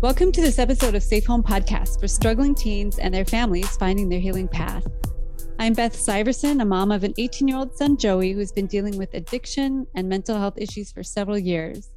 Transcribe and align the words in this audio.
Welcome 0.00 0.30
to 0.32 0.40
this 0.40 0.60
episode 0.60 0.94
of 0.94 1.02
Safe 1.02 1.26
Home 1.26 1.42
Podcast 1.42 1.98
for 1.98 2.06
struggling 2.06 2.54
teens 2.54 2.98
and 2.98 3.12
their 3.12 3.24
families 3.24 3.76
finding 3.76 4.08
their 4.08 4.20
healing 4.20 4.46
path. 4.46 4.86
I'm 5.58 5.72
Beth 5.72 5.96
Syverson, 5.96 6.62
a 6.62 6.64
mom 6.64 6.92
of 6.92 7.02
an 7.02 7.14
18 7.18 7.48
year 7.48 7.56
old 7.56 7.76
son, 7.76 7.96
Joey, 7.96 8.32
who's 8.32 8.52
been 8.52 8.68
dealing 8.68 8.96
with 8.96 9.14
addiction 9.14 9.84
and 9.96 10.08
mental 10.08 10.38
health 10.38 10.58
issues 10.58 10.92
for 10.92 11.02
several 11.02 11.36
years. 11.36 11.90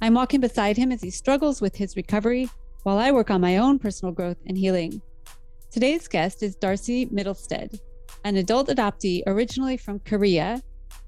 I'm 0.00 0.14
walking 0.14 0.40
beside 0.40 0.76
him 0.76 0.92
as 0.92 1.02
he 1.02 1.10
struggles 1.10 1.60
with 1.60 1.74
his 1.74 1.96
recovery 1.96 2.48
while 2.84 2.98
I 2.98 3.10
work 3.10 3.30
on 3.30 3.40
my 3.40 3.56
own 3.56 3.80
personal 3.80 4.14
growth 4.14 4.38
and 4.46 4.56
healing. 4.56 5.02
Today's 5.72 6.06
guest 6.06 6.44
is 6.44 6.54
Darcy 6.54 7.06
Middlestead, 7.06 7.80
an 8.24 8.36
adult 8.36 8.68
adoptee 8.68 9.22
originally 9.26 9.76
from 9.76 9.98
Korea 10.00 10.62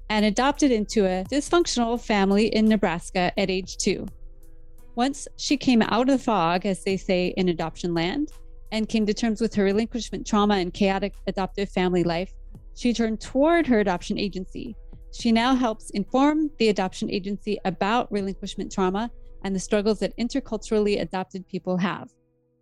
and 0.09 0.25
adopted 0.25 0.71
into 0.71 1.05
a 1.05 1.23
dysfunctional 1.23 1.99
family 1.99 2.47
in 2.47 2.65
Nebraska 2.65 3.31
at 3.39 3.49
age 3.49 3.77
two. 3.77 4.05
Once 4.95 5.27
she 5.37 5.57
came 5.57 5.81
out 5.81 6.09
of 6.09 6.19
the 6.19 6.23
fog, 6.23 6.65
as 6.65 6.83
they 6.83 6.97
say 6.97 7.33
in 7.37 7.49
adoption 7.49 7.93
land, 7.93 8.29
and 8.71 8.89
came 8.89 9.05
to 9.05 9.13
terms 9.13 9.41
with 9.41 9.53
her 9.53 9.63
relinquishment 9.63 10.25
trauma 10.25 10.55
and 10.55 10.73
chaotic 10.73 11.13
adoptive 11.27 11.69
family 11.69 12.03
life, 12.03 12.33
she 12.75 12.93
turned 12.93 13.19
toward 13.19 13.67
her 13.67 13.79
adoption 13.79 14.17
agency. 14.19 14.75
She 15.11 15.31
now 15.31 15.55
helps 15.55 15.91
inform 15.91 16.49
the 16.57 16.69
adoption 16.69 17.09
agency 17.11 17.59
about 17.65 18.11
relinquishment 18.11 18.71
trauma 18.71 19.11
and 19.43 19.55
the 19.55 19.59
struggles 19.59 19.99
that 19.99 20.17
interculturally 20.17 21.01
adopted 21.01 21.47
people 21.47 21.77
have. 21.77 22.09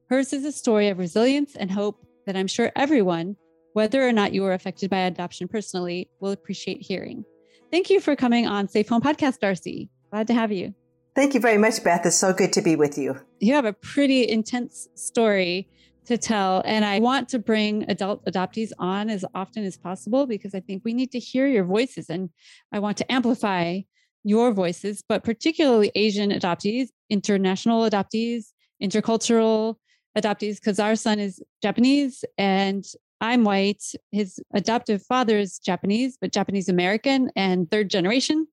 Hers 0.10 0.34
is 0.34 0.44
a 0.44 0.52
story 0.52 0.90
of 0.90 1.00
resilience 1.00 1.56
and 1.56 1.72
hope 1.72 2.06
that 2.26 2.36
I'm 2.36 2.48
sure 2.48 2.72
everyone, 2.76 3.38
whether 3.74 4.06
or 4.06 4.12
not 4.12 4.34
you 4.34 4.42
were 4.42 4.54
affected 4.54 4.90
by 4.90 5.00
adoption 5.00 5.48
personally, 5.48 6.10
will 6.20 6.32
appreciate 6.32 6.82
hearing. 6.82 7.24
Thank 7.72 7.90
you 7.90 8.02
for 8.02 8.18
coming 8.18 8.48
on 8.48 8.68
Safe 8.68 8.90
Home 8.90 9.02
Podcast, 9.02 9.40
Darcy. 9.40 9.90
Glad 10.12 10.28
to 10.28 10.34
have 10.34 10.52
you. 10.52 10.74
Thank 11.14 11.34
you 11.34 11.40
very 11.42 11.58
much, 11.58 11.84
Beth. 11.84 12.06
It's 12.06 12.16
so 12.16 12.34
good 12.34 12.54
to 12.54 12.62
be 12.62 12.76
with 12.76 12.98
you. 12.98 13.20
You 13.40 13.54
have 13.54 13.66
a 13.66 13.74
pretty 13.74 14.28
intense 14.28 14.88
story 14.96 15.68
to 16.06 16.18
tell, 16.18 16.62
and 16.66 16.86
I 16.86 17.00
want 17.00 17.30
to 17.30 17.40
bring 17.40 17.86
adult 17.90 18.26
adoptees 18.26 18.72
on 18.80 19.10
as 19.10 19.26
often 19.36 19.66
as 19.66 19.78
possible 19.78 20.26
because 20.26 20.56
I 20.56 20.62
think 20.62 20.84
we 20.84 20.94
need 20.94 21.12
to 21.12 21.20
hear 21.20 21.48
your 21.48 21.66
voices 21.66 22.10
and 22.10 22.30
I 22.72 22.80
want 22.80 22.98
to 22.98 23.12
amplify 23.12 23.82
your 24.24 24.52
voices, 24.52 25.04
but 25.08 25.24
particularly 25.24 25.92
Asian 25.96 26.32
adoptees, 26.32 26.90
international 27.10 27.90
adoptees, 27.90 28.46
intercultural 28.82 29.76
adoptees, 30.18 30.56
because 30.56 30.80
our 30.80 30.96
son 30.96 31.20
is 31.20 31.42
Japanese 31.62 32.24
and 32.38 32.86
I'm 33.20 33.44
white. 33.44 33.84
His 34.12 34.40
adoptive 34.54 35.04
father 35.04 35.38
is 35.38 35.60
Japanese, 35.60 36.18
but 36.20 36.32
Japanese 36.32 36.70
American 36.70 37.32
and 37.36 37.70
third 37.70 37.90
generation. 37.90 38.48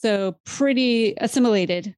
So 0.00 0.36
pretty 0.44 1.14
assimilated. 1.18 1.94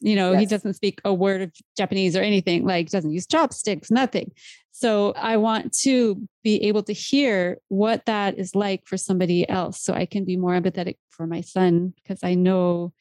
You 0.00 0.16
know, 0.16 0.32
yes. 0.32 0.40
he 0.40 0.46
doesn't 0.46 0.74
speak 0.74 1.00
a 1.04 1.14
word 1.14 1.42
of 1.42 1.52
Japanese 1.76 2.16
or 2.16 2.22
anything, 2.22 2.64
like 2.64 2.90
doesn't 2.90 3.12
use 3.12 3.26
chopsticks, 3.26 3.90
nothing. 3.90 4.32
So 4.72 5.12
I 5.12 5.36
want 5.36 5.72
to 5.80 6.26
be 6.42 6.62
able 6.64 6.82
to 6.84 6.92
hear 6.92 7.58
what 7.68 8.06
that 8.06 8.38
is 8.38 8.56
like 8.56 8.86
for 8.86 8.96
somebody 8.96 9.48
else 9.48 9.80
so 9.80 9.92
I 9.92 10.06
can 10.06 10.24
be 10.24 10.36
more 10.36 10.58
empathetic 10.58 10.96
for 11.10 11.26
my 11.26 11.42
son 11.42 11.92
because 12.02 12.24
I 12.24 12.34
know 12.34 12.92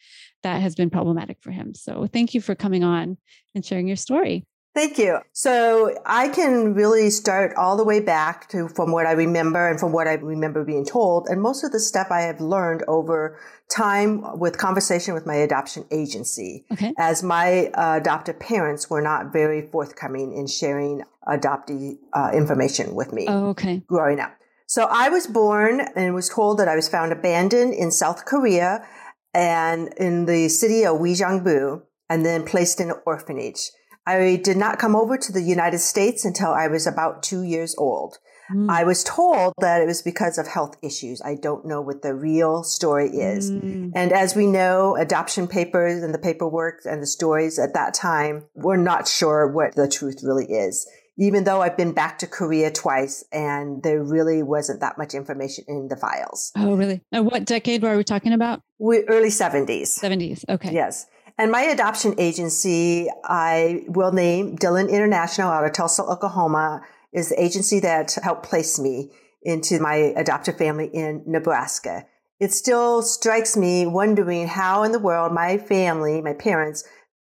that 0.44 0.62
has 0.62 0.76
been 0.76 0.90
problematic 0.90 1.38
for 1.42 1.52
him. 1.52 1.74
So 1.74 2.08
thank 2.12 2.34
you 2.34 2.42
for 2.42 2.54
coming 2.54 2.84
on 2.84 3.18
and 3.56 3.66
sharing 3.66 3.88
your 3.88 3.98
story. 3.98 4.46
Thank 4.74 4.98
you. 4.98 5.20
So 5.34 5.98
I 6.06 6.30
can 6.30 6.74
really 6.74 7.10
start 7.10 7.54
all 7.58 7.76
the 7.76 7.84
way 7.84 8.00
back 8.00 8.48
to 8.50 8.70
from 8.70 8.92
what 8.92 9.06
I 9.06 9.12
remember 9.12 9.68
and 9.68 9.78
from 9.78 9.92
what 9.92 10.08
I 10.08 10.14
remember 10.14 10.64
being 10.64 10.86
told. 10.86 11.28
And 11.28 11.42
most 11.42 11.66
of 11.66 11.74
the 11.74 11.80
stuff 11.80 12.08
I 12.10 12.22
have 12.22 12.40
learned 12.40 12.84
over 12.88 13.38
time 13.70 14.40
with 14.40 14.58
conversation 14.58 15.14
with 15.14 15.26
my 15.26 15.36
adoption 15.36 15.86
agency, 15.92 16.66
okay. 16.72 16.94
as 16.98 17.22
my 17.22 17.68
uh, 17.74 17.98
adoptive 17.98 18.40
parents 18.40 18.90
were 18.90 19.02
not 19.02 19.34
very 19.34 19.68
forthcoming 19.70 20.34
in 20.34 20.48
sharing 20.48 21.04
adoptee 21.28 21.98
uh, 22.14 22.32
information 22.34 22.96
with 22.96 23.12
me. 23.12 23.26
Oh, 23.28 23.50
okay. 23.50 23.84
Growing 23.88 24.22
up. 24.22 24.38
So 24.68 24.88
I 24.90 25.10
was 25.10 25.28
born 25.28 25.82
and 25.98 26.16
was 26.16 26.30
told 26.30 26.60
that 26.60 26.70
I 26.70 26.78
was 26.78 26.88
found 26.88 27.12
abandoned 27.12 27.74
in 27.74 27.92
South 27.92 28.24
Korea 28.24 28.88
and 29.34 29.94
in 29.98 30.26
the 30.26 30.48
city 30.48 30.86
of 30.86 31.00
Uijeongbu 31.00 31.82
and 32.10 32.26
then 32.26 32.46
placed 32.46 32.80
in 32.80 32.90
an 32.90 32.96
orphanage. 33.06 33.72
I 34.06 34.40
did 34.44 34.58
not 34.58 34.80
come 34.80 34.96
over 34.96 35.18
to 35.18 35.32
the 35.32 35.42
United 35.42 35.80
States 35.80 36.26
until 36.26 36.52
I 36.52 36.68
was 36.68 36.88
about 36.88 37.24
two 37.24 37.44
years 37.44 37.76
old. 37.78 38.18
Mm. 38.54 38.70
I 38.70 38.84
was 38.84 39.04
told 39.04 39.54
that 39.60 39.82
it 39.82 39.86
was 39.86 40.02
because 40.02 40.38
of 40.38 40.48
health 40.48 40.76
issues. 40.82 41.22
I 41.22 41.36
don't 41.36 41.66
know 41.66 41.82
what 41.82 42.02
the 42.02 42.14
real 42.14 42.64
story 42.64 43.10
is. 43.10 43.52
Mm. 43.52 43.92
And 43.96 44.12
as 44.12 44.36
we 44.36 44.48
know, 44.48 44.96
adoption 44.96 45.48
papers 45.48 46.04
and 46.04 46.14
the 46.14 46.20
paperwork 46.20 46.82
and 46.86 47.02
the 47.02 47.08
stories 47.08 47.60
at 47.60 47.74
that 47.74 47.94
time, 47.94 48.46
we're 48.56 48.78
not 48.78 49.08
sure 49.08 49.48
what 49.48 49.76
the 49.76 49.88
truth 49.88 50.22
really 50.24 50.46
is. 50.46 50.88
Even 51.18 51.44
though 51.44 51.62
I've 51.62 51.78
been 51.78 51.94
back 51.94 52.20
to 52.20 52.28
Korea 52.28 52.72
twice 52.72 53.24
and 53.32 53.84
there 53.84 54.02
really 54.02 54.42
wasn't 54.42 54.80
that 54.80 54.98
much 54.98 55.14
information 55.14 55.66
in 55.68 55.88
the 55.88 55.96
files. 55.96 56.52
Oh, 56.58 56.76
really? 56.76 57.02
And 57.12 57.26
what 57.26 57.46
decade 57.46 57.84
were 57.84 57.96
we 57.96 58.04
talking 58.04 58.34
about? 58.34 58.64
We, 58.80 59.04
early 59.04 59.30
70s. 59.30 60.00
70s. 60.00 60.44
Okay. 60.50 60.74
Yes. 60.74 61.06
And 61.38 61.52
my 61.52 61.62
adoption 61.62 62.16
agency, 62.18 63.10
I 63.24 63.84
will 63.88 64.12
name 64.12 64.56
Dillon 64.56 64.90
International 64.90 65.52
out 65.52 65.66
of 65.66 65.74
Tulsa, 65.74 66.04
Oklahoma, 66.04 66.82
is 67.14 67.30
the 67.30 67.42
agency 67.42 67.80
that 67.80 68.16
helped 68.24 68.48
place 68.48 68.80
me 68.80 69.12
into 69.44 69.80
my 69.80 69.96
adoptive 69.96 70.58
family 70.58 70.88
in 70.88 71.24
Nebraska. 71.26 72.06
It 72.40 72.54
still 72.54 73.02
strikes 73.02 73.56
me 73.56 73.86
wondering 73.86 74.48
how 74.48 74.84
in 74.84 74.92
the 74.92 75.00
world 75.00 75.32
my 75.32 75.58
family, 75.58 76.22
my 76.22 76.34
parents, 76.34 76.84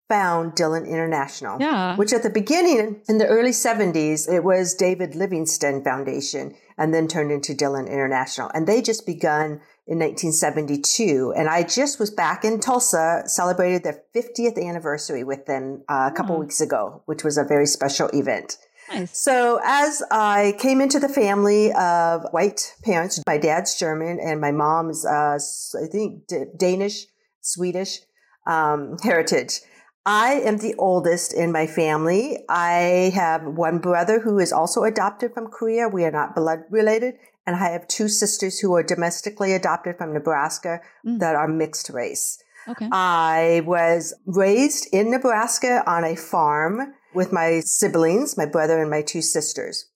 found 0.10 0.56
Dillon 0.56 0.86
International. 0.86 1.58
Yeah. 1.60 1.96
Which 1.96 2.14
at 2.14 2.24
the 2.24 2.30
beginning, 2.30 3.02
in 3.10 3.18
the 3.18 3.28
early 3.28 3.52
70s, 3.52 4.32
it 4.32 4.44
was 4.44 4.74
David 4.74 5.16
Livingston 5.16 5.84
Foundation 5.84 6.56
and 6.78 6.94
then 6.94 7.08
turned 7.08 7.32
into 7.32 7.54
Dillon 7.54 7.88
International. 7.88 8.50
And 8.54 8.68
they 8.68 8.82
just 8.82 9.06
begun 9.06 9.62
in 9.88 10.00
1972. 10.00 11.34
And 11.36 11.50
I 11.50 11.64
just 11.64 12.00
was 12.00 12.12
back 12.12 12.46
in 12.46 12.60
Tulsa, 12.60 13.24
celebrated 13.26 13.84
their 13.84 14.02
50th 14.16 14.62
anniversary 14.62 15.24
with 15.24 15.46
them 15.46 15.84
uh, 15.90 16.10
a 16.12 16.16
couple 16.16 16.36
oh. 16.36 16.40
weeks 16.40 16.62
ago, 16.62 17.02
which 17.06 17.24
was 17.24 17.38
a 17.38 17.44
very 17.44 17.66
special 17.66 18.10
event. 18.14 18.58
Nice. 18.90 19.18
So 19.18 19.60
as 19.66 20.02
I 20.12 20.56
came 20.60 20.80
into 20.80 21.00
the 21.00 21.10
family 21.10 21.74
of 21.74 22.26
white 22.32 22.74
parents, 22.86 23.22
my 23.28 23.38
dad's 23.38 23.78
German 23.78 24.20
and 24.22 24.40
my 24.40 24.52
mom's, 24.52 25.06
uh, 25.06 25.38
I 25.76 25.88
think 25.92 26.28
D- 26.28 26.46
Danish, 26.58 27.06
Swedish 27.42 28.00
um, 28.46 28.98
heritage. 29.04 29.60
I 30.08 30.36
am 30.46 30.60
the 30.60 30.74
oldest 30.78 31.34
in 31.34 31.52
my 31.52 31.68
family. 31.68 32.40
I 32.48 33.12
have 33.14 33.44
one 33.44 33.80
brother 33.80 34.22
who 34.22 34.40
is 34.40 34.54
also 34.54 34.86
adopted 34.86 35.34
from 35.34 35.50
Korea. 35.50 35.90
We 35.90 36.06
are 36.06 36.12
not 36.12 36.34
blood 36.34 36.64
related 36.70 37.16
and 37.46 37.58
I 37.58 37.72
have 37.72 37.90
two 37.90 38.08
sisters 38.08 38.60
who 38.60 38.74
are 38.76 38.84
domestically 38.84 39.52
adopted 39.52 39.98
from 39.98 40.14
Nebraska 40.14 40.80
mm. 41.06 41.20
that 41.20 41.36
are 41.36 41.50
mixed 41.50 41.90
race. 41.90 42.42
Okay. 42.70 42.88
I 42.90 43.64
was 43.66 44.14
raised 44.26 44.88
in 44.94 45.12
Nebraska 45.12 45.84
on 45.86 46.06
a 46.06 46.16
farm 46.16 46.94
with 47.14 47.34
my 47.34 47.60
siblings, 47.66 48.38
my 48.38 48.46
brother 48.46 48.82
and 48.82 48.90
my 48.90 49.02
two 49.02 49.22
sisters. 49.22 49.90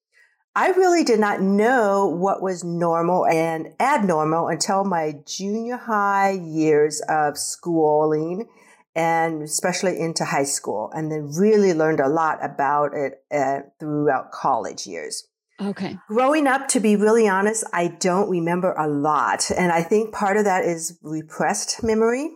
I 0.58 0.72
really 0.72 1.06
did 1.06 1.22
not 1.22 1.42
know 1.42 2.06
what 2.06 2.42
was 2.42 2.66
normal 2.66 3.26
and 3.28 3.70
abnormal 3.80 4.50
until 4.50 4.84
my 4.84 5.14
junior 5.26 5.78
high 5.78 6.32
years 6.32 7.02
of 7.08 7.38
schooling 7.38 8.50
and 8.96 9.42
especially 9.42 10.00
into 10.00 10.26
high 10.26 10.44
school 10.44 10.92
and 10.94 11.12
then 11.12 11.32
really 11.38 11.74
learned 11.74 12.00
a 12.00 12.10
lot 12.10 12.44
about 12.44 12.94
it 12.94 13.24
uh, 13.32 13.60
throughout 13.80 14.32
college 14.32 14.86
years. 14.86 15.28
Okay. 15.62 15.98
Growing 16.08 16.48
up, 16.48 16.68
to 16.70 16.80
be 16.80 16.96
really 16.96 17.28
honest, 17.28 17.64
I 17.72 17.88
don't 17.88 18.30
remember 18.30 18.74
a 18.74 18.88
lot. 18.88 19.52
And 19.56 19.72
I 19.72 19.84
think 19.84 20.14
part 20.14 20.38
of 20.38 20.46
that 20.46 20.66
is 20.66 20.98
repressed 21.04 21.84
memory 21.84 22.32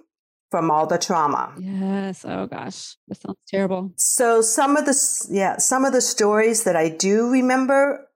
from 0.51 0.69
all 0.69 0.85
the 0.85 0.99
trauma. 0.99 1.53
Yes. 1.57 2.23
Oh 2.23 2.45
gosh. 2.45 2.95
That 3.07 3.15
sounds 3.17 3.37
terrible. 3.47 3.91
So 3.97 4.41
some 4.41 4.77
of 4.77 4.85
the, 4.85 4.95
yeah, 5.29 5.57
some 5.57 5.85
of 5.85 5.91
the 5.91 6.01
stories 6.01 6.63
that 6.65 6.75
I 6.75 6.89
do 6.89 7.29
remember 7.29 8.07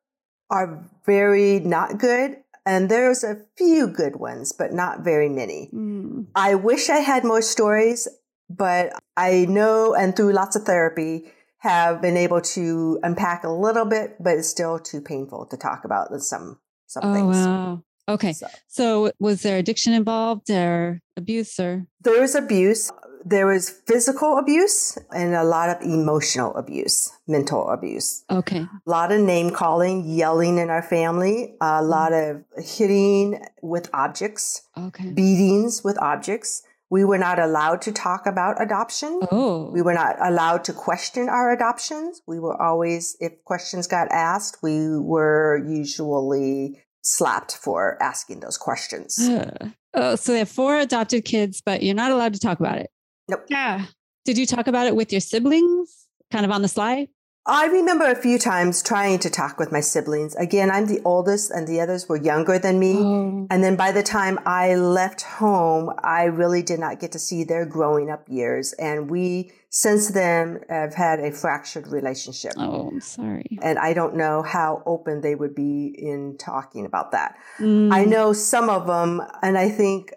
are 0.52 0.88
very 1.06 1.60
not 1.60 1.98
good. 1.98 2.38
And 2.66 2.88
there's 2.88 3.24
a 3.24 3.38
few 3.58 3.88
good 3.88 4.18
ones, 4.18 4.54
but 4.54 4.74
not 4.74 5.04
very 5.04 5.28
many. 5.28 5.72
Mm. 5.74 6.28
I 6.36 6.54
wish 6.54 6.90
I 6.90 6.98
had 6.98 7.24
more 7.24 7.42
stories, 7.42 8.08
but 8.50 8.94
I 9.16 9.46
know, 9.48 9.94
and 9.94 10.16
through 10.16 10.34
lots 10.34 10.56
of 10.56 10.63
therapy, 10.63 11.31
have 11.60 12.01
been 12.01 12.18
able 12.18 12.42
to 12.42 13.00
unpack 13.04 13.44
a 13.44 13.50
little 13.50 13.86
bit, 13.86 14.16
but 14.19 14.38
it's 14.38 14.48
still 14.48 14.80
too 14.80 15.01
painful 15.01 15.46
to 15.48 15.57
talk 15.57 15.86
about 15.86 16.10
some 16.22 16.60
some 16.88 17.04
oh, 17.06 17.13
things. 17.13 17.36
Wow. 17.36 17.84
Okay. 18.07 18.34
So, 18.34 18.48
so 18.68 19.12
was 19.19 19.44
there 19.44 19.57
addiction 19.57 19.94
involved 19.94 20.50
or 20.50 21.01
abuse 21.16 21.60
or 21.60 21.86
there 22.01 22.19
was 22.19 22.34
abuse. 22.34 22.92
There 23.25 23.46
was 23.46 23.69
physical 23.69 24.38
abuse 24.38 24.98
and 25.13 25.36
a 25.36 25.44
lot 25.44 25.69
of 25.69 25.81
emotional 25.81 26.56
abuse, 26.56 27.12
mental 27.28 27.69
abuse. 27.69 28.24
Okay. 28.31 28.62
A 28.62 28.90
lot 28.90 29.12
of 29.12 29.19
name 29.19 29.51
calling, 29.51 30.10
yelling 30.10 30.57
in 30.57 30.69
our 30.69 30.81
family, 30.81 31.56
a 31.60 31.66
mm. 31.66 31.88
lot 31.88 32.13
of 32.13 32.44
hitting 32.57 33.46
with 33.62 33.90
objects. 33.94 34.63
Okay. 34.78 35.10
Beatings 35.10 35.84
with 35.84 36.01
objects 36.01 36.63
We 36.91 37.06
were 37.06 37.18
not 37.18 37.38
allowed 37.38 37.81
to 37.83 37.91
talk 37.91 38.25
about 38.25 38.62
adoption. 38.62 39.19
Oh. 39.31 39.69
We 39.71 39.81
were 39.81 39.94
not 39.94 40.15
allowed 40.19 40.63
to 40.65 40.74
question 40.74 41.30
our 41.30 41.51
adoptions. 41.51 42.21
We 42.27 42.39
were 42.39 42.59
always, 42.59 43.15
if 43.19 43.44
questions 43.45 43.86
got 43.86 44.07
asked, 44.12 44.63
we 44.63 44.97
were 44.97 45.63
usually 45.68 46.81
slapped 47.03 47.56
for 47.57 48.01
asking 48.01 48.39
those 48.39 48.57
questions. 48.57 49.18
oh, 49.94 50.15
so 50.15 50.31
they 50.31 50.39
have 50.39 50.50
four 50.50 50.77
adopted 50.77 51.25
kids, 51.25 51.62
but 51.63 51.83
you're 51.83 51.95
not 51.95 52.12
allowed 52.12 52.33
to 52.33 52.39
talk 52.39 52.59
about 52.59 52.77
it. 52.80 52.89
Nope. 53.27 53.45
Yeah. 53.50 53.86
Did 54.25 54.38
you 54.38 54.45
talk 54.45 54.68
about 54.68 54.88
it 54.88 54.95
with 54.95 55.12
your 55.12 55.21
siblings, 55.21 56.07
kind 56.31 56.45
of 56.45 56.51
on 56.51 56.62
the 56.62 56.68
sly? 56.68 57.07
I 57.50 57.66
remember 57.66 58.06
a 58.06 58.16
few 58.16 58.38
times 58.38 58.84
trying 58.84 59.18
to 59.19 59.30
talk 59.30 59.57
with 59.57 59.72
my 59.72 59.80
siblings. 59.80 60.36
Again, 60.36 60.69
I'm 60.69 60.86
the 60.86 61.01
oldest 61.04 61.50
and 61.50 61.68
the 61.68 61.81
others 61.81 62.07
were 62.07 62.16
younger 62.16 62.60
than 62.60 62.78
me. 62.78 62.98
Oh. 63.00 63.48
And 63.50 63.63
then 63.63 63.75
by 63.75 63.92
the 63.92 64.04
time 64.04 64.38
I 64.46 64.75
left 64.75 65.24
home, 65.24 65.92
I 66.04 66.25
really 66.25 66.62
did 66.62 66.80
not 66.80 67.00
get 67.00 67.12
to 67.13 67.19
see 67.19 67.44
their 67.44 67.66
growing 67.66 68.12
up 68.12 68.30
years. 68.30 68.74
And 68.74 69.10
we, 69.10 69.51
since 69.72 70.10
then, 70.10 70.62
have 70.69 70.94
had 70.94 71.19
a 71.22 71.31
fractured 71.31 71.88
relationship. 71.88 72.54
Oh, 72.56 72.90
I'm 72.90 73.01
sorry. 73.01 73.57
And 73.63 73.80
I 73.80 73.94
don't 73.94 74.16
know 74.16 74.44
how 74.44 74.84
open 74.86 75.22
they 75.22 75.34
would 75.34 75.56
be 75.56 75.88
in 75.98 76.38
talking 76.38 76.86
about 76.86 77.13
that. 77.13 77.36
Mm. 77.57 77.92
I 77.92 78.06
know 78.06 78.31
some 78.31 78.69
of 78.69 78.86
them, 78.86 79.24
and 79.42 79.57
I 79.57 79.69
think 79.69 80.13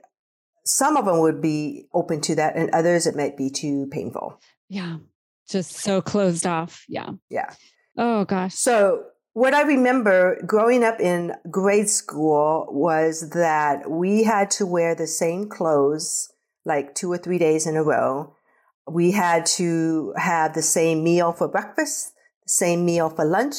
some 0.66 0.98
of 0.98 1.06
them 1.06 1.20
would 1.20 1.40
be 1.40 1.86
open 1.94 2.20
to 2.20 2.34
that, 2.34 2.56
and 2.56 2.68
others 2.74 3.06
it 3.06 3.16
might 3.16 3.38
be 3.38 3.48
too 3.48 3.88
painful. 3.90 4.38
Yeah. 4.68 4.98
Just 5.52 5.72
so 5.76 6.00
closed 6.00 6.46
off. 6.46 6.84
Yeah. 6.88 7.10
Yeah. 7.28 7.52
Oh, 7.98 8.24
gosh. 8.24 8.54
So, 8.54 9.04
what 9.34 9.54
I 9.54 9.62
remember 9.62 10.42
growing 10.46 10.82
up 10.82 10.98
in 10.98 11.34
grade 11.50 11.88
school 11.88 12.66
was 12.70 13.30
that 13.30 13.90
we 13.90 14.24
had 14.24 14.50
to 14.52 14.66
wear 14.66 14.94
the 14.94 15.06
same 15.06 15.48
clothes 15.48 16.32
like 16.64 16.94
two 16.94 17.12
or 17.12 17.18
three 17.18 17.38
days 17.38 17.66
in 17.66 17.76
a 17.76 17.82
row. 17.82 18.34
We 18.90 19.10
had 19.12 19.46
to 19.58 20.14
have 20.16 20.54
the 20.54 20.62
same 20.62 21.04
meal 21.04 21.32
for 21.32 21.48
breakfast, 21.48 22.12
the 22.46 22.52
same 22.52 22.84
meal 22.84 23.10
for 23.10 23.24
lunch, 23.24 23.56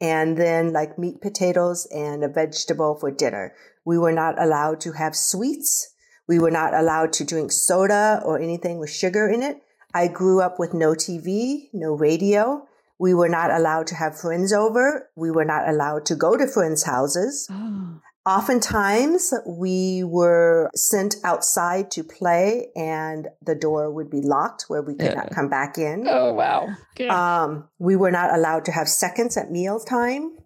and 0.00 0.36
then 0.36 0.72
like 0.72 0.98
meat, 0.98 1.20
potatoes, 1.20 1.86
and 1.94 2.24
a 2.24 2.28
vegetable 2.28 2.96
for 2.96 3.10
dinner. 3.10 3.54
We 3.84 3.98
were 3.98 4.12
not 4.12 4.40
allowed 4.40 4.80
to 4.80 4.92
have 4.92 5.14
sweets. 5.14 5.94
We 6.26 6.38
were 6.38 6.50
not 6.50 6.74
allowed 6.74 7.12
to 7.14 7.24
drink 7.24 7.52
soda 7.52 8.22
or 8.24 8.40
anything 8.40 8.78
with 8.78 8.90
sugar 8.90 9.28
in 9.28 9.42
it. 9.42 9.58
I 9.94 10.08
grew 10.08 10.40
up 10.40 10.58
with 10.58 10.74
no 10.74 10.90
TV, 10.94 11.68
no 11.72 11.92
radio. 11.94 12.66
We 12.98 13.14
were 13.14 13.28
not 13.28 13.50
allowed 13.50 13.86
to 13.88 13.94
have 13.94 14.18
friends 14.20 14.52
over. 14.52 15.08
We 15.16 15.30
were 15.30 15.44
not 15.44 15.68
allowed 15.68 16.04
to 16.06 16.14
go 16.16 16.36
to 16.36 16.46
friends' 16.46 16.82
houses. 16.84 17.48
Oh. 17.50 18.00
Oftentimes, 18.26 19.34
we 19.46 20.02
were 20.04 20.70
sent 20.74 21.16
outside 21.24 21.90
to 21.92 22.02
play, 22.02 22.68
and 22.74 23.28
the 23.44 23.54
door 23.54 23.90
would 23.90 24.10
be 24.10 24.22
locked 24.22 24.64
where 24.68 24.80
we 24.82 24.94
could 24.94 25.10
Yeah. 25.10 25.14
not 25.14 25.30
come 25.30 25.48
back 25.48 25.76
in. 25.76 26.06
Oh, 26.08 26.32
wow. 26.32 26.68
Yeah. 26.98 27.12
Um, 27.42 27.68
we 27.78 27.96
were 27.96 28.10
not 28.10 28.34
allowed 28.34 28.64
to 28.66 28.72
have 28.72 28.88
seconds 28.88 29.36
at 29.36 29.50
mealtime. 29.50 30.36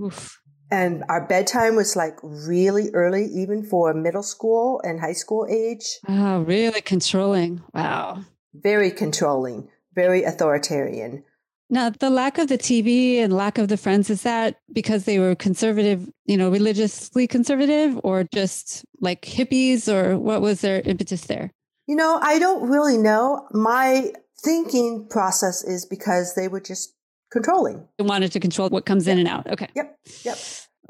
Oof. 0.00 0.38
And 0.70 1.04
our 1.08 1.26
bedtime 1.26 1.76
was 1.76 1.96
like 1.96 2.18
really 2.22 2.90
early, 2.94 3.24
even 3.26 3.62
for 3.62 3.92
middle 3.94 4.22
school 4.22 4.80
and 4.84 5.00
high 5.00 5.12
school 5.12 5.46
age. 5.50 5.98
Oh, 6.08 6.40
really 6.42 6.80
controlling. 6.80 7.62
Wow. 7.74 8.24
Very 8.54 8.90
controlling, 8.90 9.68
very 9.94 10.24
authoritarian. 10.24 11.24
Now, 11.70 11.88
the 11.88 12.10
lack 12.10 12.36
of 12.36 12.48
the 12.48 12.58
TV 12.58 13.16
and 13.16 13.32
lack 13.32 13.56
of 13.56 13.68
the 13.68 13.78
friends, 13.78 14.10
is 14.10 14.22
that 14.22 14.60
because 14.72 15.04
they 15.04 15.18
were 15.18 15.34
conservative, 15.34 16.06
you 16.26 16.36
know, 16.36 16.50
religiously 16.50 17.26
conservative 17.26 17.98
or 18.04 18.24
just 18.24 18.84
like 19.00 19.22
hippies 19.22 19.90
or 19.90 20.18
what 20.18 20.42
was 20.42 20.60
their 20.60 20.82
impetus 20.82 21.22
there? 21.22 21.50
You 21.86 21.96
know, 21.96 22.18
I 22.22 22.38
don't 22.38 22.68
really 22.68 22.98
know. 22.98 23.48
My 23.52 24.12
thinking 24.44 25.06
process 25.08 25.64
is 25.64 25.86
because 25.86 26.34
they 26.34 26.46
were 26.46 26.60
just 26.60 26.94
controlling. 27.30 27.88
They 27.96 28.04
wanted 28.04 28.32
to 28.32 28.40
control 28.40 28.68
what 28.68 28.84
comes 28.84 29.08
in 29.08 29.18
and 29.18 29.26
out. 29.26 29.50
Okay. 29.50 29.68
Yep, 29.74 29.98
yep. 30.24 30.38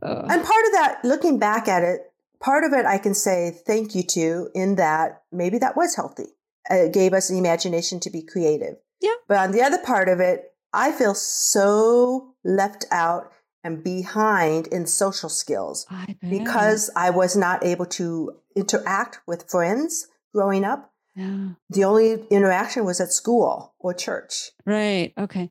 Oh. 0.02 0.16
And 0.16 0.28
part 0.28 0.66
of 0.66 0.72
that, 0.72 0.98
looking 1.04 1.38
back 1.38 1.68
at 1.68 1.84
it, 1.84 2.00
part 2.40 2.64
of 2.64 2.72
it 2.72 2.86
I 2.86 2.98
can 2.98 3.14
say 3.14 3.56
thank 3.66 3.94
you 3.94 4.02
to 4.02 4.48
in 4.52 4.74
that 4.74 5.22
maybe 5.30 5.58
that 5.58 5.76
was 5.76 5.94
healthy. 5.94 6.26
It 6.70 6.92
gave 6.92 7.12
us 7.12 7.28
the 7.28 7.38
imagination 7.38 8.00
to 8.00 8.10
be 8.10 8.22
creative. 8.22 8.76
Yeah. 9.00 9.14
But 9.28 9.38
on 9.38 9.52
the 9.52 9.62
other 9.62 9.78
part 9.78 10.08
of 10.08 10.20
it, 10.20 10.52
I 10.72 10.92
feel 10.92 11.14
so 11.14 12.34
left 12.44 12.84
out 12.90 13.32
and 13.64 13.82
behind 13.84 14.66
in 14.68 14.86
social 14.86 15.28
skills 15.28 15.86
I 15.90 16.16
because 16.28 16.90
I 16.96 17.10
was 17.10 17.36
not 17.36 17.64
able 17.64 17.86
to 17.86 18.32
interact 18.56 19.20
with 19.26 19.48
friends 19.48 20.08
growing 20.34 20.64
up. 20.64 20.92
Yeah. 21.14 21.50
The 21.68 21.84
only 21.84 22.26
interaction 22.30 22.84
was 22.84 23.00
at 23.00 23.12
school 23.12 23.74
or 23.78 23.92
church. 23.92 24.50
Right. 24.64 25.12
Okay. 25.18 25.50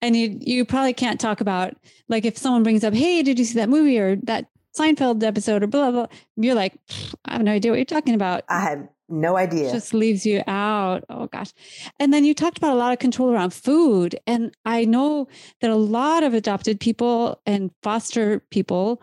And 0.00 0.16
you 0.16 0.38
you 0.40 0.64
probably 0.64 0.94
can't 0.94 1.20
talk 1.20 1.40
about 1.40 1.74
like 2.08 2.24
if 2.24 2.38
someone 2.38 2.62
brings 2.62 2.84
up, 2.84 2.94
hey, 2.94 3.22
did 3.22 3.38
you 3.38 3.44
see 3.44 3.58
that 3.58 3.68
movie 3.68 3.98
or 3.98 4.16
that 4.16 4.46
Seinfeld 4.78 5.22
episode 5.22 5.62
or 5.62 5.66
blah 5.66 5.90
blah? 5.90 6.06
blah. 6.06 6.16
You're 6.36 6.54
like, 6.54 6.78
I 7.24 7.34
have 7.34 7.42
no 7.42 7.52
idea 7.52 7.72
what 7.72 7.78
you're 7.78 7.84
talking 7.84 8.14
about. 8.14 8.44
I 8.48 8.60
had 8.60 8.88
no 9.10 9.36
idea. 9.36 9.72
just 9.72 9.92
leaves 9.92 10.24
you 10.24 10.42
out. 10.46 11.04
Oh 11.08 11.26
gosh. 11.26 11.52
And 11.98 12.12
then 12.12 12.24
you 12.24 12.34
talked 12.34 12.58
about 12.58 12.72
a 12.72 12.78
lot 12.78 12.92
of 12.92 12.98
control 12.98 13.30
around 13.30 13.52
food. 13.52 14.18
And 14.26 14.54
I 14.64 14.84
know 14.84 15.28
that 15.60 15.70
a 15.70 15.76
lot 15.76 16.22
of 16.22 16.34
adopted 16.34 16.80
people 16.80 17.40
and 17.46 17.70
foster 17.82 18.40
people 18.50 19.02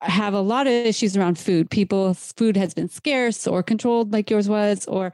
have 0.00 0.34
a 0.34 0.40
lot 0.40 0.66
of 0.66 0.72
issues 0.72 1.16
around 1.16 1.38
food. 1.38 1.70
People's 1.70 2.32
food 2.32 2.56
has 2.56 2.74
been 2.74 2.88
scarce 2.88 3.46
or 3.46 3.62
controlled 3.62 4.12
like 4.12 4.30
yours 4.30 4.48
was, 4.48 4.84
or 4.86 5.12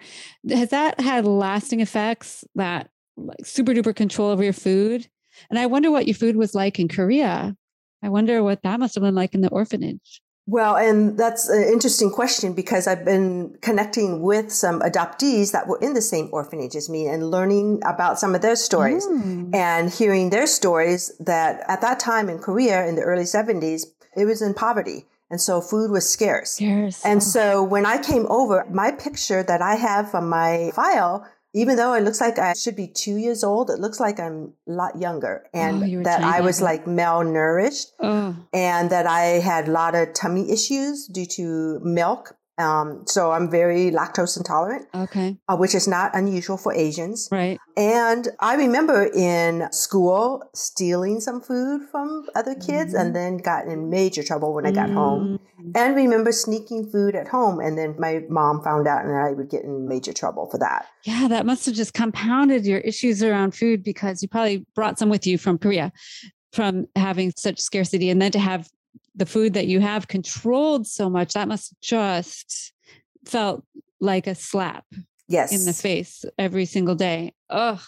has 0.48 0.70
that 0.70 0.98
had 1.00 1.24
lasting 1.26 1.80
effects 1.80 2.44
that 2.54 2.90
like 3.16 3.44
super 3.44 3.72
duper 3.72 3.94
control 3.94 4.30
over 4.30 4.42
your 4.42 4.52
food? 4.52 5.08
And 5.48 5.58
I 5.58 5.66
wonder 5.66 5.90
what 5.90 6.06
your 6.06 6.14
food 6.14 6.36
was 6.36 6.54
like 6.54 6.80
in 6.80 6.88
Korea. 6.88 7.56
I 8.02 8.08
wonder 8.08 8.42
what 8.42 8.62
that 8.62 8.80
must 8.80 8.94
have 8.94 9.02
been 9.02 9.14
like 9.14 9.34
in 9.34 9.42
the 9.42 9.50
orphanage. 9.50 10.20
Well, 10.50 10.76
and 10.76 11.16
that's 11.16 11.48
an 11.48 11.62
interesting 11.62 12.10
question 12.10 12.54
because 12.54 12.88
I've 12.88 13.04
been 13.04 13.56
connecting 13.62 14.20
with 14.20 14.50
some 14.50 14.80
adoptees 14.80 15.52
that 15.52 15.68
were 15.68 15.78
in 15.80 15.94
the 15.94 16.02
same 16.02 16.28
orphanage 16.32 16.74
as 16.74 16.88
me 16.90 17.06
and 17.06 17.30
learning 17.30 17.80
about 17.86 18.18
some 18.18 18.34
of 18.34 18.40
their 18.42 18.56
stories 18.56 19.06
Mm. 19.06 19.54
and 19.54 19.90
hearing 19.90 20.30
their 20.30 20.48
stories 20.48 21.12
that 21.20 21.62
at 21.68 21.80
that 21.82 22.00
time 22.00 22.28
in 22.28 22.38
Korea 22.40 22.84
in 22.88 22.96
the 22.96 23.02
early 23.02 23.26
70s, 23.36 23.86
it 24.16 24.24
was 24.24 24.42
in 24.42 24.52
poverty. 24.54 25.06
And 25.30 25.40
so 25.40 25.60
food 25.60 25.92
was 25.92 26.10
scarce. 26.10 26.60
Yes. 26.60 27.04
And 27.04 27.22
so 27.22 27.62
when 27.62 27.86
I 27.86 27.98
came 28.02 28.26
over, 28.28 28.66
my 28.68 28.90
picture 28.90 29.44
that 29.44 29.62
I 29.62 29.76
have 29.76 30.10
from 30.10 30.28
my 30.28 30.72
file, 30.74 31.24
even 31.52 31.76
though 31.76 31.94
it 31.94 32.02
looks 32.02 32.20
like 32.20 32.38
I 32.38 32.52
should 32.52 32.76
be 32.76 32.86
two 32.86 33.16
years 33.16 33.42
old, 33.42 33.70
it 33.70 33.80
looks 33.80 33.98
like 33.98 34.20
I'm 34.20 34.54
a 34.68 34.72
lot 34.72 34.98
younger 34.98 35.46
and 35.52 35.82
Oh, 35.82 36.02
that 36.04 36.22
I 36.22 36.40
was 36.40 36.62
like 36.62 36.84
malnourished 36.84 37.86
oh. 37.98 38.36
and 38.52 38.90
that 38.90 39.06
I 39.06 39.40
had 39.40 39.68
a 39.68 39.72
lot 39.72 39.94
of 39.94 40.12
tummy 40.14 40.50
issues 40.50 41.06
due 41.06 41.26
to 41.26 41.80
milk. 41.82 42.36
Um, 42.60 43.04
so 43.06 43.32
I'm 43.32 43.50
very 43.50 43.90
lactose 43.90 44.36
intolerant, 44.36 44.86
Okay. 44.94 45.38
uh, 45.48 45.56
which 45.56 45.74
is 45.74 45.88
not 45.88 46.10
unusual 46.14 46.56
for 46.56 46.72
Asians. 46.74 47.28
Right. 47.32 47.58
And 47.76 48.28
I 48.40 48.54
remember 48.56 49.10
in 49.14 49.68
school 49.72 50.42
stealing 50.54 51.20
some 51.20 51.40
food 51.40 51.88
from 51.90 52.26
other 52.34 52.54
kids 52.54 52.94
and 52.94 53.16
then 53.16 53.38
got 53.38 53.66
in 53.66 53.88
major 53.88 54.22
trouble 54.22 54.54
when 54.54 54.66
I 54.66 54.72
got 54.72 54.90
home. 54.90 55.38
Mm. 55.60 55.72
And 55.74 55.96
remember 55.96 56.32
sneaking 56.32 56.90
food 56.90 57.14
at 57.14 57.28
home. 57.28 57.60
And 57.60 57.78
then 57.78 57.96
my 57.98 58.20
mom 58.28 58.62
found 58.62 58.86
out 58.86 59.04
and 59.04 59.16
I 59.16 59.32
would 59.32 59.48
get 59.50 59.64
in 59.64 59.88
major 59.88 60.12
trouble 60.12 60.48
for 60.50 60.58
that. 60.58 60.86
Yeah, 61.04 61.28
that 61.28 61.46
must 61.46 61.64
have 61.66 61.74
just 61.74 61.94
compounded 61.94 62.66
your 62.66 62.80
issues 62.80 63.22
around 63.22 63.54
food 63.54 63.82
because 63.82 64.22
you 64.22 64.28
probably 64.28 64.66
brought 64.74 64.98
some 64.98 65.08
with 65.08 65.26
you 65.26 65.38
from 65.38 65.58
Korea 65.58 65.92
from 66.52 66.86
having 66.96 67.32
such 67.36 67.60
scarcity 67.60 68.10
and 68.10 68.20
then 68.20 68.32
to 68.32 68.38
have 68.38 68.68
the 69.14 69.26
food 69.26 69.54
that 69.54 69.66
you 69.66 69.80
have 69.80 70.08
controlled 70.08 70.86
so 70.86 71.10
much 71.10 71.32
that 71.34 71.48
must 71.48 71.74
just 71.80 72.72
felt 73.26 73.64
like 74.00 74.26
a 74.26 74.34
slap 74.34 74.84
Yes. 75.28 75.52
in 75.52 75.64
the 75.64 75.72
face 75.72 76.24
every 76.38 76.64
single 76.64 76.94
day. 76.94 77.34
Ugh, 77.50 77.80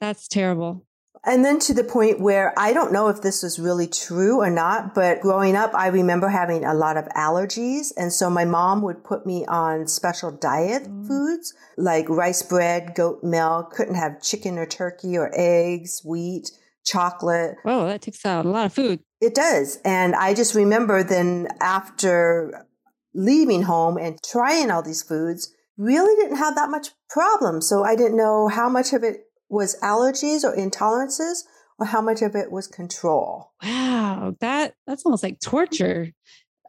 that's 0.00 0.26
terrible. 0.28 0.84
And 1.26 1.42
then 1.42 1.58
to 1.60 1.72
the 1.72 1.84
point 1.84 2.20
where 2.20 2.52
I 2.58 2.74
don't 2.74 2.92
know 2.92 3.08
if 3.08 3.22
this 3.22 3.42
was 3.42 3.58
really 3.58 3.86
true 3.86 4.40
or 4.42 4.50
not, 4.50 4.94
but 4.94 5.20
growing 5.22 5.56
up, 5.56 5.70
I 5.74 5.86
remember 5.86 6.28
having 6.28 6.64
a 6.64 6.74
lot 6.74 6.98
of 6.98 7.06
allergies. 7.16 7.92
And 7.96 8.12
so 8.12 8.28
my 8.28 8.44
mom 8.44 8.82
would 8.82 9.02
put 9.04 9.24
me 9.24 9.46
on 9.46 9.86
special 9.86 10.30
diet 10.30 10.82
Mm. 10.86 11.06
foods 11.06 11.54
like 11.78 12.08
rice 12.10 12.42
bread, 12.42 12.94
goat 12.94 13.22
milk, 13.24 13.72
couldn't 13.72 13.94
have 13.94 14.20
chicken 14.20 14.58
or 14.58 14.66
turkey 14.66 15.16
or 15.16 15.30
eggs, 15.34 16.02
wheat, 16.04 16.50
chocolate. 16.84 17.56
Oh, 17.64 17.86
that 17.86 18.02
takes 18.02 18.24
out 18.24 18.46
a 18.46 18.50
lot 18.50 18.66
of 18.66 18.72
food. 18.72 19.00
It 19.20 19.34
does. 19.34 19.78
And 19.84 20.14
I 20.14 20.34
just 20.34 20.54
remember 20.54 21.02
then 21.02 21.48
after 21.60 22.66
leaving 23.14 23.62
home 23.62 23.96
and 23.96 24.18
trying 24.22 24.70
all 24.70 24.82
these 24.82 25.02
foods, 25.02 25.52
really 25.76 26.14
didn't 26.22 26.36
have 26.36 26.54
that 26.56 26.70
much 26.70 26.88
problem. 27.08 27.60
So 27.60 27.84
I 27.84 27.96
didn't 27.96 28.16
know 28.16 28.48
how 28.48 28.68
much 28.68 28.92
of 28.92 29.02
it 29.02 29.24
was 29.48 29.76
allergies 29.82 30.44
or 30.44 30.54
intolerances 30.56 31.42
or 31.78 31.86
how 31.86 32.00
much 32.00 32.22
of 32.22 32.34
it 32.34 32.52
was 32.52 32.66
control. 32.66 33.52
Wow, 33.62 34.34
that 34.40 34.74
that's 34.86 35.04
almost 35.04 35.22
like 35.22 35.40
torture. 35.40 36.12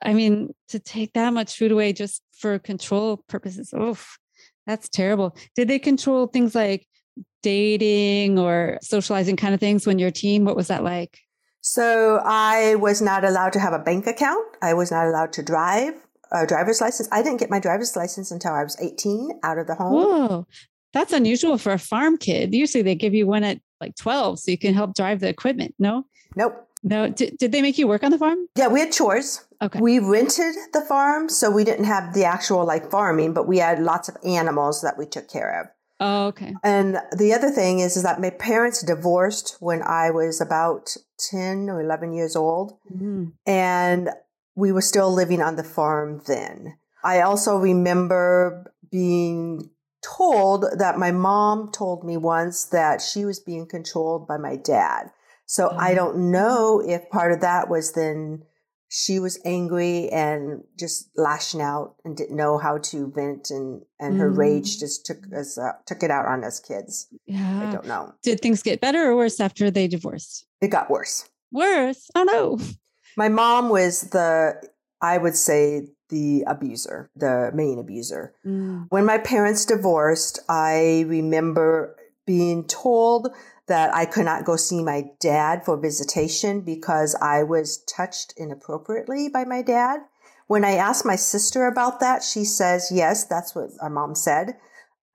I 0.04 0.14
mean, 0.14 0.54
to 0.70 0.80
take 0.80 1.14
that 1.14 1.34
much 1.34 1.58
food 1.58 1.72
away 1.72 1.94
just 1.94 2.22
for 2.38 2.60
control 2.60 3.24
purposes. 3.28 3.74
Oof. 3.74 4.18
That's 4.68 4.90
terrible. 4.90 5.38
Did 5.56 5.68
they 5.68 5.78
control 5.78 6.28
things 6.28 6.56
like 6.56 6.88
dating 7.44 8.40
or 8.40 8.80
socializing 8.82 9.36
kind 9.36 9.54
of 9.54 9.60
things 9.60 9.86
when 9.86 10.00
you're 10.00 10.10
a 10.10 10.12
teen? 10.12 10.46
What 10.46 10.56
was 10.56 10.68
that 10.68 10.84
like? 10.84 11.20
So 11.62 12.22
I 12.24 12.76
was 12.76 13.02
not 13.02 13.24
allowed 13.24 13.54
to 13.54 13.60
have 13.60 13.74
a 13.74 13.80
bank 13.80 14.06
account. 14.08 14.46
I 14.62 14.74
was 14.74 14.92
not 14.92 15.08
allowed 15.08 15.34
to 15.34 15.44
drive 15.44 15.96
a 16.32 16.46
driver's 16.46 16.82
license. 16.82 17.10
I 17.12 17.24
didn't 17.24 17.40
get 17.40 17.50
my 17.50 17.60
driver's 17.60 17.96
license 17.96 18.32
until 18.32 18.52
I 18.52 18.64
was 18.64 18.80
18 18.80 19.40
out 19.44 19.58
of 19.58 19.68
the 19.68 19.76
home. 19.76 19.94
Whoa. 19.94 20.48
That's 20.94 21.12
unusual 21.12 21.58
for 21.58 21.74
a 21.74 21.80
farm 21.80 22.18
kid. 22.18 22.54
Usually 22.54 22.82
they 22.82 22.96
give 22.96 23.14
you 23.14 23.28
one 23.28 23.44
at 23.44 23.60
like 23.82 23.96
12 23.96 24.40
so 24.40 24.52
you 24.52 24.58
can 24.58 24.74
help 24.74 24.96
drive 24.96 25.20
the 25.20 25.28
equipment. 25.28 25.76
No? 25.80 26.06
Nope. 26.36 26.54
No. 26.84 27.10
Did, 27.10 27.38
did 27.38 27.52
they 27.52 27.62
make 27.62 27.78
you 27.78 27.88
work 27.88 28.04
on 28.04 28.12
the 28.12 28.18
farm? 28.18 28.48
Yeah, 28.56 28.68
we 28.68 28.80
had 28.80 28.92
chores. 28.92 29.44
Okay. 29.62 29.80
We 29.80 30.00
rented 30.00 30.56
the 30.74 30.82
farm, 30.82 31.30
so 31.30 31.50
we 31.50 31.64
didn't 31.64 31.86
have 31.86 32.14
the 32.14 32.26
actual 32.26 32.66
like 32.66 32.92
farming, 32.92 33.34
but 33.34 33.48
we 33.48 33.58
had 33.58 33.80
lots 33.80 34.08
of 34.10 34.18
animals 34.24 34.82
that 34.82 34.98
we 34.98 35.06
took 35.06 35.30
care 35.30 35.62
of. 35.62 35.68
Oh, 36.00 36.28
okay. 36.28 36.54
And 36.64 36.98
the 37.18 37.34
other 37.34 37.50
thing 37.50 37.80
is, 37.80 37.96
is 37.96 38.04
that 38.04 38.20
my 38.20 38.30
parents 38.30 38.82
divorced 38.84 39.58
when 39.60 39.82
I 39.82 40.12
was 40.12 40.42
about 40.42 40.96
10 41.20 41.70
or 41.70 41.82
11 41.82 42.14
years 42.14 42.36
old. 42.36 42.78
Mm-hmm. 42.94 43.28
And 43.46 44.10
we 44.56 44.72
were 44.72 44.82
still 44.82 45.12
living 45.14 45.42
on 45.42 45.56
the 45.56 45.64
farm 45.64 46.22
then. 46.28 46.78
I 47.04 47.22
also 47.22 47.58
remember 47.58 48.74
being 48.92 49.70
told 50.02 50.66
that 50.78 50.98
my 51.00 51.12
mom 51.12 51.72
told 51.72 52.04
me 52.04 52.18
once 52.18 52.66
that 52.66 53.02
she 53.02 53.26
was 53.26 53.40
being 53.40 53.66
controlled 53.66 54.28
by 54.28 54.38
my 54.38 54.56
dad. 54.56 55.12
So 55.46 55.70
I 55.70 55.92
Oh. 55.92 55.96
don't 55.96 56.32
know 56.32 56.82
if 56.86 57.10
part 57.10 57.32
of 57.32 57.42
that 57.42 57.70
was 57.70 57.94
then 57.94 58.44
she 58.98 59.20
was 59.20 59.38
angry 59.44 60.08
and 60.10 60.64
just 60.80 61.10
lashing 61.18 61.60
out 61.62 61.96
and 62.06 62.16
didn't 62.16 62.38
know 62.38 62.58
how 62.58 62.78
to 62.78 63.12
vent 63.14 63.50
and, 63.50 63.82
and 64.00 64.18
her 64.18 64.32
Mm. 64.32 64.38
rage 64.38 64.80
just 64.80 65.06
took 65.06 65.18
us 65.38 65.58
uh, 65.58 65.74
took 65.86 66.02
it 66.02 66.10
out 66.12 66.26
on 66.26 66.46
us 66.46 66.62
kids. 66.62 67.08
yeah 67.26 67.60
I 67.64 67.66
don't 67.72 67.88
know. 67.88 68.14
Did 68.24 68.40
things 68.40 68.64
get 68.64 68.80
better 68.80 69.02
or 69.10 69.16
worse 69.18 69.42
after 69.42 69.70
they 69.70 69.88
divorced? 69.90 70.46
It 70.62 70.70
got 70.70 70.90
worse. 70.90 71.28
Worse. 71.52 72.10
Oh 72.16 72.24
no. 72.24 72.58
My 73.18 73.28
mom 73.28 73.68
was 73.70 74.10
the, 74.12 74.62
I 75.02 75.18
would 75.18 75.36
say, 75.36 75.88
the 76.10 76.44
abuser, 76.48 77.10
the 77.18 77.52
main 77.54 77.80
abuser. 77.80 78.34
Mm. 78.46 78.86
When 78.90 79.06
my 79.06 79.18
parents 79.18 79.66
divorced, 79.66 80.40
I 80.48 81.04
remember 81.08 81.98
being 82.26 82.64
told 82.66 83.28
that 83.68 83.94
I 83.96 84.06
could 84.06 84.26
not 84.26 84.46
go 84.46 84.56
see 84.56 84.84
my 84.84 85.06
dad 85.20 85.66
for 85.66 85.78
visitation 85.78 86.62
because 86.62 87.16
I 87.22 87.44
was 87.44 87.84
touched 87.86 88.34
inappropriately 88.38 89.30
by 89.30 89.44
my 89.46 89.62
dad. 89.62 90.02
When 90.48 90.64
I 90.64 90.74
asked 90.74 91.06
my 91.06 91.16
sister 91.16 91.66
about 91.66 92.00
that, 92.02 92.24
she 92.24 92.44
says, 92.44 92.92
yes, 92.94 93.26
that's 93.26 93.56
what 93.56 93.72
our 93.82 93.90
mom 93.90 94.14
said. 94.14 94.58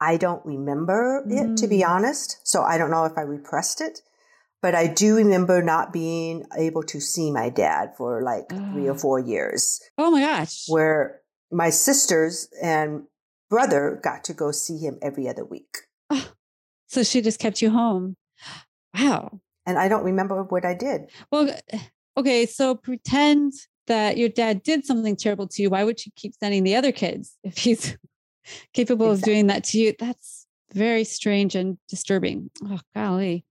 I 0.01 0.17
don't 0.17 0.45
remember 0.45 1.25
it, 1.29 1.57
to 1.59 1.69
be 1.69 1.79
Mm. 1.81 1.89
honest. 1.89 2.39
So 2.43 2.63
I 2.63 2.79
don't 2.79 2.91
know 2.91 3.05
if 3.05 3.17
I 3.17 3.21
repressed 3.23 3.81
it. 3.81 4.01
But 4.63 4.75
I 4.75 4.89
do 4.89 5.17
remember 5.17 5.63
not 5.63 5.93
being 5.93 6.45
able 6.59 6.83
to 6.85 7.01
see 7.01 7.31
my 7.31 7.49
dad 7.49 7.95
for 7.97 8.23
like 8.23 8.49
three 8.73 8.89
or 8.89 8.95
four 8.95 9.19
years, 9.19 9.81
Oh 9.97 10.11
my 10.11 10.21
gosh. 10.21 10.65
where 10.69 11.21
my 11.51 11.71
sisters 11.71 12.49
and 12.63 13.05
brother 13.49 13.99
got 14.03 14.25
to 14.25 14.35
go 14.35 14.51
see 14.53 14.77
him 14.79 14.99
every 15.01 15.29
other 15.29 15.45
week. 15.45 15.79
So 16.89 17.03
she 17.05 17.23
just 17.23 17.39
kept 17.39 17.63
you 17.63 17.71
home. 17.71 18.17
Wow. 18.95 19.41
And 19.67 19.79
I 19.79 19.89
don't 19.89 20.05
remember 20.05 20.43
what 20.45 20.65
I 20.65 20.75
did. 20.75 21.11
Well, 21.31 21.55
eh, 21.71 21.79
okay. 22.17 22.47
So 22.47 22.75
pretend 22.75 23.53
that 23.87 24.17
your 24.17 24.29
dad 24.29 24.63
did 24.63 24.85
something 24.85 25.17
terrible 25.17 25.47
to 25.49 25.63
you. 25.63 25.71
Why 25.71 25.85
would 25.85 26.05
you 26.05 26.13
keep 26.17 26.35
sending 26.35 26.65
the 26.65 26.77
other 26.77 26.93
kids 26.93 27.37
if 27.43 27.59
he's 27.59 27.97
capable 28.73 29.11
of 29.11 29.23
doing 29.23 29.49
that 29.49 29.65
to 29.65 29.79
you? 29.79 29.95
That's 29.99 30.47
very 30.73 31.05
strange 31.05 31.55
and 31.55 31.79
disturbing. 31.89 32.51
Oh, 32.65 32.81
golly. 32.95 33.45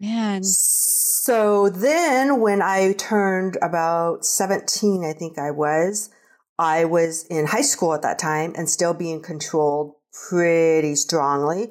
Man. 0.00 0.42
So 0.42 1.68
then 1.68 2.40
when 2.40 2.60
I 2.60 2.92
turned 2.94 3.56
about 3.62 4.24
17, 4.24 5.04
I 5.04 5.12
think 5.12 5.38
I 5.38 5.52
was, 5.52 6.10
I 6.58 6.84
was 6.84 7.24
in 7.24 7.46
high 7.46 7.62
school 7.62 7.94
at 7.94 8.02
that 8.02 8.18
time 8.18 8.52
and 8.56 8.68
still 8.68 8.94
being 8.94 9.22
controlled 9.22 9.94
pretty 10.28 10.96
strongly. 10.96 11.70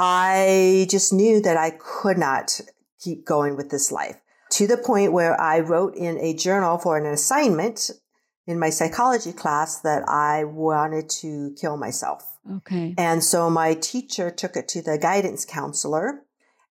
I 0.00 0.86
just 0.88 1.12
knew 1.12 1.42
that 1.42 1.56
I 1.56 1.70
could 1.70 2.18
not 2.18 2.60
keep 3.00 3.26
going 3.26 3.56
with 3.56 3.70
this 3.70 3.90
life 3.90 4.16
to 4.50 4.68
the 4.68 4.76
point 4.76 5.12
where 5.12 5.38
I 5.40 5.58
wrote 5.58 5.96
in 5.96 6.18
a 6.18 6.34
journal 6.34 6.78
for 6.78 6.96
an 6.96 7.04
assignment 7.04 7.90
in 8.46 8.60
my 8.60 8.70
psychology 8.70 9.32
class 9.32 9.80
that 9.80 10.08
I 10.08 10.44
wanted 10.44 11.10
to 11.20 11.52
kill 11.60 11.76
myself. 11.76 12.38
Okay. 12.58 12.94
And 12.96 13.22
so 13.24 13.50
my 13.50 13.74
teacher 13.74 14.30
took 14.30 14.56
it 14.56 14.68
to 14.68 14.82
the 14.82 14.98
guidance 14.98 15.44
counselor 15.44 16.22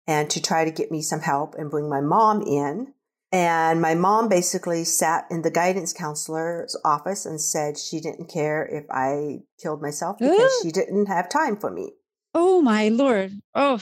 and 0.07 0.29
to 0.29 0.41
try 0.41 0.63
to 0.63 0.71
get 0.71 0.91
me 0.91 1.01
some 1.01 1.21
help 1.21 1.55
and 1.55 1.71
bring 1.71 1.89
my 1.89 2.01
mom 2.01 2.43
in. 2.43 2.93
And 3.31 3.81
my 3.81 3.95
mom 3.95 4.29
basically 4.29 4.83
sat 4.85 5.25
in 5.31 5.41
the 5.41 5.51
guidance 5.51 5.93
counselor's 5.93 6.77
office 6.85 7.25
and 7.25 7.41
said 7.41 7.77
she 7.77 7.99
didn't 7.99 8.29
care 8.29 8.65
if 8.65 8.85
I 8.89 9.39
killed 9.59 9.81
myself 9.81 10.19
because 10.19 10.59
she 10.61 10.71
didn't 10.71 11.07
have 11.07 11.27
time 11.27 11.57
for 11.57 11.71
me. 11.71 11.93
Oh 12.35 12.61
my 12.61 12.89
lord. 12.89 13.31
Oh. 13.55 13.81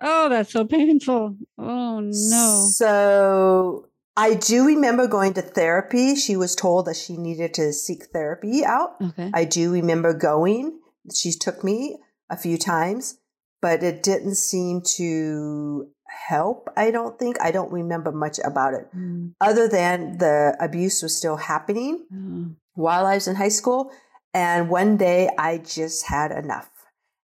Oh, 0.00 0.28
that's 0.28 0.52
so 0.52 0.64
painful. 0.78 1.36
Oh 1.58 2.00
no. 2.00 2.68
So 2.70 3.88
I 4.16 4.34
do 4.34 4.66
remember 4.66 5.08
going 5.08 5.32
to 5.34 5.42
therapy. 5.42 6.14
She 6.14 6.36
was 6.36 6.54
told 6.54 6.86
that 6.86 6.96
she 6.96 7.16
needed 7.16 7.54
to 7.54 7.72
seek 7.72 8.04
therapy 8.12 8.62
out. 8.64 8.96
Okay. 9.02 9.30
I 9.32 9.44
do 9.44 9.72
remember 9.72 10.12
going. 10.12 10.78
She 11.14 11.32
took 11.32 11.64
me 11.64 11.96
a 12.28 12.36
few 12.36 12.58
times, 12.58 13.18
but 13.62 13.82
it 13.82 14.02
didn't 14.02 14.34
seem 14.36 14.82
to 14.96 15.88
help. 16.28 16.68
I 16.76 16.90
don't 16.90 17.18
think. 17.18 17.40
I 17.40 17.50
don't 17.50 17.72
remember 17.72 18.12
much 18.12 18.38
about 18.44 18.74
it 18.74 18.88
Mm, 18.94 19.32
other 19.40 19.66
than 19.66 20.18
the 20.18 20.56
abuse 20.60 21.02
was 21.02 21.16
still 21.16 21.36
happening 21.36 22.04
oh. 22.12 22.54
while 22.74 23.06
I 23.06 23.14
was 23.14 23.26
in 23.28 23.36
high 23.36 23.48
school. 23.48 23.90
And 24.34 24.68
one 24.68 24.96
day 24.96 25.30
I 25.38 25.58
just 25.58 26.06
had 26.06 26.32
enough. 26.32 26.68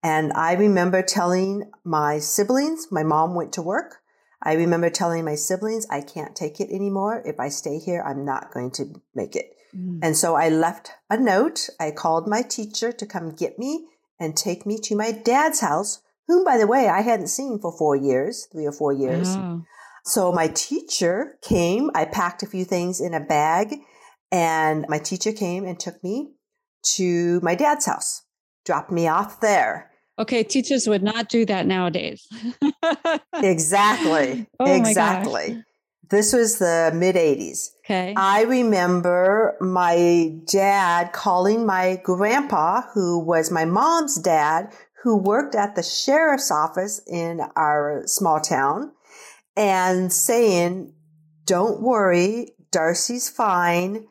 And 0.02 0.32
I 0.32 0.54
remember 0.54 1.02
telling 1.02 1.70
my 1.84 2.18
siblings, 2.18 2.88
my 2.90 3.04
mom 3.04 3.34
went 3.34 3.52
to 3.54 3.62
work. 3.62 3.98
I 4.42 4.54
remember 4.54 4.90
telling 4.90 5.24
my 5.24 5.36
siblings, 5.36 5.86
I 5.88 6.00
can't 6.00 6.34
take 6.34 6.60
it 6.60 6.70
anymore. 6.70 7.22
If 7.24 7.38
I 7.38 7.48
stay 7.48 7.78
here, 7.78 8.02
I'm 8.04 8.24
not 8.24 8.52
going 8.52 8.72
to 8.72 9.00
make 9.14 9.36
it. 9.36 9.52
Mm. 9.76 10.00
And 10.02 10.16
so 10.16 10.34
I 10.34 10.48
left 10.48 10.90
a 11.08 11.16
note. 11.16 11.68
I 11.78 11.92
called 11.92 12.26
my 12.26 12.42
teacher 12.42 12.90
to 12.90 13.06
come 13.06 13.34
get 13.34 13.58
me 13.58 13.86
and 14.18 14.36
take 14.36 14.66
me 14.66 14.78
to 14.78 14.96
my 14.96 15.12
dad's 15.12 15.60
house, 15.60 16.02
whom, 16.26 16.44
by 16.44 16.58
the 16.58 16.66
way, 16.66 16.88
I 16.88 17.02
hadn't 17.02 17.28
seen 17.28 17.60
for 17.60 17.76
four 17.76 17.94
years, 17.94 18.48
three 18.50 18.66
or 18.66 18.72
four 18.72 18.92
years. 18.92 19.28
Oh. 19.36 19.62
So 20.04 20.32
my 20.32 20.48
teacher 20.48 21.38
came. 21.42 21.90
I 21.94 22.04
packed 22.04 22.42
a 22.42 22.46
few 22.46 22.64
things 22.64 23.00
in 23.00 23.14
a 23.14 23.20
bag, 23.20 23.76
and 24.32 24.84
my 24.88 24.98
teacher 24.98 25.32
came 25.32 25.64
and 25.64 25.78
took 25.78 26.02
me 26.02 26.32
to 26.96 27.38
my 27.42 27.54
dad's 27.54 27.86
house, 27.86 28.22
dropped 28.64 28.90
me 28.90 29.06
off 29.06 29.40
there. 29.40 29.91
Okay, 30.18 30.42
teachers 30.42 30.86
would 30.88 31.02
not 31.02 31.28
do 31.28 31.44
that 31.46 31.66
nowadays. 31.66 32.26
Exactly. 33.34 34.46
Oh 34.60 34.66
my 34.66 34.78
gosh. 34.78 34.88
exactly. 34.90 35.64
This 36.10 36.32
was 36.32 36.58
the 36.58 36.92
mid 36.94 37.16
80s. 37.16 37.70
Okay. 37.84 38.14
I 38.16 38.42
remember 38.42 39.56
my 39.60 40.32
dad 40.44 41.12
calling 41.12 41.66
my 41.66 42.00
grandpa, 42.04 42.82
who 42.92 43.18
was 43.18 43.50
my 43.50 43.64
mom's 43.64 44.16
dad, 44.16 44.72
who 45.02 45.16
worked 45.16 45.54
at 45.54 45.74
the 45.74 45.82
sheriff's 45.82 46.50
office 46.50 47.00
in 47.06 47.40
our 47.56 48.02
small 48.06 48.40
town, 48.40 48.92
and 49.56 50.12
saying, 50.12 50.92
Don't 51.46 51.80
worry, 51.80 52.52
Darcy's 52.70 53.28
fine. 53.28 54.06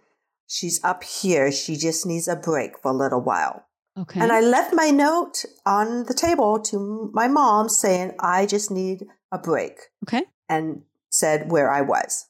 She's 0.48 0.84
up 0.84 1.03
here. 1.03 1.51
She 1.51 1.77
just 1.77 2.05
needs 2.05 2.27
a 2.27 2.36
break 2.36 2.79
for 2.79 2.91
a 2.91 2.98
little 2.98 3.22
while. 3.22 3.65
Okay. 4.01 4.20
And 4.20 4.31
I 4.31 4.41
left 4.41 4.74
my 4.74 4.89
note 4.89 5.46
on 5.65 6.05
the 6.05 6.13
table 6.13 6.60
to 6.60 7.12
my 7.13 7.27
mom 7.27 7.70
saying, 7.70 8.13
I 8.20 8.46
just 8.46 8.72
need 8.72 9.05
a 9.31 9.38
break 9.38 9.79
okay. 10.03 10.24
and 10.50 10.84
said 11.10 11.51
where 11.51 11.72
I 11.72 11.81
was. 11.81 12.27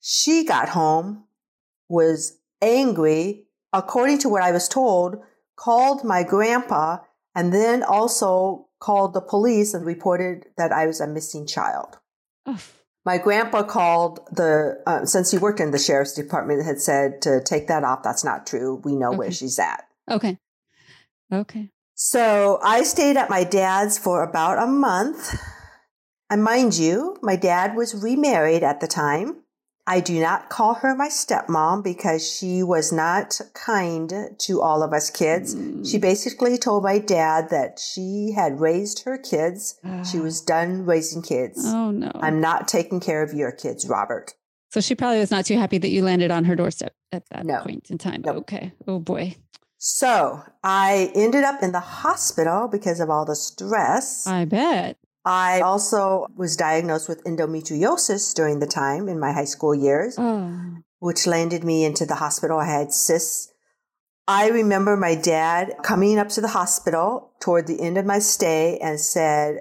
She 0.00 0.44
got 0.44 0.70
home, 0.70 1.24
was 1.88 2.38
angry, 2.62 3.46
according 3.72 4.18
to 4.18 4.28
what 4.28 4.42
I 4.42 4.52
was 4.52 4.68
told, 4.68 5.16
called 5.56 6.04
my 6.04 6.22
grandpa, 6.22 6.98
and 7.34 7.52
then 7.52 7.82
also 7.82 8.68
called 8.78 9.14
the 9.14 9.20
police 9.20 9.74
and 9.74 9.84
reported 9.84 10.46
that 10.56 10.72
I 10.72 10.86
was 10.86 11.00
a 11.00 11.06
missing 11.06 11.46
child. 11.46 11.98
Oh, 12.46 12.60
My 13.04 13.18
grandpa 13.18 13.62
called 13.62 14.20
the, 14.30 14.82
uh, 14.86 15.04
since 15.04 15.30
he 15.30 15.38
worked 15.38 15.60
in 15.60 15.70
the 15.70 15.78
sheriff's 15.78 16.14
department, 16.14 16.64
had 16.64 16.80
said 16.80 17.22
to 17.22 17.42
take 17.42 17.68
that 17.68 17.84
off. 17.84 18.02
That's 18.02 18.24
not 18.24 18.46
true. 18.46 18.80
We 18.84 18.94
know 18.94 19.12
where 19.12 19.32
she's 19.32 19.58
at. 19.58 19.86
okay. 20.10 20.38
Okay. 21.32 21.70
So 21.94 22.58
I 22.62 22.82
stayed 22.82 23.16
at 23.16 23.30
my 23.30 23.44
dad's 23.44 23.98
for 23.98 24.22
about 24.22 24.62
a 24.62 24.66
month. 24.66 25.34
And 26.28 26.42
mind 26.42 26.76
you, 26.76 27.16
my 27.22 27.36
dad 27.36 27.76
was 27.76 27.94
remarried 28.02 28.62
at 28.62 28.80
the 28.80 28.88
time. 28.88 29.42
I 29.88 30.00
do 30.00 30.18
not 30.20 30.48
call 30.50 30.74
her 30.74 30.96
my 30.96 31.06
stepmom 31.08 31.84
because 31.84 32.28
she 32.28 32.64
was 32.64 32.92
not 32.92 33.40
kind 33.54 34.12
to 34.38 34.60
all 34.60 34.82
of 34.82 34.92
us 34.92 35.10
kids. 35.10 35.54
Mm. 35.54 35.88
She 35.88 35.98
basically 35.98 36.58
told 36.58 36.82
my 36.82 36.98
dad 36.98 37.50
that 37.50 37.78
she 37.78 38.32
had 38.32 38.58
raised 38.60 39.04
her 39.04 39.16
kids. 39.16 39.78
she 40.10 40.18
Ah. 40.18 40.22
was 40.22 40.40
done 40.40 40.84
raising 40.84 41.22
kids. 41.22 41.62
Oh 41.64 41.92
no. 41.92 42.10
I'm 42.16 42.40
not 42.40 42.66
taking 42.66 42.98
care 42.98 43.22
of 43.22 43.32
your 43.32 43.52
kids, 43.52 43.86
Robert. 43.88 44.34
so 44.72 44.80
she 44.80 44.96
probably 44.96 45.20
was 45.20 45.30
not 45.30 45.46
too 45.46 45.56
happy 45.56 45.78
that 45.78 45.90
you 45.90 46.02
landed 46.02 46.32
on 46.32 46.44
her 46.46 46.56
doorstep 46.56 46.92
at 47.12 47.22
that 47.30 47.46
No. 47.46 47.60
point 47.62 47.88
in 47.88 47.96
time. 47.98 48.22
Nope. 48.26 48.36
Okay. 48.38 48.72
Oh 48.88 48.98
boy. 48.98 49.36
So 49.78 50.42
I 50.64 51.10
ended 51.14 51.44
up 51.44 51.62
in 51.62 51.72
the 51.72 51.80
hospital 51.80 52.68
because 52.68 53.00
of 53.00 53.10
all 53.10 53.24
the 53.24 53.36
stress. 53.36 54.26
I 54.26 54.44
bet. 54.44 54.96
I 55.24 55.60
also 55.60 56.26
was 56.36 56.56
diagnosed 56.56 57.08
with 57.08 57.22
endometriosis 57.24 58.32
during 58.34 58.60
the 58.60 58.66
time 58.66 59.08
in 59.08 59.18
my 59.18 59.32
high 59.32 59.44
school 59.44 59.74
years. 59.74 60.16
Oh. 60.18 60.76
which 60.98 61.26
landed 61.26 61.62
me 61.62 61.84
into 61.84 62.06
the 62.06 62.14
hospital. 62.14 62.58
I 62.58 62.66
had 62.66 62.92
cysts. 62.92 63.52
I 64.26 64.48
remember 64.48 64.96
my 64.96 65.14
dad 65.14 65.74
coming 65.82 66.18
up 66.18 66.30
to 66.30 66.40
the 66.40 66.48
hospital 66.48 67.32
toward 67.38 67.66
the 67.66 67.80
end 67.80 67.98
of 67.98 68.06
my 68.06 68.18
stay 68.18 68.78
and 68.78 68.98
said, 68.98 69.58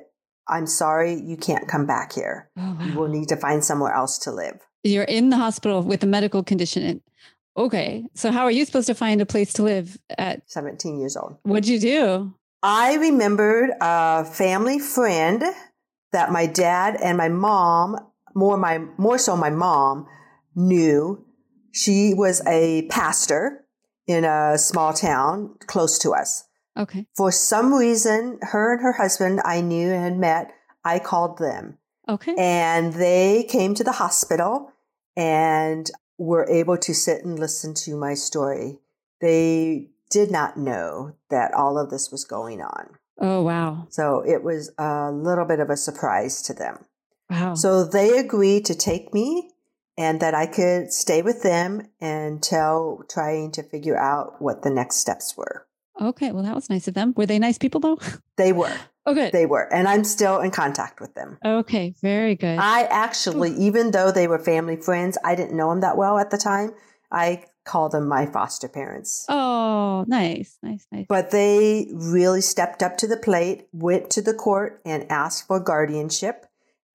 I'm 0.47 0.65
sorry, 0.65 1.13
you 1.13 1.35
can't 1.37 1.67
come 1.67 1.85
back 1.85 2.13
here. 2.13 2.49
Oh, 2.57 2.77
You 2.81 2.93
will 2.97 3.09
need 3.09 3.27
to 3.29 3.35
find 3.35 3.63
somewhere 3.65 3.93
else 3.93 4.17
to 4.19 4.31
live. 4.31 4.59
You're 4.83 5.03
in 5.03 5.29
the 5.29 5.37
hospital 5.37 5.81
with 5.83 6.03
a 6.03 6.07
medical 6.07 6.41
condition. 6.41 7.01
Okay. 7.57 8.05
So 8.13 8.31
how 8.31 8.43
are 8.43 8.51
you 8.51 8.65
supposed 8.65 8.87
to 8.87 8.95
find 8.95 9.21
a 9.21 9.25
place 9.25 9.53
to 9.53 9.63
live 9.63 9.97
at 10.17 10.49
17 10.49 10.99
years 10.99 11.15
old. 11.15 11.37
what'd 11.43 11.67
you 11.67 11.79
do? 11.79 12.33
I 12.61 12.95
remembered 12.95 13.71
a 13.79 14.25
family 14.25 14.79
friend 14.79 15.43
that 16.11 16.31
my 16.31 16.45
dad 16.45 16.97
and 17.01 17.17
my 17.17 17.29
mom, 17.29 17.97
more 18.33 18.57
my 18.57 18.79
more 18.97 19.17
so 19.17 19.37
my 19.37 19.49
mom, 19.49 20.07
knew. 20.55 21.23
She 21.71 22.13
was 22.13 22.41
a 22.47 22.87
pastor 22.87 23.65
in 24.07 24.23
a 24.23 24.57
small 24.57 24.93
town 24.93 25.55
close 25.67 25.99
to 25.99 26.13
us. 26.13 26.45
Okay. 26.77 27.05
For 27.15 27.31
some 27.31 27.73
reason, 27.73 28.39
her 28.41 28.73
and 28.73 28.81
her 28.81 28.93
husband 28.93 29.41
I 29.43 29.61
knew 29.61 29.91
and 29.91 30.03
had 30.03 30.17
met, 30.17 30.51
I 30.83 30.99
called 30.99 31.37
them. 31.37 31.77
Okay. 32.07 32.35
And 32.37 32.93
they 32.93 33.43
came 33.49 33.75
to 33.75 33.83
the 33.83 33.93
hospital 33.93 34.71
and 35.15 35.89
were 36.17 36.47
able 36.49 36.77
to 36.77 36.93
sit 36.93 37.23
and 37.23 37.37
listen 37.39 37.73
to 37.73 37.95
my 37.95 38.13
story. 38.13 38.79
They 39.21 39.89
did 40.09 40.31
not 40.31 40.57
know 40.57 41.15
that 41.29 41.53
all 41.53 41.77
of 41.77 41.89
this 41.89 42.11
was 42.11 42.25
going 42.25 42.61
on. 42.61 42.95
Oh 43.19 43.41
wow. 43.43 43.87
So 43.89 44.23
it 44.25 44.43
was 44.43 44.71
a 44.77 45.11
little 45.11 45.45
bit 45.45 45.59
of 45.59 45.69
a 45.69 45.77
surprise 45.77 46.41
to 46.43 46.53
them. 46.53 46.85
Wow. 47.29 47.55
So 47.55 47.83
they 47.83 48.17
agreed 48.17 48.65
to 48.65 48.75
take 48.75 49.13
me 49.13 49.51
and 49.97 50.19
that 50.19 50.33
I 50.35 50.45
could 50.45 50.91
stay 50.91 51.21
with 51.21 51.41
them 51.41 51.87
until 52.01 53.03
trying 53.09 53.51
to 53.53 53.63
figure 53.63 53.97
out 53.97 54.41
what 54.41 54.61
the 54.63 54.69
next 54.69 54.97
steps 54.97 55.35
were. 55.37 55.65
okay. 55.99 56.31
Well, 56.31 56.43
that 56.43 56.55
was 56.55 56.69
nice 56.69 56.87
of 56.87 56.93
them. 56.93 57.13
Were 57.15 57.25
they 57.25 57.39
nice 57.39 57.57
people 57.57 57.79
though? 57.79 57.99
They 58.37 58.51
were. 58.51 58.77
Oh, 59.05 59.13
good. 59.13 59.31
They 59.31 59.45
were. 59.45 59.71
And 59.73 59.87
I'm 59.87 60.03
still 60.03 60.39
in 60.39 60.51
contact 60.51 60.99
with 60.99 61.13
them. 61.13 61.37
okay. 61.45 61.93
Very 62.01 62.35
good. 62.35 62.57
I 62.59 62.83
actually, 62.89 63.51
even 63.55 63.91
though 63.91 64.11
they 64.11 64.27
were 64.27 64.39
family 64.39 64.77
friends, 64.77 65.17
I 65.23 65.35
didn't 65.35 65.55
know 65.55 65.69
them 65.69 65.81
that 65.81 65.95
well 65.97 66.17
at 66.17 66.31
the 66.31 66.37
time. 66.37 66.71
I 67.11 67.43
call 67.65 67.89
them 67.89 68.07
my 68.07 68.25
foster 68.25 68.67
parents. 68.67 69.25
oh, 69.29 70.05
nice. 70.07 70.57
Nice. 70.63 70.85
Nice. 70.91 71.05
But 71.07 71.31
they 71.31 71.89
really 71.93 72.41
stepped 72.41 72.81
up 72.83 72.97
to 72.97 73.07
the 73.07 73.17
plate, 73.17 73.67
went 73.71 74.09
to 74.11 74.21
the 74.21 74.33
court 74.33 74.81
and 74.85 75.05
asked 75.11 75.47
for 75.47 75.59
guardianship 75.59 76.45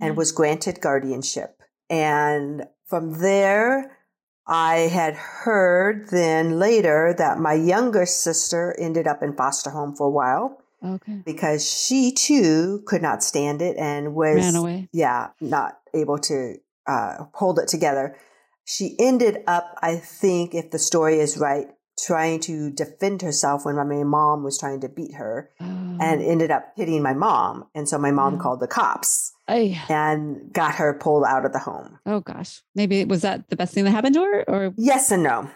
and 0.01 0.15
Mm. 0.15 0.17
was 0.17 0.33
granted 0.33 0.81
guardianship. 0.81 1.61
And 1.89 2.67
from 2.87 3.21
there, 3.21 3.97
I 4.47 4.77
had 4.93 5.15
heard 5.15 6.09
then 6.11 6.59
later 6.59 7.15
that 7.19 7.39
my 7.39 7.55
younger 7.55 8.07
sister 8.07 8.75
ended 8.79 9.07
up 9.07 9.23
in 9.23 9.35
foster 9.37 9.71
home 9.71 9.95
for 9.95 10.07
a 10.09 10.11
while 10.11 10.60
Okay. 10.85 11.23
because 11.25 11.71
she 11.71 12.13
too 12.13 12.83
could 12.87 13.03
not 13.03 13.23
stand 13.23 13.61
it 13.63 13.77
and 13.77 14.15
was 14.15 14.37
Ran 14.37 14.57
away. 14.57 14.89
yeah, 14.93 15.29
not 15.41 15.79
able 15.95 16.19
to 16.19 16.55
uh, 16.87 17.25
hold 17.35 17.59
it 17.59 17.69
together. 17.69 18.17
She 18.65 18.97
ended 18.99 19.43
up, 19.47 19.77
I 19.83 19.97
think, 19.97 20.55
if 20.55 20.71
the 20.71 20.79
story 20.79 21.19
is 21.19 21.37
right, 21.37 21.67
trying 22.07 22.41
to 22.41 22.71
defend 22.71 23.21
herself 23.21 23.65
when 23.67 23.77
my 23.77 23.85
mom 24.05 24.43
was 24.43 24.59
trying 24.59 24.81
to 24.81 24.89
beat 24.89 25.15
her 25.17 25.51
and 25.61 26.23
Oh. 26.23 26.25
ended 26.31 26.51
up 26.51 26.73
hitting 26.77 27.03
my 27.03 27.13
mom. 27.13 27.65
And 27.75 27.87
so 27.89 27.99
my 27.99 28.11
mom 28.11 28.39
called 28.39 28.61
the 28.61 28.67
cops 28.69 29.33
and 29.49 30.51
got 30.53 30.77
her 30.77 30.95
pulled 30.99 31.25
out 31.25 31.45
of 31.45 31.53
the 31.53 31.59
home. 31.59 31.99
oh 32.07 32.21
gosh. 32.21 32.63
Maybe 32.75 33.05
was 33.05 33.21
that 33.23 33.51
the 33.51 33.57
best 33.57 33.75
thing 33.75 33.85
that 33.85 33.91
happened 33.91 34.15
to 34.15 34.21
her, 34.23 34.45
or 34.49 34.73
Yes 34.79 35.11
and 35.11 35.23
no. 35.25 35.51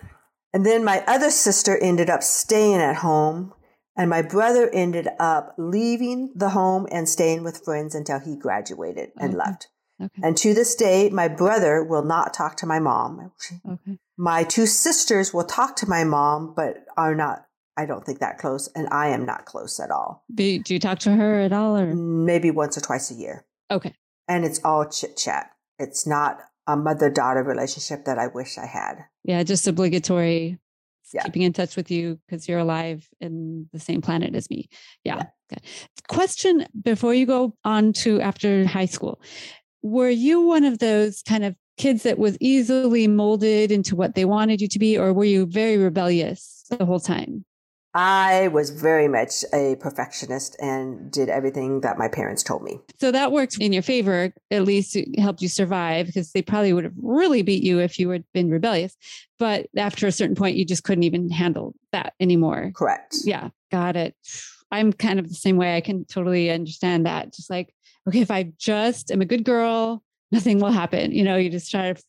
And 0.52 0.66
then 0.66 0.84
my 0.84 1.02
other 1.06 1.30
sister 1.30 1.78
ended 1.78 2.10
up 2.10 2.22
staying 2.22 2.76
at 2.80 2.96
home, 2.96 3.54
and 3.96 4.11
my 4.11 4.22
brother 4.22 4.68
ended 4.72 5.09
up 5.18 5.54
leaving 5.59 6.33
the 6.35 6.50
home 6.50 6.87
and 6.90 7.09
staying 7.09 7.44
with 7.44 7.64
friends 7.64 7.94
until 7.94 8.20
he 8.20 8.37
graduated 8.37 9.11
and 9.18 9.35
Okay. 9.35 9.37
left. 9.38 9.68
okay. 10.02 10.20
And 10.22 10.37
to 10.38 10.54
this 10.54 10.74
day, 10.74 11.11
my 11.11 11.28
brother 11.28 11.83
will 11.85 12.04
not 12.04 12.35
talk 12.35 12.57
to 12.59 12.66
my 12.66 12.78
mom. 12.80 13.30
Okay. 13.66 13.98
My 14.16 14.44
two 14.44 14.66
sisters 14.66 15.33
will 15.35 15.44
talk 15.44 15.76
to 15.76 15.88
my 15.88 16.04
mom, 16.04 16.54
but 16.54 16.85
are 16.96 17.14
not, 17.14 17.46
I 17.76 17.87
don't 17.87 18.04
think, 18.07 18.20
that 18.20 18.38
close. 18.38 18.68
And 18.74 18.88
I 18.90 19.09
am 19.09 19.24
not 19.26 19.44
close 19.44 19.78
at 19.80 19.90
all. 19.90 20.24
Do 20.33 20.44
you, 20.44 20.62
do 20.62 20.74
you 20.74 20.80
talk 20.80 20.98
to 21.00 21.12
her 21.14 21.40
at 21.40 21.52
all, 21.52 21.76
or 21.76 21.94
Maybe 21.94 22.50
once 22.50 22.76
or 22.78 22.80
twice 22.80 23.11
a 23.11 23.14
year. 23.14 23.44
okay? 23.70 23.94
And 24.28 24.44
it's 24.44 24.61
all 24.64 24.87
chit 24.88 25.16
chat. 25.16 25.50
It's 25.78 26.07
not 26.07 26.38
a 26.66 26.76
mother 26.76 27.11
daughter 27.11 27.42
relationship 27.42 28.04
that 28.07 28.18
I 28.18 28.28
wish 28.28 28.57
I 28.57 28.66
had. 28.66 29.04
Yeah, 29.24 29.42
just 29.42 29.66
obligatory. 29.68 30.59
Yeah. 31.14 31.22
Keeping 31.22 31.42
in 31.42 31.53
touch 31.53 31.77
with 31.77 31.92
you 31.92 32.18
because 32.27 32.48
you're 32.48 32.59
alive 32.59 33.09
in 33.20 33.68
the 33.72 33.79
same 33.79 34.03
planet 34.03 34.35
as 34.35 34.50
me. 34.50 34.68
Yeah. 35.05 35.22
Okay. 35.53 35.62
Question 36.09 36.66
before 36.83 37.14
you 37.14 37.24
go 37.24 37.57
on 37.64 37.92
to 37.92 38.20
after 38.20 38.66
high 38.66 38.87
school. 38.87 39.22
Were 39.83 40.11
you 40.11 40.40
one 40.40 40.64
of 40.64 40.81
those 40.81 41.22
kind 41.22 41.44
of 41.44 41.55
kids 41.77 42.03
that 42.03 42.18
was 42.18 42.37
easily 42.40 43.07
molded 43.07 43.70
into 43.70 43.94
what 43.94 44.16
they 44.16 44.24
wanted 44.24 44.61
you 44.61 44.66
to 44.66 44.79
be, 44.81 44.98
or 44.98 45.12
were 45.12 45.24
you 45.24 45.46
very 45.46 45.77
rebellious 45.77 46.64
the 46.68 46.85
whole 46.85 46.98
time? 46.98 47.44
I 47.94 48.48
was 48.48 48.70
very 48.70 49.07
much 49.07 49.44
a 49.52 49.76
perfectionist 49.76 50.57
and 50.61 51.12
did 51.12 51.28
everything 51.28 51.80
that 51.83 51.96
my 51.96 52.09
parents 52.09 52.42
told 52.42 52.64
me. 52.64 52.80
So 52.98 53.12
that 53.12 53.30
worked 53.30 53.59
in 53.61 53.72
your 53.72 53.83
favor, 53.83 54.33
at 54.50 54.64
least 54.64 54.96
it 54.96 55.18
helped 55.18 55.40
you 55.40 55.48
survive 55.48 56.07
because 56.07 56.33
they 56.33 56.42
probably 56.42 56.72
would 56.72 56.85
have 56.85 56.94
really 57.00 57.42
beat 57.42 57.62
you 57.62 57.78
if 57.78 57.98
you 57.98 58.11
had 58.11 58.24
been 58.35 58.50
rebellious. 58.50 58.96
But 59.38 59.68
after 59.76 60.09
a 60.09 60.12
certain 60.12 60.35
point, 60.35 60.57
you 60.57 60.64
just 60.64 60.83
couldn't 60.83 61.04
even 61.04 61.30
handle 61.30 61.74
that 61.92 62.14
anymore. 62.18 62.72
Correct. 62.74 63.16
Yeah, 63.24 63.50
got 63.70 63.94
it. 63.94 64.16
I'm 64.72 64.92
kind 64.92 65.20
of 65.20 65.28
the 65.28 65.35
same 65.35 65.57
way. 65.57 65.76
I 65.76 65.80
can 65.80 66.04
totally 66.04 66.50
understand 66.50 67.07
that. 67.07 67.33
Just 67.33 67.48
like, 67.48 67.72
okay, 68.09 68.20
if 68.20 68.30
I 68.30 68.52
just 68.59 69.12
am 69.12 69.20
a 69.20 69.26
good 69.26 69.44
girl, 69.44 70.02
nothing 70.33 70.59
will 70.59 70.72
happen. 70.72 71.12
You 71.12 71.22
know, 71.22 71.37
you 71.37 71.48
just 71.48 71.70
try 71.70 71.92
to 71.92 72.02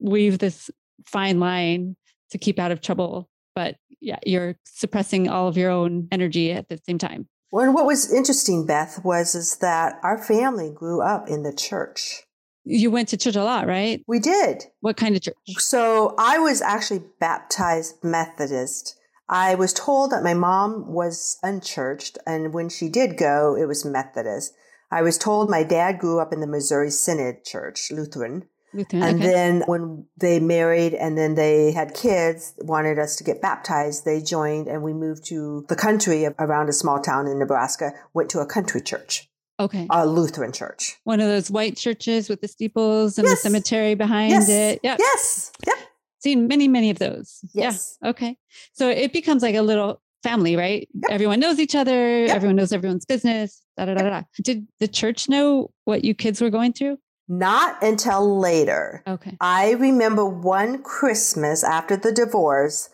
weave 0.00 0.38
this 0.38 0.70
fine 1.04 1.40
line 1.40 1.94
to 2.30 2.38
keep 2.38 2.58
out 2.58 2.70
of 2.70 2.80
trouble. 2.80 3.28
But 3.54 3.76
yeah, 4.00 4.18
you're 4.24 4.56
suppressing 4.64 5.28
all 5.28 5.48
of 5.48 5.56
your 5.56 5.70
own 5.70 6.08
energy 6.10 6.52
at 6.52 6.68
the 6.68 6.78
same 6.86 6.98
time. 6.98 7.28
Well, 7.50 7.64
and 7.64 7.74
what 7.74 7.86
was 7.86 8.12
interesting, 8.12 8.66
Beth, 8.66 9.04
was 9.04 9.34
is 9.34 9.56
that 9.58 9.98
our 10.02 10.22
family 10.22 10.70
grew 10.74 11.00
up 11.00 11.28
in 11.28 11.42
the 11.42 11.52
church. 11.52 12.22
You 12.64 12.90
went 12.90 13.08
to 13.08 13.16
church 13.16 13.36
a 13.36 13.44
lot, 13.44 13.66
right? 13.66 14.02
We 14.06 14.20
did. 14.20 14.64
What 14.80 14.98
kind 14.98 15.16
of 15.16 15.22
church? 15.22 15.34
So 15.56 16.14
I 16.18 16.38
was 16.38 16.60
actually 16.60 17.04
baptized 17.18 18.04
Methodist. 18.04 18.96
I 19.30 19.54
was 19.54 19.72
told 19.72 20.10
that 20.10 20.22
my 20.22 20.34
mom 20.34 20.92
was 20.92 21.38
unchurched, 21.42 22.18
and 22.26 22.52
when 22.52 22.68
she 22.68 22.88
did 22.88 23.16
go, 23.16 23.56
it 23.56 23.66
was 23.66 23.84
Methodist. 23.84 24.54
I 24.90 25.02
was 25.02 25.18
told 25.18 25.50
my 25.50 25.62
dad 25.62 25.98
grew 25.98 26.18
up 26.18 26.32
in 26.32 26.40
the 26.40 26.46
Missouri 26.46 26.90
Synod 26.90 27.44
Church, 27.44 27.90
Lutheran. 27.90 28.48
Lutheran. 28.74 29.02
And 29.02 29.18
okay. 29.18 29.32
then 29.32 29.62
when 29.66 30.06
they 30.16 30.40
married 30.40 30.94
and 30.94 31.16
then 31.16 31.34
they 31.34 31.72
had 31.72 31.94
kids, 31.94 32.54
wanted 32.58 32.98
us 32.98 33.16
to 33.16 33.24
get 33.24 33.40
baptized, 33.40 34.04
they 34.04 34.20
joined 34.20 34.68
and 34.68 34.82
we 34.82 34.92
moved 34.92 35.24
to 35.26 35.64
the 35.68 35.76
country 35.76 36.26
around 36.38 36.68
a 36.68 36.72
small 36.72 37.00
town 37.00 37.26
in 37.26 37.38
Nebraska, 37.38 37.92
went 38.14 38.30
to 38.30 38.40
a 38.40 38.46
country 38.46 38.80
church, 38.80 39.28
okay. 39.58 39.86
a 39.90 40.06
Lutheran 40.06 40.52
church. 40.52 40.96
One 41.04 41.20
of 41.20 41.28
those 41.28 41.50
white 41.50 41.76
churches 41.76 42.28
with 42.28 42.40
the 42.40 42.48
steeples 42.48 43.18
and 43.18 43.26
Yes. 43.26 43.42
the 43.42 43.48
cemetery 43.48 43.94
behind 43.94 44.30
Yes. 44.30 44.48
it. 44.48 44.80
Yeah. 44.82 44.96
Yes. 44.98 45.52
Yep. 45.66 45.76
Seen 46.20 46.48
many, 46.48 46.68
many 46.68 46.90
of 46.90 46.98
those. 46.98 47.40
Yes. 47.54 47.96
Yeah. 48.02 48.10
Okay. 48.10 48.36
So 48.72 48.88
it 48.88 49.12
becomes 49.12 49.42
like 49.42 49.54
a 49.54 49.62
little 49.62 50.02
family, 50.22 50.56
right? 50.56 50.88
Yep. 50.94 51.10
Everyone 51.10 51.40
knows 51.40 51.58
each 51.58 51.74
other. 51.74 52.24
Yep. 52.26 52.36
Everyone 52.36 52.56
knows 52.56 52.72
everyone's 52.72 53.04
business. 53.06 53.62
Da, 53.76 53.84
da, 53.84 53.94
da, 53.94 54.02
da. 54.02 54.22
Did 54.42 54.66
the 54.80 54.88
church 54.88 55.28
know 55.28 55.70
what 55.84 56.04
you 56.04 56.12
kids 56.14 56.40
were 56.40 56.50
going 56.50 56.72
through? 56.72 56.98
Not 57.28 57.82
until 57.82 58.38
later. 58.38 59.02
Okay. 59.06 59.36
I 59.40 59.72
remember 59.72 60.24
one 60.24 60.82
Christmas 60.82 61.62
after 61.62 61.96
the 61.96 62.12
divorce 62.12 62.88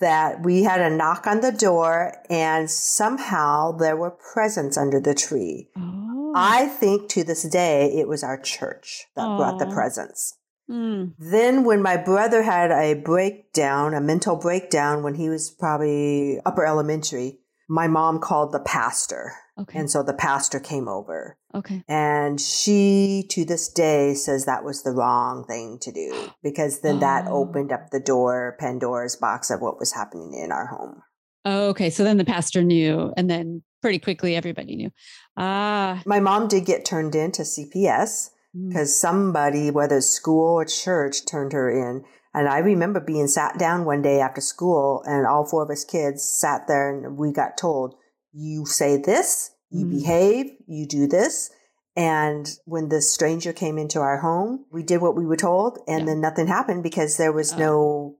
that 0.00 0.42
we 0.42 0.62
had 0.62 0.80
a 0.80 0.94
knock 0.94 1.26
on 1.26 1.40
the 1.40 1.52
door 1.52 2.14
and 2.30 2.70
somehow 2.70 3.72
there 3.72 3.96
were 3.96 4.10
presents 4.10 4.76
under 4.76 5.00
the 5.00 5.14
tree. 5.14 5.68
Oh. 5.76 6.32
I 6.34 6.66
think 6.66 7.08
to 7.10 7.24
this 7.24 7.42
day 7.44 7.92
it 7.96 8.08
was 8.08 8.22
our 8.22 8.38
church 8.40 9.06
that 9.16 9.36
brought 9.36 9.58
the 9.58 9.66
presents. 9.66 10.36
Mm. 10.70 11.14
Then, 11.18 11.64
when 11.64 11.80
my 11.80 11.96
brother 11.96 12.42
had 12.42 12.70
a 12.70 12.92
breakdown, 12.92 13.94
a 13.94 14.02
mental 14.02 14.36
breakdown 14.36 15.02
when 15.02 15.14
he 15.14 15.30
was 15.30 15.50
probably 15.50 16.40
upper 16.44 16.66
elementary, 16.66 17.38
my 17.68 17.88
mom 17.88 18.18
called 18.18 18.52
the 18.52 18.60
pastor. 18.60 19.32
Okay. 19.58 19.78
And 19.78 19.90
so 19.90 20.02
the 20.02 20.12
pastor 20.12 20.60
came 20.60 20.86
over. 20.86 21.37
Okay. 21.54 21.82
And 21.88 22.40
she, 22.40 23.24
to 23.30 23.44
this 23.44 23.68
day, 23.68 24.14
says 24.14 24.44
that 24.44 24.64
was 24.64 24.82
the 24.82 24.90
wrong 24.92 25.44
thing 25.44 25.78
to 25.82 25.92
do 25.92 26.30
because 26.42 26.80
then 26.80 27.00
that 27.00 27.26
Oh. 27.28 27.42
opened 27.42 27.72
up 27.72 27.90
the 27.90 28.00
door, 28.00 28.56
Pandora's 28.58 29.16
box 29.16 29.50
of 29.50 29.60
what 29.60 29.78
was 29.78 29.92
happening 29.92 30.34
in 30.34 30.52
our 30.52 30.66
home. 30.66 31.02
Oh, 31.44 31.68
okay. 31.68 31.90
So 31.90 32.04
then 32.04 32.16
the 32.18 32.24
pastor 32.24 32.62
knew, 32.62 33.12
and 33.16 33.30
then 33.30 33.62
pretty 33.80 33.98
quickly 33.98 34.34
everybody 34.36 34.76
knew. 34.76 34.90
Ah. 35.36 36.02
My 36.04 36.20
mom 36.20 36.48
did 36.48 36.66
get 36.66 36.84
turned 36.84 37.14
into 37.14 37.42
CPS 37.42 38.30
Mm. 38.56 38.68
because 38.70 38.98
somebody, 38.98 39.70
whether 39.70 40.00
school 40.00 40.54
or 40.54 40.64
church, 40.64 41.26
turned 41.26 41.52
her 41.52 41.70
in. 41.70 42.02
And 42.32 42.48
I 42.48 42.58
remember 42.58 42.98
being 42.98 43.26
sat 43.28 43.58
down 43.58 43.84
one 43.84 44.00
day 44.00 44.20
after 44.20 44.40
school, 44.40 45.02
and 45.06 45.26
all 45.26 45.44
four 45.46 45.62
of 45.64 45.70
us 45.70 45.84
kids 45.84 46.26
sat 46.26 46.66
there, 46.66 46.88
and 46.88 47.18
we 47.18 47.30
got 47.30 47.58
told, 47.58 47.94
You 48.32 48.64
say 48.64 48.96
this, 48.96 49.50
you 49.70 49.84
Mm. 49.86 49.90
behave, 49.90 50.50
you 50.66 50.86
do 50.86 51.06
this. 51.06 51.50
And 51.96 52.48
when 52.64 52.88
the 52.90 53.02
stranger 53.02 53.52
came 53.52 53.76
into 53.76 54.00
our 54.00 54.18
home, 54.18 54.64
we 54.70 54.82
did 54.82 55.00
what 55.00 55.16
we 55.16 55.26
were 55.26 55.36
told, 55.36 55.78
and 55.88 56.00
Yeah. 56.00 56.06
then 56.06 56.20
nothing 56.20 56.46
happened 56.46 56.82
because 56.82 57.16
there 57.16 57.32
was 57.32 57.52
Oh. 57.54 57.58
no, 57.58 58.16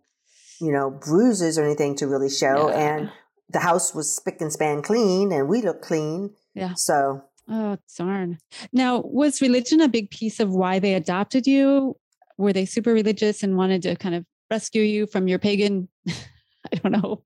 you 0.61 0.73
know, 0.73 0.91
bruises 0.91 1.59
or 1.59 1.65
anything 1.65 1.95
to 1.97 2.07
really 2.09 2.29
show. 2.31 2.69
Yeah. 2.71 2.97
And 2.97 3.11
the 3.51 3.61
house 3.61 3.95
was 3.95 4.15
spick 4.15 4.41
and 4.41 4.53
span 4.53 4.83
clean, 4.83 5.31
and 5.33 5.49
we 5.49 5.63
looked 5.63 5.83
clean. 5.83 6.35
Yeah. 6.55 6.75
So 6.77 7.23
Oh, 7.51 7.79
darn. 7.97 8.39
Now, 8.75 9.01
was 9.01 9.41
religion 9.41 9.81
a 9.81 9.89
big 9.89 10.11
piece 10.11 10.39
of 10.39 10.51
why 10.51 10.81
they 10.81 10.93
adopted 10.93 11.47
you? 11.47 11.97
Were 12.37 12.53
they 12.53 12.67
super 12.67 12.93
religious 12.93 13.43
and 13.43 13.57
wanted 13.57 13.81
to 13.85 13.97
kind 13.97 14.15
of 14.15 14.27
rescue 14.51 14.83
you 14.83 15.07
from 15.07 15.29
your 15.29 15.39
pagan, 15.39 15.89
I 16.07 16.77
don't 16.77 16.93
know, 16.93 17.23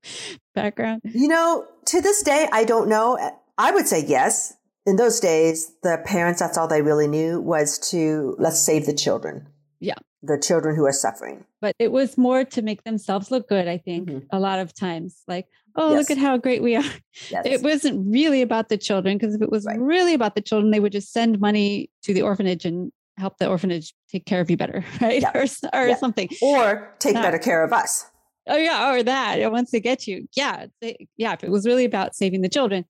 background? 0.55 1.01
You 1.03 1.27
know, 1.27 1.65
to 1.87 1.99
this 1.99 2.23
day, 2.23 2.47
I 2.53 2.63
don't 2.63 2.87
know. 2.87 3.17
I 3.57 3.71
would 3.71 3.87
say 3.87 4.03
yes. 4.05 4.53
In 4.85 4.97
those 4.97 5.19
days, 5.19 5.71
the 5.83 6.01
parents, 6.05 6.39
that's 6.41 6.57
all 6.57 6.67
they 6.67 6.81
really 6.81 7.07
knew 7.07 7.39
was 7.39 7.79
to 7.91 8.35
let's 8.37 8.59
save 8.59 8.85
the 8.85 8.93
children. 8.93 9.47
Yeah. 9.79 9.95
The 10.21 10.37
children 10.39 10.75
who 10.75 10.85
are 10.85 10.91
suffering. 10.93 11.45
But 11.61 11.75
it 11.79 11.91
was 11.91 12.17
more 12.17 12.43
to 12.45 12.61
make 12.61 12.83
themselves 12.83 13.31
look 13.31 13.47
good, 13.47 13.67
I 13.67 13.77
think, 13.77 14.09
Mhm. 14.09 14.25
a 14.31 14.39
lot 14.39 14.59
of 14.59 14.73
times. 14.73 15.21
Like, 15.27 15.47
oh, 15.75 15.91
Yes. 15.91 15.97
look 15.99 16.11
at 16.11 16.17
how 16.21 16.37
great 16.37 16.61
we 16.63 16.75
are. 16.75 16.83
Yes. 17.29 17.45
It 17.45 17.61
wasn't 17.61 18.11
really 18.11 18.41
about 18.41 18.69
the 18.69 18.77
children, 18.77 19.17
because 19.17 19.35
if 19.35 19.41
it 19.41 19.49
was 19.51 19.65
Right. 19.65 19.79
really 19.79 20.13
about 20.13 20.35
the 20.35 20.41
children, 20.41 20.71
they 20.71 20.79
would 20.79 20.91
just 20.91 21.11
send 21.13 21.39
money 21.39 21.89
to 22.03 22.13
the 22.13 22.21
orphanage 22.21 22.65
and 22.65 22.91
help 23.17 23.37
the 23.37 23.47
orphanage 23.47 23.93
take 24.11 24.25
care 24.25 24.41
of 24.41 24.49
you 24.49 24.57
better, 24.57 24.83
right? 25.01 25.21
Yeah. 25.21 25.31
Or, 25.35 25.45
or 25.73 25.87
Yeah. 25.89 25.95
something. 25.97 26.29
or 26.41 26.93
take 26.99 27.13
Yeah. 27.13 27.21
better 27.21 27.39
care 27.39 27.63
of 27.63 27.71
us. 27.71 28.05
Oh 28.47 28.57
yeah, 28.57 28.91
or 28.93 29.03
that. 29.03 29.49
Once 29.51 29.71
they 29.71 29.79
get 29.79 30.05
you, 30.07 30.27
yeah, 30.35 30.65
they, 30.81 31.07
yeah. 31.15 31.31
If 31.33 31.43
it 31.45 31.51
was 31.51 31.65
really 31.65 31.85
about 31.85 32.13
saving 32.15 32.41
the 32.41 32.49
children, 32.49 32.83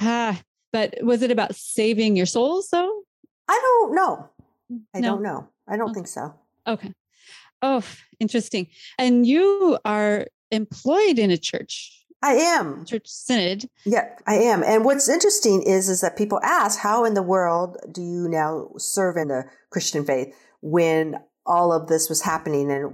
ah, 0.00 0.40
but 0.72 0.94
was 1.02 1.22
it 1.22 1.30
about 1.30 1.54
saving 1.54 2.16
your 2.16 2.26
souls 2.26 2.68
though? 2.70 3.02
I 3.48 3.58
don't 3.62 3.94
know. 3.94 4.28
I 4.94 5.00
No. 5.00 5.08
don't 5.14 5.22
know. 5.22 5.48
I 5.68 5.76
don't 5.76 5.90
Okay. 5.90 5.94
think 5.94 6.06
so. 6.08 6.34
Okay. 6.66 6.92
Oh, 7.62 7.82
interesting. 8.18 8.68
And 8.98 9.26
you 9.26 9.78
are 9.84 10.26
employed 10.50 11.18
in 11.18 11.30
a 11.30 11.36
church, 11.36 12.06
I 12.22 12.34
am. 12.34 12.84
church 12.84 13.06
synod. 13.06 13.68
Yeah, 13.84 14.08
I 14.26 14.34
am. 14.36 14.62
And 14.62 14.84
what's 14.84 15.08
interesting 15.08 15.62
is 15.62 15.88
is 15.88 16.00
that 16.02 16.16
people 16.16 16.40
ask, 16.42 16.78
how 16.80 17.04
in 17.04 17.14
the 17.14 17.22
world 17.22 17.76
do 17.92 18.02
you 18.02 18.28
now 18.28 18.70
serve 18.78 19.16
in 19.16 19.28
the 19.28 19.44
Christian 19.70 20.04
faith 20.04 20.34
when 20.60 21.16
all 21.46 21.72
of 21.72 21.88
this 21.88 22.08
was 22.08 22.22
happening 22.22 22.70
and 22.70 22.92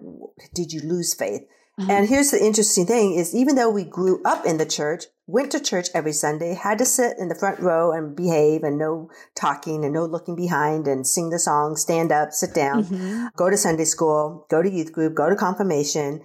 did 0.54 0.72
you 0.72 0.80
lose 0.80 1.12
faith? 1.14 1.42
Uh-huh. 1.78 1.92
And 1.92 2.08
here's 2.08 2.30
the 2.30 2.42
interesting 2.42 2.86
thing 2.86 3.14
is 3.14 3.34
even 3.34 3.54
though 3.54 3.68
we 3.68 3.84
grew 3.84 4.22
up 4.24 4.46
in 4.46 4.56
the 4.56 4.64
church, 4.64 5.04
went 5.26 5.52
to 5.52 5.60
church 5.60 5.88
every 5.92 6.12
Sunday, 6.12 6.54
had 6.54 6.78
to 6.78 6.86
sit 6.86 7.18
in 7.18 7.28
the 7.28 7.34
front 7.34 7.60
row 7.60 7.92
and 7.92 8.16
behave 8.16 8.62
and 8.62 8.78
no 8.78 9.10
talking 9.34 9.84
and 9.84 9.92
no 9.92 10.06
looking 10.06 10.36
behind 10.36 10.88
and 10.88 11.06
sing 11.06 11.28
the 11.28 11.38
song, 11.38 11.76
stand 11.76 12.12
up, 12.12 12.32
sit 12.32 12.54
down, 12.54 12.84
Mhm. 12.84 13.34
go 13.36 13.50
to 13.50 13.58
Sunday 13.58 13.84
school, 13.84 14.46
go 14.48 14.62
to 14.62 14.70
youth 14.70 14.92
group, 14.92 15.14
go 15.14 15.28
to 15.28 15.36
confirmation. 15.36 16.22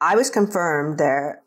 I 0.00 0.14
was 0.14 0.30
confirmed 0.30 0.98
there, 0.98 1.42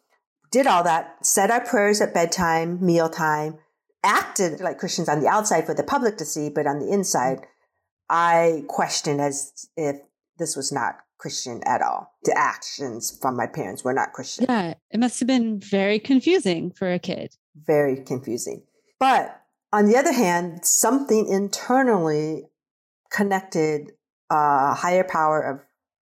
did 0.52 0.68
all 0.68 0.84
that, 0.84 1.26
said 1.26 1.50
our 1.50 1.62
prayers 1.62 2.02
at 2.02 2.14
bedtime, 2.14 2.80
mealtime, 2.82 3.60
acted 4.04 4.60
like 4.60 4.80
Christians 4.80 5.08
on 5.08 5.22
the 5.22 5.28
outside 5.30 5.66
for 5.66 5.74
the 5.74 5.84
public 5.84 6.18
to 6.18 6.26
see, 6.26 6.50
but 6.50 6.68
on 6.68 6.80
the 6.80 6.92
inside, 6.92 7.48
I 8.10 8.66
questioned 8.68 9.22
as 9.22 9.68
if 9.78 9.98
this 10.38 10.56
was 10.58 10.72
not 10.72 10.98
Christian 11.26 11.60
at 11.66 11.82
all. 11.82 12.14
The 12.24 12.38
actions 12.38 13.18
from 13.20 13.36
my 13.36 13.48
parents 13.48 13.84
were 13.84 13.96
not 13.96 14.14
Christian. 14.14 14.46
Yeah, 14.48 14.76
it 14.92 15.00
must 15.00 15.20
have 15.20 15.26
been 15.26 15.60
very 15.60 15.98
confusing 15.98 16.70
for 16.70 16.94
a 16.94 17.00
kid. 17.00 17.36
Very 17.56 18.04
confusing. 18.04 18.62
But 19.00 19.42
on 19.74 19.88
the 19.88 19.98
other 19.98 20.12
hand, 20.12 20.64
something 20.66 21.28
internally 21.28 22.44
connected 23.12 23.94
a 24.30 24.76
higher 24.76 25.04
power 25.04 25.42
of 25.42 25.62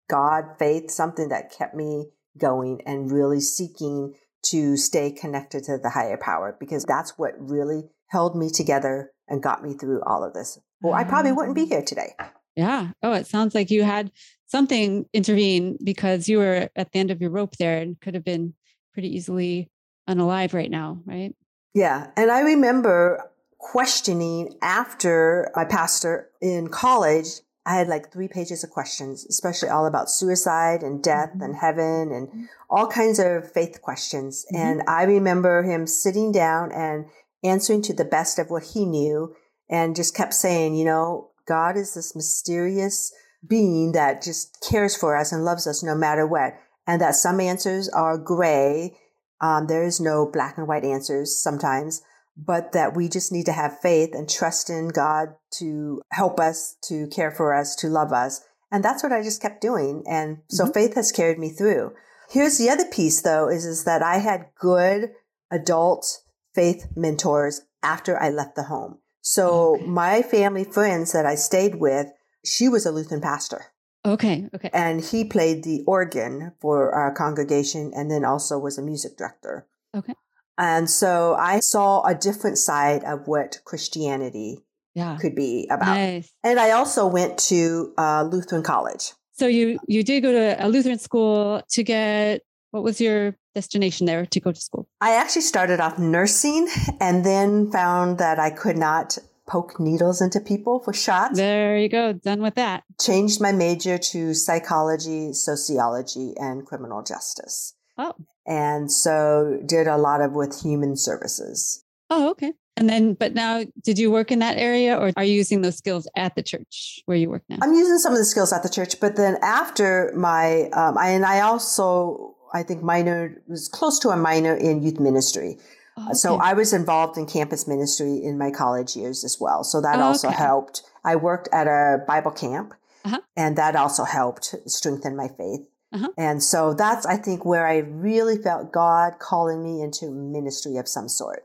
God, 0.09 0.56
faith, 0.59 0.90
something 0.90 1.28
that 1.28 1.52
kept 1.52 1.74
me 1.74 2.06
going 2.38 2.80
and 2.87 3.12
really 3.12 3.40
seeking 3.40 4.14
to 4.46 4.78
stay 4.78 5.12
connected 5.12 5.64
to 5.64 5.76
the 5.76 5.90
higher 5.90 6.16
power 6.16 6.56
because 6.59 6.85
that's 6.85 7.18
what 7.18 7.35
really 7.37 7.90
held 8.06 8.35
me 8.35 8.48
together 8.48 9.11
and 9.28 9.42
got 9.42 9.62
me 9.62 9.74
through 9.74 10.00
all 10.02 10.24
of 10.24 10.33
this. 10.33 10.59
Or 10.83 10.94
I 10.94 11.04
probably 11.04 11.33
ah. 11.33 11.35
wouldn't 11.35 11.56
be 11.56 11.66
here 11.66 11.83
today. 11.83 12.14
Yeah. 12.61 12.90
Oh, 13.03 13.14
it 13.14 13.27
sounds 13.27 13.55
like 13.55 13.70
you 13.70 13.83
had 13.83 14.12
something 14.46 15.07
intervene 15.14 15.79
because 15.83 16.29
you 16.29 16.37
were 16.37 16.68
at 16.77 16.92
the 16.92 16.99
end 16.99 17.11
of 17.11 17.23
your 17.23 17.31
rope 17.31 17.57
there 17.57 17.79
and 17.79 17.99
could 18.01 18.14
have 18.14 18.25
been 18.25 18.53
pretty 18.92 19.09
easily 19.16 19.70
unalive 20.07 20.53
right 20.53 20.70
now, 20.70 21.01
right? 21.07 21.35
Yeah. 21.73 22.09
And 22.18 22.31
I 22.31 22.40
remember 22.40 23.31
questioning 23.59 24.55
after 24.61 25.51
my 25.57 25.64
pastor 25.64 26.29
in 26.42 26.68
college. 26.68 27.40
I 27.64 27.77
had 27.77 27.88
like 27.88 28.12
three 28.12 28.29
pages 28.29 28.62
of 28.62 28.68
questions, 28.70 29.25
especially 29.25 29.70
all 29.70 29.87
about 29.87 30.11
suicide 30.11 30.83
and 30.83 31.03
death 31.03 31.31
Mhm. 31.35 31.44
and 31.44 31.57
heaven 31.57 32.12
and 32.12 32.49
all 32.68 32.87
kinds 32.88 33.18
of 33.18 33.51
faith 33.53 33.81
questions. 33.81 34.44
Mhm. 34.53 34.59
And 34.59 34.83
I 34.87 35.05
remember 35.05 35.62
him 35.62 35.87
sitting 35.87 36.31
down 36.33 36.73
and 36.73 37.07
answering 37.42 37.81
to 37.83 37.94
the 37.94 38.05
best 38.05 38.38
of 38.38 38.51
what 38.51 38.64
he 38.75 38.85
knew 38.85 39.35
and 39.70 39.96
just 39.96 40.14
kept 40.14 40.35
saying, 40.35 40.75
you 40.75 40.85
know, 40.85 41.30
God 41.46 41.76
is 41.76 41.94
this 41.94 42.14
mysterious 42.14 43.12
being 43.46 43.92
that 43.92 44.22
just 44.22 44.64
cares 44.68 44.96
for 44.96 45.16
us 45.16 45.33
and 45.33 45.44
loves 45.44 45.66
us 45.66 45.83
no 45.83 45.94
matter 45.94 46.26
what. 46.26 46.55
And 46.87 47.00
that 47.00 47.14
some 47.14 47.40
answers 47.40 47.88
are 47.88 48.18
gray. 48.18 48.96
Um, 49.40 49.66
there 49.66 49.85
is 49.85 50.00
no 50.00 50.26
black 50.31 50.59
and 50.59 50.68
white 50.68 50.85
answers 50.85 51.40
sometimes, 51.42 52.03
but 52.37 52.72
that 52.72 52.94
we 52.94 53.09
just 53.09 53.33
need 53.33 53.46
to 53.46 53.53
have 53.53 53.81
faith 53.81 54.11
and 54.12 54.29
trust 54.29 54.68
in 54.70 54.88
God 54.88 55.35
to 55.59 56.03
help 56.11 56.38
us, 56.38 56.76
to 56.85 57.07
care 57.09 57.31
for 57.31 57.55
us, 57.55 57.74
to 57.76 57.88
love 57.88 58.12
us. 58.12 58.40
And 58.70 58.85
that's 58.85 59.03
what 59.03 59.12
I 59.12 59.22
just 59.22 59.42
kept 59.42 59.61
doing. 59.61 60.05
And 60.07 60.38
so 60.48 60.64
Mhm. 60.64 60.74
faith 60.74 60.94
has 60.94 61.12
carried 61.12 61.38
me 61.38 61.50
through. 61.50 61.92
Here's 62.29 62.59
the 62.59 62.70
other 62.70 62.85
piece 62.85 63.22
though, 63.22 63.48
is, 63.48 63.64
is 63.64 63.85
that 63.85 64.03
I 64.03 64.18
had 64.18 64.46
good 64.59 65.12
adult 65.50 66.22
faith 66.55 66.87
mentors 66.94 67.62
after 67.83 68.20
I 68.20 68.31
left 68.31 68.55
the 68.55 68.64
home. 68.64 68.98
So 69.33 69.75
Okay. 69.77 69.85
my 69.87 70.23
family 70.23 70.64
friends 70.64 71.12
that 71.12 71.25
I 71.25 71.37
stayed 71.37 71.77
with, 71.77 72.09
she 72.45 72.69
was 72.69 72.85
a 72.85 72.90
Lutheran 72.90 73.21
pastor 73.21 73.62
Okay. 74.05 74.49
Okay. 74.55 74.71
and 74.73 75.01
he 75.05 75.25
played 75.25 75.62
the 75.62 75.85
organ 75.87 76.53
for 76.61 76.90
our 76.93 77.12
congregation 77.14 77.93
and 77.95 78.11
then 78.11 78.25
also 78.25 78.59
was 78.59 78.77
a 78.79 78.83
music 78.83 79.16
director. 79.16 79.66
Okay. 79.95 80.14
And 80.59 80.90
so 80.90 81.35
I 81.38 81.61
saw 81.61 82.03
a 82.03 82.14
different 82.14 82.59
side 82.59 83.05
of 83.05 83.29
what 83.29 83.61
Christianity 83.64 84.64
Yeah. 84.95 85.16
could 85.21 85.37
be 85.37 85.69
about. 85.71 85.95
Nice. 85.95 86.33
And 86.43 86.59
I 86.59 86.73
also 86.73 87.07
went 87.07 87.38
to 87.51 87.95
uh, 87.97 88.25
Lutheran 88.33 88.64
college. 88.64 89.12
So 89.38 89.47
you 89.47 89.79
you 89.87 90.03
did 90.03 90.23
go 90.23 90.33
to 90.33 90.57
a 90.59 90.69
Lutheran 90.69 90.99
school 90.99 91.62
to 91.77 91.81
get 91.85 92.43
what 92.73 92.83
was 92.83 93.01
your 93.01 93.37
destination 93.54 94.06
there 94.06 94.26
to 94.26 94.40
go 94.40 94.52
to 94.52 94.60
school? 94.60 94.88
I 95.00 95.14
actually 95.16 95.42
started 95.42 95.80
off 95.80 95.98
nursing 95.98 96.68
and 97.00 97.24
then 97.24 97.70
found 97.70 98.18
that 98.18 98.38
I 98.38 98.50
could 98.50 98.76
not 98.76 99.18
poke 99.46 99.80
needles 99.80 100.20
into 100.20 100.40
people 100.40 100.78
for 100.78 100.92
shots. 100.92 101.36
There 101.36 101.76
you 101.76 101.88
go. 101.88 102.12
Done 102.12 102.40
with 102.40 102.54
that. 102.54 102.84
Changed 103.00 103.40
my 103.40 103.50
major 103.50 103.98
to 103.98 104.32
psychology, 104.32 105.32
sociology, 105.32 106.34
and 106.36 106.64
criminal 106.64 107.02
justice. 107.02 107.74
Oh. 107.98 108.14
And 108.46 108.90
so 108.90 109.60
did 109.66 109.88
a 109.88 109.96
lot 109.96 110.20
of 110.20 110.32
with 110.32 110.62
human 110.62 110.96
services. 110.96 111.84
Oh, 112.10 112.30
okay. 112.30 112.52
And 112.76 112.88
then, 112.88 113.14
but 113.14 113.34
now, 113.34 113.64
did 113.82 113.98
you 113.98 114.10
work 114.10 114.30
in 114.32 114.38
that 114.38 114.56
area, 114.56 114.96
or 114.96 115.12
are 115.16 115.24
you 115.24 115.34
using 115.34 115.60
those 115.60 115.76
skills 115.76 116.08
at 116.16 116.34
the 116.34 116.42
church 116.42 117.02
where 117.04 117.16
you 117.16 117.28
work 117.28 117.42
now? 117.48 117.58
I'm 117.60 117.74
using 117.74 117.98
some 117.98 118.12
of 118.12 118.18
the 118.18 118.24
skills 118.24 118.52
at 118.52 118.62
the 118.62 118.70
church, 118.70 119.00
but 119.00 119.16
then 119.16 119.36
after 119.42 120.12
my, 120.16 120.70
um, 120.70 120.96
I, 120.96 121.10
and 121.10 121.26
I 121.26 121.40
also, 121.40 122.36
I 122.52 122.62
think 122.62 122.82
minor 122.82 123.42
was 123.48 123.68
close 123.68 123.98
to 124.00 124.10
a 124.10 124.16
minor 124.16 124.54
in 124.54 124.82
youth 124.82 125.00
ministry. 125.00 125.58
Oh, 125.96 126.12
So. 126.12 126.36
I 126.36 126.52
was 126.54 126.72
involved 126.72 127.18
in 127.18 127.26
campus 127.26 127.66
ministry 127.66 128.16
in 128.22 128.38
my 128.38 128.50
college 128.50 128.96
years 128.96 129.24
as 129.24 129.38
well. 129.40 129.64
So 129.64 129.80
that 129.80 129.98
Oh, 129.98 130.02
also 130.02 130.28
okay. 130.28 130.36
helped. 130.36 130.82
I 131.04 131.16
worked 131.16 131.48
at 131.52 131.66
a 131.66 132.04
Bible 132.06 132.30
camp. 132.30 132.74
Uh-huh. 133.04 133.20
And 133.36 133.56
that 133.56 133.76
also 133.76 134.04
helped 134.04 134.54
strengthen 134.66 135.16
my 135.16 135.28
faith. 135.28 135.60
Uh-huh. 135.92 136.08
And 136.16 136.42
so 136.42 136.74
that's, 136.74 137.06
I 137.06 137.16
think, 137.16 137.44
where 137.44 137.66
I 137.66 137.78
really 137.78 138.36
felt 138.36 138.72
God 138.72 139.18
calling 139.18 139.62
me 139.62 139.82
into 139.82 140.10
ministry 140.10 140.76
of 140.76 140.86
some 140.86 141.08
sort. 141.08 141.44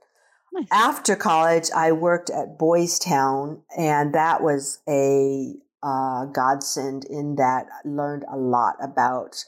Nice. 0.53 0.67
After 0.71 1.15
college, 1.15 1.69
I 1.75 1.91
worked 1.91 2.29
at 2.29 2.57
Boys 2.59 2.99
Town, 2.99 3.61
and 3.77 4.13
that 4.13 4.43
was 4.43 4.79
a 4.87 5.53
uh, 5.81 6.25
godsend 6.25 7.05
in 7.05 7.35
that 7.35 7.67
I 7.71 7.87
learned 7.87 8.25
a 8.31 8.37
lot 8.37 8.75
about 8.81 9.43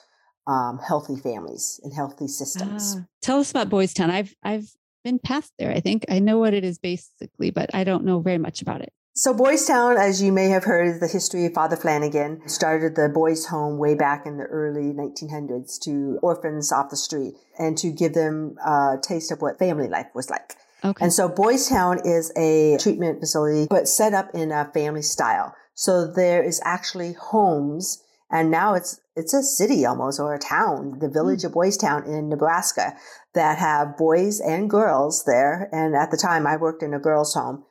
um, 0.47 0.79
healthy 0.79 1.17
families 1.17 1.79
and 1.83 1.93
healthy 1.93 2.27
systems. 2.27 2.95
Uh, 2.95 3.01
tell 3.21 3.39
us 3.39 3.51
about 3.51 3.69
Boys 3.69 3.93
Town. 3.93 4.09
I've 4.09 4.33
I've 4.41 4.69
been 5.03 5.19
past 5.19 5.53
there. 5.59 5.71
I 5.71 5.79
think 5.79 6.05
I 6.09 6.19
know 6.19 6.39
what 6.39 6.53
it 6.53 6.63
is 6.63 6.79
basically, 6.79 7.51
but 7.51 7.69
I 7.73 7.83
don't 7.83 8.05
know 8.05 8.19
very 8.19 8.37
much 8.37 8.61
about 8.61 8.81
it. 8.81 8.91
So 9.13 9.33
Boys 9.33 9.65
Town, 9.65 9.97
as 9.97 10.21
you 10.21 10.31
may 10.31 10.49
have 10.49 10.63
heard, 10.63 10.87
is 10.87 10.99
the 10.99 11.07
history 11.07 11.45
of 11.47 11.53
Father 11.53 11.75
Flanagan 11.75 12.47
started 12.47 12.95
the 12.95 13.09
boys' 13.09 13.47
home 13.47 13.79
way 13.79 13.95
back 13.95 14.27
in 14.27 14.37
the 14.37 14.43
early 14.43 14.93
1900s 14.93 15.79
to 15.85 16.19
orphans 16.21 16.71
off 16.71 16.91
the 16.91 16.97
street 16.97 17.33
and 17.57 17.75
to 17.79 17.89
give 17.89 18.13
them 18.13 18.57
a 18.63 18.97
taste 19.01 19.31
of 19.31 19.41
what 19.41 19.57
family 19.57 19.87
life 19.87 20.05
was 20.13 20.29
like. 20.29 20.53
Okay. 20.83 21.03
And 21.03 21.11
so 21.11 21.27
Boys 21.27 21.67
Town 21.67 21.99
is 22.05 22.31
a 22.37 22.77
treatment 22.77 23.19
facility, 23.19 23.65
but 23.67 23.87
set 23.87 24.13
up 24.13 24.29
in 24.35 24.51
a 24.51 24.69
family 24.71 25.01
style. 25.01 25.55
So 25.73 26.05
there 26.05 26.43
is 26.43 26.61
actually 26.63 27.13
homes 27.13 28.03
and 28.29 28.51
now 28.51 28.73
it's 28.73 28.99
it's 29.15 29.33
a 29.33 29.41
city 29.41 29.85
almost 29.85 30.19
or 30.19 30.33
a 30.33 30.39
town, 30.39 30.99
the 30.99 31.09
village 31.09 31.41
mm. 31.41 31.45
of 31.45 31.53
Boys 31.53 31.77
Town 31.77 32.05
in 32.05 32.29
Nebraska 32.29 32.95
that 33.33 33.57
have 33.57 33.97
boys 33.97 34.39
and 34.39 34.69
girls 34.69 35.23
there. 35.25 35.69
And 35.71 35.95
at 35.95 36.11
the 36.11 36.17
time 36.17 36.45
I 36.45 36.57
worked 36.57 36.83
in 36.83 36.93
a 36.93 36.99
girls' 36.99 37.33
home 37.33 37.63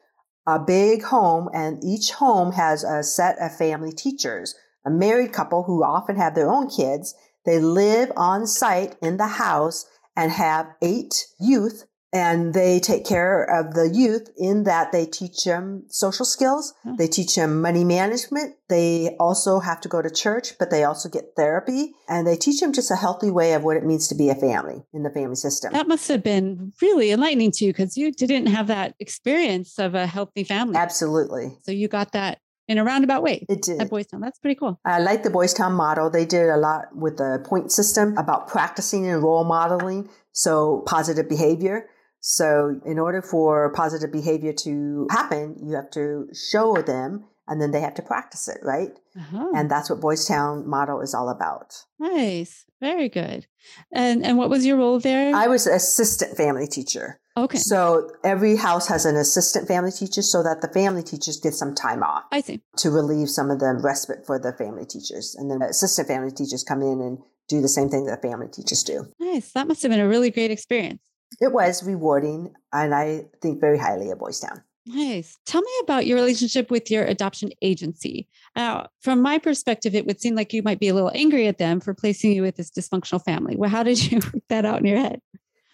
a 0.47 0.59
big 0.59 1.03
home 1.03 1.49
and 1.53 1.83
each 1.83 2.12
home 2.12 2.53
has 2.53 2.85
a 2.85 3.03
set 3.03 3.37
of 3.40 3.57
family 3.57 3.92
teachers, 3.92 4.55
a 4.85 4.90
married 4.90 5.33
couple 5.33 5.64
who 5.64 5.83
often 5.83 6.16
have 6.16 6.35
their 6.35 6.51
own 6.51 6.69
kids. 6.71 7.14
They 7.45 7.59
live 7.59 8.12
on 8.16 8.47
site 8.47 8.97
in 9.03 9.16
the 9.16 9.27
house 9.27 9.87
and 10.16 10.31
have 10.31 10.69
eight 10.81 11.27
youth 11.40 11.85
and 12.12 12.55
they 12.55 12.81
take 12.81 13.05
care 13.05 13.42
of 13.42 13.75
the 13.75 13.88
youth 13.88 14.31
in 14.37 14.64
that 14.64 14.92
they 14.92 15.07
teach 15.07 15.45
them 15.45 15.85
social 15.88 16.25
skills. 16.25 16.73
Hmm. 16.83 16.97
They 16.97 17.09
teach 17.09 17.35
them 17.35 17.61
money 17.61 17.85
management. 17.85 18.55
They 18.69 19.16
also 19.19 19.61
have 19.61 19.81
to 19.83 19.88
go 19.88 20.01
to 20.03 20.11
church, 20.11 20.59
but 20.59 20.71
they 20.71 20.85
also 20.85 21.09
get 21.09 21.35
therapy 21.37 21.92
and 22.09 22.27
they 22.27 22.37
teach 22.37 22.61
them 22.61 22.73
just 22.73 22.90
a 22.90 22.97
healthy 22.97 23.31
way 23.31 23.53
of 23.55 23.64
what 23.64 23.77
it 23.77 23.85
means 23.85 24.09
to 24.09 24.14
be 24.14 24.31
a 24.31 24.35
family 24.35 24.83
in 24.95 25.03
the 25.03 25.11
family 25.11 25.37
system. 25.37 25.73
That 25.73 25.88
must 25.88 26.09
have 26.09 26.23
been 26.23 26.73
really 26.81 27.11
enlightening 27.11 27.53
to 27.53 27.64
you 27.64 27.73
because 27.73 27.97
you 27.97 28.12
didn't 28.12 28.47
have 28.47 28.69
that 28.69 28.95
experience 29.01 29.79
of 29.79 29.95
a 29.95 30.07
healthy 30.07 30.45
family. 30.45 30.77
Absolutely. 30.77 31.57
So 31.62 31.73
you 31.73 31.88
got 31.88 32.12
that 32.12 32.40
in 32.69 32.79
a 32.79 32.85
roundabout 32.85 33.23
way. 33.23 33.45
It 33.49 33.62
did. 33.62 33.81
At 33.81 33.90
Boys 33.90 34.07
Town. 34.07 34.21
That's 34.21 34.38
pretty 34.38 34.57
cool. 34.57 34.81
I 34.85 34.99
like 34.99 35.23
the 35.23 35.31
Boys 35.31 35.55
Town 35.55 35.73
model. 35.73 36.11
They 36.11 36.25
did 36.25 36.49
a 36.49 36.57
lot 36.57 36.95
with 36.95 37.19
the 37.19 37.45
point 37.47 37.73
system 37.73 38.16
about 38.16 38.49
practicing 38.49 39.07
and 39.07 39.23
role 39.23 39.45
modeling. 39.45 40.09
So 40.33 40.83
positive 40.87 41.29
behavior. 41.29 41.88
So 42.29 42.81
in 42.85 42.99
order 42.99 43.23
for 43.23 43.73
positive 43.73 44.11
behavior 44.11 44.53
to 44.65 45.07
happen, 45.12 45.55
you 45.62 45.77
have 45.77 45.93
to 45.93 46.27
show 46.35 46.83
them 46.83 47.25
and 47.47 47.62
then 47.62 47.71
they 47.71 47.81
have 47.81 47.95
to 47.95 48.03
practice 48.03 48.49
it, 48.49 48.59
right? 48.65 48.91
Uh-huh. 49.17 49.53
And 49.55 49.71
that's 49.71 49.89
what 49.89 50.01
Boys 50.01 50.27
Town 50.27 50.69
model 50.69 51.01
is 51.03 51.15
all 51.15 51.29
about. 51.29 51.85
Nice. 52.01 52.67
Very 52.81 53.09
good. 53.09 53.47
And 53.93 54.27
and 54.27 54.37
what 54.37 54.51
was 54.51 54.67
your 54.67 54.77
role 54.77 54.99
there? 54.99 55.37
I 55.37 55.47
was 55.47 55.69
assistant 55.69 56.37
family 56.37 56.67
teacher. 56.67 57.21
Okay. 57.37 57.59
So 57.59 58.11
every 58.25 58.57
house 58.57 58.89
has 58.89 59.07
an 59.07 59.15
assistant 59.15 59.69
family 59.69 59.93
teacher 59.93 60.23
so 60.23 60.43
that 60.43 60.62
the 60.62 60.69
family 60.69 61.05
teachers 61.05 61.39
get 61.39 61.55
some 61.55 61.77
time 61.77 62.03
off. 62.03 62.25
I 62.33 62.41
see. 62.41 62.61
To 62.79 62.91
relieve 62.91 63.31
some 63.31 63.53
of 63.53 63.61
the 63.61 63.79
respite 63.81 64.27
for 64.27 64.41
the 64.41 64.53
family 64.53 64.85
teachers. 64.85 65.37
And 65.39 65.49
then 65.49 65.61
the 65.61 65.67
assistant 65.67 66.09
family 66.09 66.33
teachers 66.33 66.65
come 66.65 66.83
in 66.83 67.01
and 67.01 67.19
do 67.49 67.61
the 67.61 67.69
same 67.69 67.89
thing 67.89 68.07
that 68.07 68.21
family 68.21 68.49
teachers 68.49 68.83
do. 68.83 69.07
Nice. 69.21 69.53
That 69.53 69.69
must 69.69 69.83
have 69.83 69.93
been 69.93 70.01
a 70.01 70.09
really 70.09 70.33
great 70.33 70.51
experience. 70.51 71.03
It 71.41 71.53
was 71.53 71.85
rewarding, 71.85 72.55
and 72.73 72.95
I 72.95 73.27
think 73.43 73.61
very 73.61 73.79
highly 73.79 74.11
of 74.11 74.19
Boys 74.19 74.41
Town. 74.41 74.62
Nice. 74.87 75.37
Tell 75.47 75.62
me 75.62 75.71
about 75.83 76.07
your 76.07 76.17
relationship 76.17 76.71
with 76.71 76.91
your 76.91 77.05
adoption 77.05 77.51
agency. 77.61 78.29
Now, 78.55 78.89
from 79.01 79.21
my 79.21 79.39
perspective, 79.39 79.97
it 79.97 80.07
would 80.07 80.21
seem 80.21 80.37
like 80.37 80.53
you 80.53 80.62
might 80.62 80.79
be 80.79 80.89
a 80.89 80.95
little 80.95 81.11
angry 81.12 81.49
at 81.49 81.59
them 81.59 81.81
for 81.81 81.93
placing 81.93 82.33
you 82.33 82.43
with 82.43 82.57
this 82.57 82.71
dysfunctional 82.71 83.23
family. 83.25 83.57
Well, 83.57 83.69
how 83.69 83.83
did 83.83 84.01
you 84.12 84.19
work 84.19 84.45
that 84.49 84.65
out 84.65 84.79
in 84.79 84.87
your 84.87 84.99
head? 84.99 85.21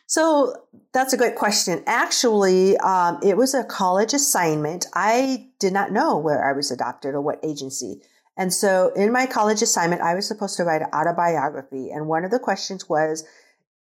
So 0.07 0.55
that's 0.93 1.13
a 1.13 1.17
great 1.19 1.37
question. 1.37 1.83
Actually, 1.87 2.77
um, 2.79 3.19
it 3.23 3.37
was 3.37 3.55
a 3.55 3.65
college 3.65 4.15
assignment. 4.15 4.87
I 4.95 5.49
did 5.59 5.73
not 5.73 5.93
know 5.93 6.17
where 6.17 6.49
I 6.49 6.53
was 6.55 6.71
adopted 6.71 7.15
or 7.15 7.21
what 7.21 7.39
agency. 7.43 8.03
And 8.37 8.53
so 8.53 8.93
in 8.97 9.13
my 9.13 9.27
college 9.27 9.63
assignment, 9.63 10.01
I 10.01 10.15
was 10.15 10.27
supposed 10.27 10.57
to 10.57 10.65
write 10.65 10.83
an 10.83 10.89
autobiography. 10.95 11.91
And 11.91 12.09
one 12.09 12.25
of 12.25 12.31
the 12.31 12.39
questions 12.39 12.89
was, 12.89 13.25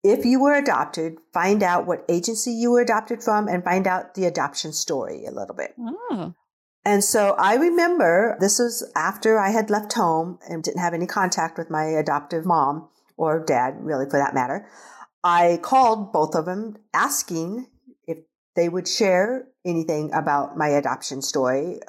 if 0.03 0.25
you 0.25 0.41
were 0.41 0.55
adopted, 0.55 1.17
find 1.33 1.63
out 1.63 1.87
what 1.87 2.05
agency 2.09 2.53
you 2.53 2.71
were 2.71 2.81
adopted 2.81 3.23
from 3.23 3.49
and 3.49 3.65
find 3.65 3.87
out 3.87 4.15
the 4.15 4.25
adoption 4.25 4.73
story 4.73 5.27
a 5.27 5.31
little 5.31 5.55
bit. 5.55 5.75
Oh. 5.79 6.35
And 6.85 7.05
so 7.05 7.35
I 7.39 7.57
remember 7.57 8.37
this 8.41 8.59
was 8.59 8.91
after 8.97 9.39
I 9.39 9.51
had 9.51 9.69
left 9.69 9.93
home 9.93 10.39
and 10.49 10.63
didn't 10.63 10.81
have 10.81 10.95
any 10.95 11.07
contact 11.07 11.59
with 11.59 11.71
my 11.71 11.85
adoptive 11.85 12.47
mom 12.47 12.89
or 13.19 13.45
dad, 13.45 13.77
really, 13.81 14.07
for 14.09 14.19
that 14.19 14.33
matter. 14.33 14.67
I 15.23 15.59
called 15.63 16.13
both 16.13 16.35
of 16.35 16.47
them 16.47 16.79
asking 16.95 17.67
if 18.07 18.19
they 18.57 18.71
would 18.71 18.89
share 18.89 19.49
anything 19.67 20.11
about 20.15 20.57
my 20.57 20.69
adoption 20.69 21.21
story, 21.21 21.81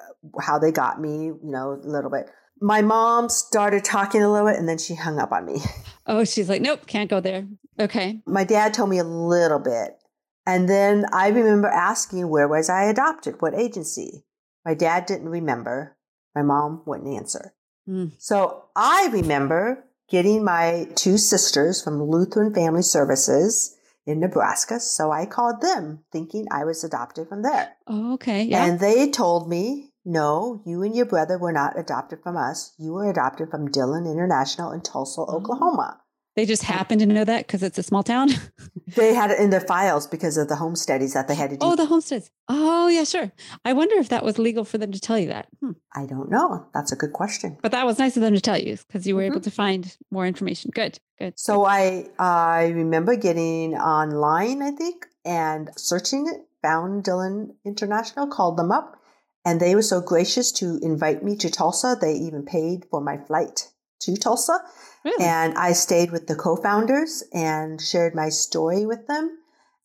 how 0.41 0.59
they 0.59 0.73
got 0.73 0.99
me, 0.99 1.27
you 1.27 1.39
know, 1.43 1.79
a 1.81 1.87
little 1.87 2.11
bit 2.11 2.29
my 2.61 2.83
mom 2.83 3.27
started 3.27 3.83
talking 3.83 4.21
a 4.21 4.31
little 4.31 4.47
bit 4.47 4.57
and 4.57 4.69
then 4.69 4.77
she 4.77 4.93
hung 4.93 5.19
up 5.19 5.31
on 5.31 5.45
me. 5.45 5.59
Oh, 6.07 6.23
she's 6.25 6.49
like, 6.49 6.63
nope, 6.63 6.87
can't 6.87 7.11
go 7.11 7.19
there. 7.19 7.47
Okay. 7.81 8.21
My 8.25 8.43
dad 8.43 8.73
told 8.73 8.89
me 8.89 8.99
a 8.99 9.03
little 9.03 9.59
bit. 9.59 9.97
And 10.45 10.67
then 10.67 11.05
I 11.13 11.29
remember 11.29 11.67
asking 11.67 12.29
where 12.29 12.47
was 12.47 12.69
I 12.69 12.83
adopted? 12.83 13.41
What 13.41 13.53
agency? 13.53 14.23
My 14.65 14.73
dad 14.73 15.05
didn't 15.05 15.29
remember. 15.29 15.97
My 16.35 16.41
mom 16.41 16.83
wouldn't 16.85 17.15
answer. 17.15 17.53
Mm. 17.87 18.13
So 18.17 18.65
I 18.75 19.09
remember 19.11 19.83
getting 20.09 20.43
my 20.43 20.87
two 20.95 21.17
sisters 21.17 21.81
from 21.83 22.03
Lutheran 22.03 22.53
Family 22.53 22.81
Services 22.81 23.77
in 24.05 24.19
Nebraska. 24.19 24.79
So 24.79 25.11
I 25.11 25.25
called 25.25 25.61
them 25.61 26.03
thinking 26.11 26.47
I 26.51 26.65
was 26.65 26.83
adopted 26.83 27.27
from 27.27 27.43
there. 27.43 27.75
Oh, 27.87 28.13
okay. 28.13 28.43
Yeah. 28.43 28.65
And 28.65 28.79
they 28.79 29.09
told 29.09 29.49
me 29.49 29.91
no, 30.03 30.61
you 30.65 30.81
and 30.81 30.95
your 30.95 31.05
brother 31.05 31.37
were 31.37 31.51
not 31.51 31.77
adopted 31.77 32.23
from 32.23 32.35
us. 32.35 32.73
You 32.79 32.93
were 32.93 33.09
adopted 33.09 33.51
from 33.51 33.69
Dillon 33.69 34.07
International 34.07 34.71
in 34.71 34.81
Tulsa, 34.81 35.21
oh. 35.21 35.37
Oklahoma. 35.37 36.00
They 36.35 36.45
just 36.45 36.63
happen 36.63 36.99
to 36.99 37.05
know 37.05 37.25
that 37.25 37.45
because 37.45 37.61
it's 37.61 37.77
a 37.77 37.83
small 37.83 38.03
town. 38.03 38.29
they 38.95 39.13
had 39.13 39.31
it 39.31 39.39
in 39.39 39.49
their 39.49 39.59
files 39.59 40.07
because 40.07 40.37
of 40.37 40.47
the 40.47 40.55
home 40.55 40.77
studies 40.77 41.13
that 41.13 41.27
they 41.27 41.35
had 41.35 41.49
to 41.49 41.57
do. 41.57 41.65
Oh, 41.65 41.75
the 41.75 41.85
home 41.85 41.99
studies. 41.99 42.31
Oh, 42.47 42.87
yeah, 42.87 43.03
sure. 43.03 43.33
I 43.65 43.73
wonder 43.73 43.97
if 43.97 44.07
that 44.09 44.23
was 44.23 44.39
legal 44.39 44.63
for 44.63 44.77
them 44.77 44.93
to 44.93 44.99
tell 44.99 45.19
you 45.19 45.27
that. 45.27 45.47
Hmm. 45.59 45.71
I 45.93 46.05
don't 46.05 46.29
know. 46.29 46.67
That's 46.73 46.93
a 46.93 46.95
good 46.95 47.11
question. 47.11 47.57
But 47.61 47.73
that 47.73 47.85
was 47.85 47.99
nice 47.99 48.15
of 48.15 48.21
them 48.21 48.33
to 48.33 48.39
tell 48.39 48.57
you 48.57 48.77
because 48.77 49.05
you 49.05 49.15
were 49.15 49.23
mm-hmm. 49.23 49.33
able 49.33 49.41
to 49.41 49.51
find 49.51 49.97
more 50.09 50.25
information. 50.25 50.71
Good, 50.73 50.99
good. 51.19 51.37
So 51.37 51.65
I 51.65 52.07
I 52.17 52.67
remember 52.67 53.17
getting 53.17 53.75
online, 53.75 54.61
I 54.61 54.71
think, 54.71 55.07
and 55.25 55.69
searching 55.75 56.27
it, 56.27 56.47
found 56.61 57.03
Dillon 57.03 57.55
International, 57.65 58.27
called 58.27 58.57
them 58.57 58.71
up, 58.71 58.95
and 59.43 59.59
they 59.59 59.75
were 59.75 59.81
so 59.81 59.99
gracious 59.99 60.53
to 60.53 60.79
invite 60.81 61.23
me 61.23 61.35
to 61.37 61.49
Tulsa. 61.49 61.97
They 61.99 62.13
even 62.13 62.45
paid 62.45 62.85
for 62.89 63.01
my 63.01 63.17
flight 63.17 63.67
to 64.01 64.15
Tulsa. 64.15 64.59
Really? 65.03 65.23
And 65.23 65.57
I 65.57 65.73
stayed 65.73 66.11
with 66.11 66.27
the 66.27 66.35
co 66.35 66.55
founders 66.55 67.23
and 67.33 67.81
shared 67.81 68.13
my 68.15 68.29
story 68.29 68.85
with 68.85 69.07
them. 69.07 69.37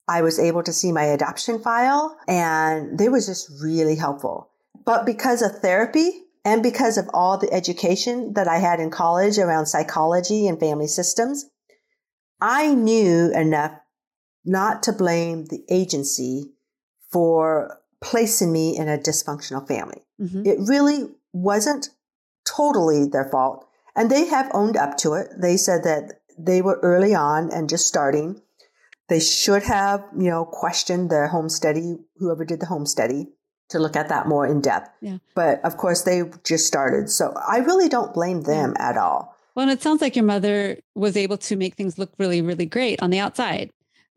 I 0.08 0.22
was 0.22 0.38
able 0.38 0.62
to 0.62 0.72
see 0.72 0.92
my 0.92 1.04
adoption 1.04 1.58
file 1.58 2.16
and 2.28 2.98
they 2.98 3.08
was 3.08 3.26
just 3.26 3.50
really 3.62 3.96
helpful. 3.96 4.50
But 4.84 5.04
because 5.04 5.42
of 5.42 5.58
therapy 5.58 6.22
and 6.44 6.62
because 6.62 6.96
of 6.96 7.08
all 7.12 7.38
the 7.38 7.52
education 7.52 8.34
that 8.34 8.46
I 8.46 8.58
had 8.58 8.78
in 8.78 8.90
college 8.90 9.38
around 9.38 9.66
psychology 9.66 10.46
and 10.46 10.60
family 10.60 10.86
systems, 10.86 11.46
I 12.40 12.74
knew 12.74 13.32
enough 13.34 13.72
not 14.44 14.84
to 14.84 14.92
blame 14.92 15.46
the 15.46 15.64
agency 15.68 16.52
for 17.10 17.80
placing 18.00 18.52
me 18.52 18.76
in 18.76 18.88
a 18.88 18.98
dysfunctional 18.98 19.66
family. 19.66 20.02
Mm-hmm. 20.20 20.46
It 20.46 20.58
really 20.60 21.08
wasn't 21.32 21.88
totally 22.46 23.08
their 23.08 23.28
fault. 23.30 23.66
And 23.96 24.10
they 24.10 24.26
have 24.26 24.50
owned 24.52 24.76
up 24.76 24.96
to 24.98 25.14
it. 25.14 25.28
They 25.36 25.56
said 25.56 25.84
that 25.84 26.20
they 26.38 26.62
were 26.62 26.78
early 26.82 27.14
on 27.14 27.50
and 27.52 27.68
just 27.68 27.86
starting. 27.86 28.40
They 29.08 29.20
should 29.20 29.62
have, 29.62 30.04
you 30.18 30.30
know, 30.30 30.44
questioned 30.44 31.10
the 31.10 31.28
home 31.28 31.48
study, 31.48 31.96
whoever 32.16 32.44
did 32.44 32.60
the 32.60 32.66
home 32.66 32.86
study, 32.86 33.28
to 33.70 33.78
look 33.78 33.96
at 33.96 34.08
that 34.08 34.28
more 34.28 34.46
in 34.46 34.60
depth. 34.60 34.90
Yeah. 35.00 35.18
But 35.34 35.64
of 35.64 35.76
course, 35.76 36.02
they 36.02 36.22
just 36.44 36.66
started. 36.66 37.08
So 37.08 37.34
I 37.48 37.58
really 37.58 37.88
don't 37.88 38.12
blame 38.12 38.42
them 38.42 38.74
yeah. 38.76 38.90
at 38.90 38.96
all. 38.96 39.34
Well, 39.54 39.62
and 39.62 39.72
it 39.72 39.82
sounds 39.82 40.02
like 40.02 40.14
your 40.14 40.24
mother 40.24 40.78
was 40.94 41.16
able 41.16 41.38
to 41.38 41.56
make 41.56 41.74
things 41.74 41.98
look 41.98 42.12
really, 42.18 42.42
really 42.42 42.66
great 42.66 43.00
on 43.02 43.10
the 43.10 43.18
outside 43.18 43.70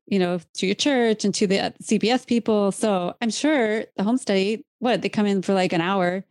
you 0.09 0.17
know, 0.17 0.39
to 0.55 0.65
your 0.65 0.75
church 0.75 1.23
and 1.23 1.33
to 1.35 1.47
the 1.47 1.59
uh, 1.59 1.69
CPS 1.83 2.25
people. 2.25 2.71
So 2.71 3.15
I'm 3.21 3.29
sure 3.29 3.85
the 3.95 4.03
home 4.03 4.17
study, 4.17 4.65
what 4.79 5.01
they 5.01 5.09
come 5.09 5.27
in 5.27 5.41
for 5.41 5.53
like 5.53 5.71
an 5.71 5.81
hour, 5.81 6.25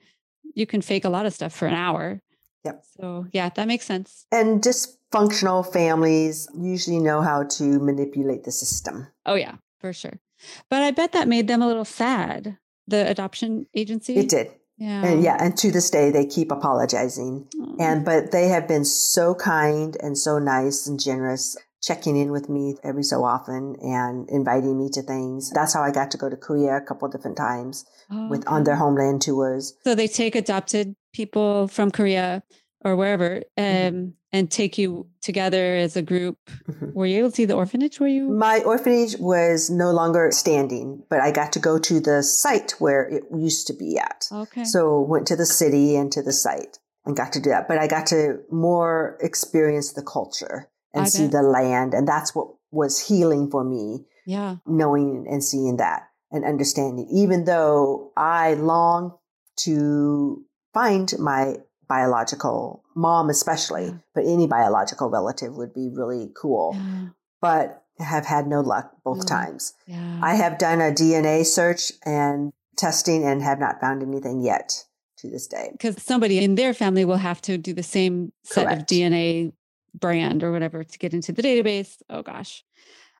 you 0.54 0.66
can 0.66 0.82
fake 0.82 1.04
a 1.04 1.08
lot 1.08 1.26
of 1.26 1.32
stuff 1.32 1.54
for 1.54 1.66
an 1.66 1.74
hour. 1.74 2.20
Yep. 2.64 2.84
So, 3.00 3.26
yeah, 3.32 3.48
that 3.50 3.68
makes 3.68 3.86
sense. 3.86 4.26
And 4.32 4.62
dysfunctional 4.62 5.70
families 5.70 6.48
usually 6.56 6.98
know 6.98 7.22
how 7.22 7.44
to 7.44 7.78
manipulate 7.78 8.44
the 8.44 8.52
system. 8.52 9.08
Oh, 9.26 9.34
yeah, 9.34 9.56
for 9.78 9.92
sure. 9.92 10.20
But 10.68 10.82
I 10.82 10.90
bet 10.90 11.12
that 11.12 11.28
made 11.28 11.48
them 11.48 11.62
a 11.62 11.66
little 11.66 11.84
sad, 11.84 12.58
the 12.86 13.08
adoption 13.08 13.66
agency. 13.74 14.16
It 14.16 14.28
did. 14.28 14.50
Yeah. 14.76 15.04
And 15.04 15.22
yeah, 15.22 15.36
and 15.40 15.56
to 15.58 15.72
this 15.72 15.90
day 15.90 16.12
they 16.12 16.24
keep 16.24 16.52
apologizing. 16.52 17.48
Oh. 17.60 17.76
And 17.80 18.04
but 18.04 18.30
they 18.30 18.46
have 18.46 18.68
been 18.68 18.84
so 18.84 19.34
kind 19.34 19.96
and 20.00 20.16
so 20.16 20.38
nice 20.38 20.86
and 20.86 21.00
generous 21.00 21.56
checking 21.82 22.16
in 22.16 22.30
with 22.30 22.48
me 22.48 22.76
every 22.84 23.02
so 23.02 23.24
often 23.24 23.76
and 23.82 24.28
inviting 24.30 24.78
me 24.78 24.88
to 24.90 25.02
things. 25.02 25.50
That's 25.50 25.74
how 25.74 25.82
I 25.82 25.90
got 25.90 26.12
to 26.12 26.18
go 26.18 26.28
to 26.28 26.36
Korea 26.36 26.76
a 26.76 26.80
couple 26.80 27.08
different 27.08 27.36
times 27.36 27.86
Oh, 28.10 28.28
with 28.28 28.46
on 28.48 28.64
their 28.64 28.76
homeland 28.76 29.20
tours. 29.22 29.74
So 29.84 29.94
they 29.94 30.08
take 30.08 30.34
adopted 30.34 30.96
people 31.12 31.68
from 31.68 31.90
Korea 31.90 32.42
or 32.84 32.96
wherever 32.96 33.42
um, 33.58 33.64
Mhm. 33.64 34.12
and 34.32 34.50
take 34.50 34.78
you 34.78 35.06
together 35.20 35.76
as 35.76 35.96
a 35.96 36.02
group. 36.02 36.38
Mhm. 36.70 36.94
Were 36.94 37.06
you 37.06 37.18
able 37.18 37.30
to 37.30 37.36
see 37.36 37.44
the 37.44 37.54
orphanage? 37.56 38.00
Were 38.00 38.06
you? 38.08 38.28
My 38.28 38.62
orphanage 38.64 39.16
was 39.18 39.68
no 39.68 39.90
longer 39.90 40.30
standing, 40.32 41.02
but 41.10 41.20
I 41.20 41.30
got 41.32 41.52
to 41.54 41.58
go 41.58 41.78
to 41.78 42.00
the 42.00 42.22
site 42.22 42.72
where 42.78 43.02
it 43.08 43.24
used 43.34 43.66
to 43.66 43.72
be 43.74 43.98
at. 43.98 44.26
Okay. 44.32 44.64
So 44.64 45.00
went 45.00 45.26
to 45.26 45.36
the 45.36 45.46
city 45.46 45.96
and 45.96 46.10
to 46.12 46.22
the 46.22 46.32
site 46.32 46.78
and 47.04 47.16
got 47.16 47.32
to 47.34 47.40
do 47.40 47.50
that. 47.50 47.68
But 47.68 47.78
I 47.78 47.86
got 47.88 48.06
to 48.06 48.38
more 48.50 49.18
experience 49.20 49.92
the 49.92 50.02
culture 50.02 50.68
and 50.94 51.02
I 51.04 51.08
see 51.08 51.24
bet. 51.24 51.32
the 51.32 51.42
land. 51.42 51.92
And 51.94 52.06
that's 52.08 52.34
what 52.34 52.48
was 52.70 52.98
healing 53.08 53.50
for 53.50 53.64
me, 53.64 54.04
yeah. 54.26 54.56
knowing 54.66 55.26
and 55.28 55.42
seeing 55.44 55.76
that 55.78 56.02
and 56.30 56.44
understanding, 56.44 57.06
even 57.10 57.44
though 57.44 58.12
I 58.16 58.54
long 58.54 59.16
to 59.64 60.44
find 60.74 61.12
my 61.18 61.56
biological 61.88 62.84
mom, 62.94 63.30
especially, 63.30 63.86
Yeah. 63.86 63.94
but 64.14 64.24
any 64.26 64.46
biological 64.46 65.08
relative 65.10 65.56
would 65.56 65.72
be 65.74 65.88
really 65.92 66.30
cool, 66.40 66.72
Yeah. 66.74 67.08
but 67.40 67.84
have 67.98 68.26
had 68.26 68.46
no 68.46 68.60
luck 68.60 68.92
both 69.04 69.20
Mm. 69.20 69.26
times. 69.28 69.72
Yeah. 69.86 70.20
I 70.22 70.34
have 70.36 70.58
done 70.58 70.80
a 70.80 70.92
DNA 70.92 71.42
search 71.44 71.92
and 72.04 72.52
testing 72.76 73.24
and 73.24 73.42
have 73.42 73.58
not 73.58 73.80
found 73.80 74.02
anything 74.02 74.40
yet 74.40 74.84
to 75.16 75.28
this 75.28 75.48
day. 75.48 75.70
because 75.72 76.00
somebody 76.00 76.38
in 76.38 76.54
their 76.54 76.72
family 76.72 77.04
will 77.04 77.16
have 77.16 77.40
to 77.42 77.58
do 77.58 77.72
the 77.74 77.82
same 77.82 78.32
set 78.44 78.70
of 78.72 78.86
DNA 78.86 79.52
brand 79.98 80.44
or 80.44 80.52
whatever 80.52 80.84
to 80.84 80.98
get 80.98 81.12
into 81.12 81.32
the 81.32 81.42
database. 81.42 81.96
Oh 82.08 82.22
gosh. 82.22 82.64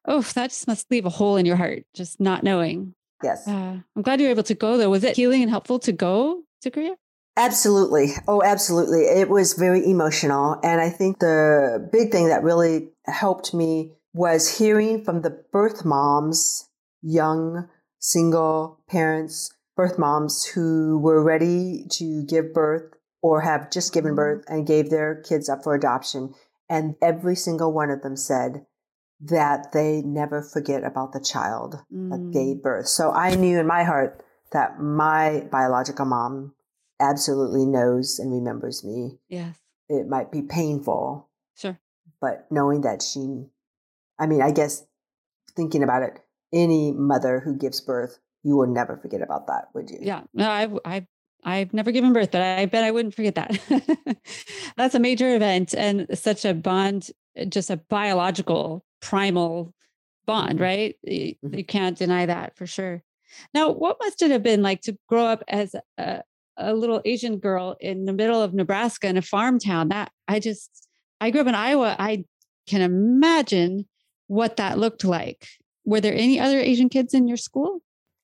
Oh, 0.05 0.21
that 0.21 0.51
just 0.51 0.68
must 0.68 0.88
leave 0.92 1.07
a 1.07 1.11
hole 1.11 1.37
in 1.37 1.44
your 1.44 1.57
heart, 1.57 1.83
just 1.94 2.21
not 2.21 2.44
knowing. 2.44 2.94
Yes, 3.23 3.49
Uh, 3.49 3.81
I'm 3.97 4.03
glad 4.03 4.21
you 4.21 4.27
were 4.27 4.31
able 4.33 4.43
to 4.45 4.55
go 4.55 4.77
though. 4.77 4.91
Was 4.91 5.05
it 5.05 5.17
healing 5.17 5.43
and 5.43 5.51
helpful 5.51 5.79
to 5.81 5.93
go 5.93 6.43
to 6.63 6.71
Korea? 6.71 6.95
absolutely. 7.37 8.13
Oh, 8.27 8.43
absolutely. 8.43 9.03
It 9.03 9.29
was 9.29 9.53
very 9.55 9.89
emotional. 9.89 10.59
And 10.65 10.81
I 10.81 10.91
think 10.91 11.21
the 11.21 11.89
big 11.93 12.11
thing 12.11 12.29
that 12.29 12.43
really 12.43 12.91
helped 13.07 13.55
me 13.55 13.93
was 14.13 14.59
hearing 14.59 15.05
from 15.05 15.23
the 15.23 15.31
birth 15.53 15.85
moms, 15.85 16.69
young 17.01 17.69
single 18.01 18.81
parents, 18.89 19.53
birth 19.77 19.99
moms 19.99 20.45
who 20.47 20.99
were 20.99 21.23
ready 21.23 21.87
to 21.93 22.25
give 22.25 22.53
birth 22.53 22.93
or 23.23 23.43
have 23.43 23.71
just 23.71 23.93
given 23.93 24.13
Mhm. 24.13 24.17
birth 24.17 24.45
and 24.49 24.67
gave 24.67 24.91
their 24.91 25.15
kids 25.15 25.49
up 25.49 25.63
for 25.63 25.75
adoption. 25.75 26.35
And 26.69 26.97
every 27.01 27.37
single 27.37 27.73
one 27.73 27.91
of 27.91 28.03
them 28.03 28.17
said 28.17 28.67
that 29.21 29.73
they 29.73 30.01
never 30.03 30.43
forget 30.43 30.85
about 30.85 31.13
the 31.13 31.21
child 31.21 31.73
that 31.91 32.21
Mm, 32.21 32.33
gave 32.33 32.63
birth. 32.63 32.87
So 32.89 33.11
I 33.11 33.35
knew 33.35 33.59
in 33.59 33.67
my 33.67 33.83
heart 33.85 34.23
that 34.53 34.81
my 34.81 35.47
biological 35.51 36.07
mom 36.07 36.55
absolutely 37.01 37.67
knows 37.67 38.19
and 38.19 38.33
remembers 38.33 38.85
me. 38.85 39.19
Yes. 39.29 39.59
It 39.89 40.07
might 40.09 40.31
be 40.31 40.43
painful, 40.43 41.29
Sure. 41.57 41.79
but 42.21 42.47
knowing 42.51 42.83
that 42.83 43.03
she, 43.03 43.47
I 44.19 44.27
mean, 44.27 44.43
I 44.43 44.53
guess 44.53 44.87
thinking 45.57 45.83
about 45.83 46.03
it, 46.03 46.21
any 46.53 46.93
mother 46.93 47.41
who 47.41 47.57
gives 47.57 47.81
birth, 47.81 48.19
you 48.43 48.57
will 48.57 48.67
never 48.69 48.97
forget 48.97 49.21
about 49.23 49.47
that, 49.49 49.69
would 49.75 49.91
you? 49.91 49.99
Yeah. 50.01 50.23
No, 50.33 50.49
I, 50.49 50.69
I, 50.85 51.07
I've 51.45 51.73
never 51.75 51.91
given 51.91 52.13
birth, 52.13 52.31
but 52.31 52.41
I 52.43 52.67
bet 52.67 52.85
I 52.85 52.91
wouldn't 52.91 53.15
forget 53.15 53.35
that. 53.35 53.59
That's 54.77 54.95
a 54.95 55.01
major 55.01 55.35
event 55.35 55.75
and 55.75 56.07
such 56.19 56.45
a 56.45 56.55
bond, 56.55 57.11
just 57.49 57.71
a 57.71 57.77
biological 57.77 58.85
primal 59.01 59.75
bond, 60.27 60.59
Mhm. 60.59 60.63
right? 60.63 60.97
Mhm. 61.07 61.57
You 61.57 61.65
can't 61.65 61.97
deny 61.99 62.27
that 62.27 62.57
for 62.57 62.67
sure. 62.67 63.03
Now, 63.55 63.71
what 63.71 63.99
must 64.01 64.23
it 64.23 64.31
have 64.31 64.43
been 64.43 64.63
like 64.63 64.81
to 64.83 64.97
grow 65.09 65.25
up 65.25 65.43
as 65.49 65.75
a, 65.99 66.23
a 66.57 66.75
little 66.75 67.01
Asian 67.05 67.39
girl 67.39 67.77
in 67.81 68.05
the 68.07 68.13
middle 68.13 68.41
of 68.43 68.55
Nebraska 68.55 69.07
in 69.09 69.17
a 69.17 69.23
farm 69.23 69.59
town? 69.59 69.89
That 69.89 70.11
I 70.27 70.41
just, 70.41 70.89
I 71.21 71.31
grew 71.31 71.43
up 71.43 71.47
in 71.47 71.55
Iowa. 71.55 71.97
I 71.99 72.25
can 72.67 72.81
imagine 72.81 73.87
what 74.27 74.57
that 74.57 74.79
looked 74.79 75.05
like. 75.05 75.47
Were 75.85 76.01
there 76.01 76.15
any 76.15 76.39
other 76.41 76.59
Asian 76.59 76.89
kids 76.89 77.15
in 77.15 77.29
your 77.29 77.37
school? 77.39 77.81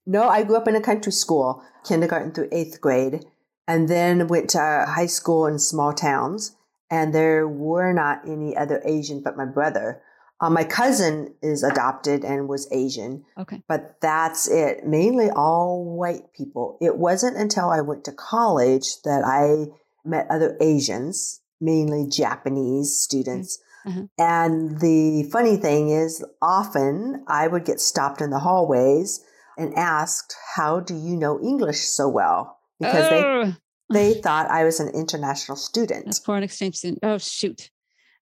No, 0.07 0.29
I 0.29 0.43
grew 0.43 0.57
up 0.57 0.69
in 0.69 0.77
a 0.77 0.83
country 0.83 1.13
school, 1.13 1.63
kindergarten 1.87 2.33
through 2.33 2.49
eighth 2.53 2.81
grade, 2.81 3.25
and 3.67 3.89
then 3.89 4.29
went 4.29 4.51
to 4.51 4.59
high 4.87 5.07
school 5.07 5.47
in 5.47 5.59
small 5.59 5.95
towns. 5.95 6.57
And 6.91 7.15
there 7.15 7.49
were 7.49 7.93
not 7.95 8.21
any 8.29 8.55
other 8.55 8.83
Asian 8.85 9.23
but 9.23 9.37
my 9.37 9.47
brother. 9.47 10.03
Uh, 10.41 10.51
my 10.51 10.65
cousin 10.65 11.33
is 11.43 11.63
adopted 11.63 12.25
and 12.25 12.49
was 12.49 12.69
Asian, 12.73 13.25
Okay. 13.39 13.63
but 13.69 13.97
that's 14.01 14.49
it. 14.49 14.85
Mainly 14.87 15.31
all 15.31 15.85
white 15.85 16.33
people. 16.37 16.77
It 16.81 16.97
wasn't 16.99 17.37
until 17.37 17.71
I 17.71 17.81
went 17.81 18.05
to 18.05 18.13
college 18.13 19.01
that 19.05 19.23
I 19.25 19.73
met 20.05 20.27
other 20.31 20.57
Asians, 20.61 21.41
mainly 21.61 22.07
Japanese 22.09 22.99
students. 22.99 23.59
Uh-huh. 23.87 24.03
And 24.19 24.81
the 24.81 25.29
funny 25.31 25.57
thing 25.57 25.91
is, 25.91 26.25
often 26.43 27.25
I 27.29 27.47
would 27.49 27.65
get 27.65 27.81
stopped 27.81 28.21
in 28.21 28.31
the 28.31 28.41
hallways 28.41 29.21
and 29.57 29.73
asked, 29.77 30.35
How 30.57 30.81
do 30.81 30.95
you 30.95 31.17
know 31.17 31.41
English 31.41 31.81
so 31.81 32.09
well? 32.09 32.59
Because 32.81 33.09
they, 33.09 33.23
Oh, 33.23 33.55
they 33.93 34.15
thought 34.15 34.51
I 34.51 34.65
was 34.65 34.81
an 34.81 34.89
international 34.89 35.57
student. 35.57 36.07
that's 36.07 36.19
foreign 36.19 36.43
exchange 36.43 36.77
student. 36.77 37.01
Oh 37.03 37.19
shoot. 37.19 37.71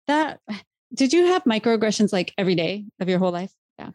That 0.09 0.41
did 0.95 1.13
you 1.13 1.27
have 1.27 1.45
microaggressions 1.45 2.13
like 2.13 2.33
every 2.39 2.55
day 2.55 2.85
of 3.01 3.09
your 3.09 3.19
whole 3.19 3.33
life? 3.33 3.53
Yeah. 3.79 3.91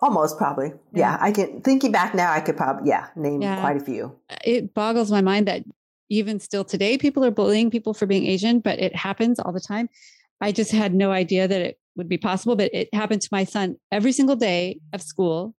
Almost 0.00 0.38
probably. 0.38 0.68
Yeah. 0.92 1.12
Yeah. 1.12 1.18
I 1.20 1.32
can, 1.32 1.60
thinking 1.62 1.92
back 1.92 2.14
now, 2.14 2.32
I 2.32 2.40
could 2.40 2.56
probably, 2.56 2.88
yeah, 2.88 3.08
name 3.16 3.42
Yeah. 3.42 3.60
quite 3.60 3.76
a 3.76 3.80
few. 3.80 4.16
Uh, 4.28 4.36
it 4.44 4.74
boggles 4.74 5.10
my 5.10 5.20
mind 5.20 5.48
that 5.48 5.64
even 6.08 6.40
still 6.40 6.64
today, 6.64 6.98
people 6.98 7.24
are 7.24 7.30
bullying 7.30 7.70
people 7.70 7.94
for 7.94 8.06
being 8.06 8.26
Asian, 8.26 8.60
but 8.60 8.78
it 8.78 8.94
happens 8.96 9.38
all 9.38 9.52
the 9.52 9.60
time. 9.60 9.88
I 10.40 10.52
just 10.52 10.72
had 10.72 10.94
no 10.94 11.12
idea 11.12 11.46
that 11.46 11.60
it 11.60 11.78
would 11.96 12.08
be 12.08 12.18
possible, 12.18 12.56
but 12.56 12.72
it 12.74 12.92
happened 12.94 13.22
to 13.22 13.28
my 13.30 13.44
son 13.44 13.76
every 13.92 14.12
single 14.12 14.36
day 14.36 14.80
of 14.92 15.02
school, 15.02 15.54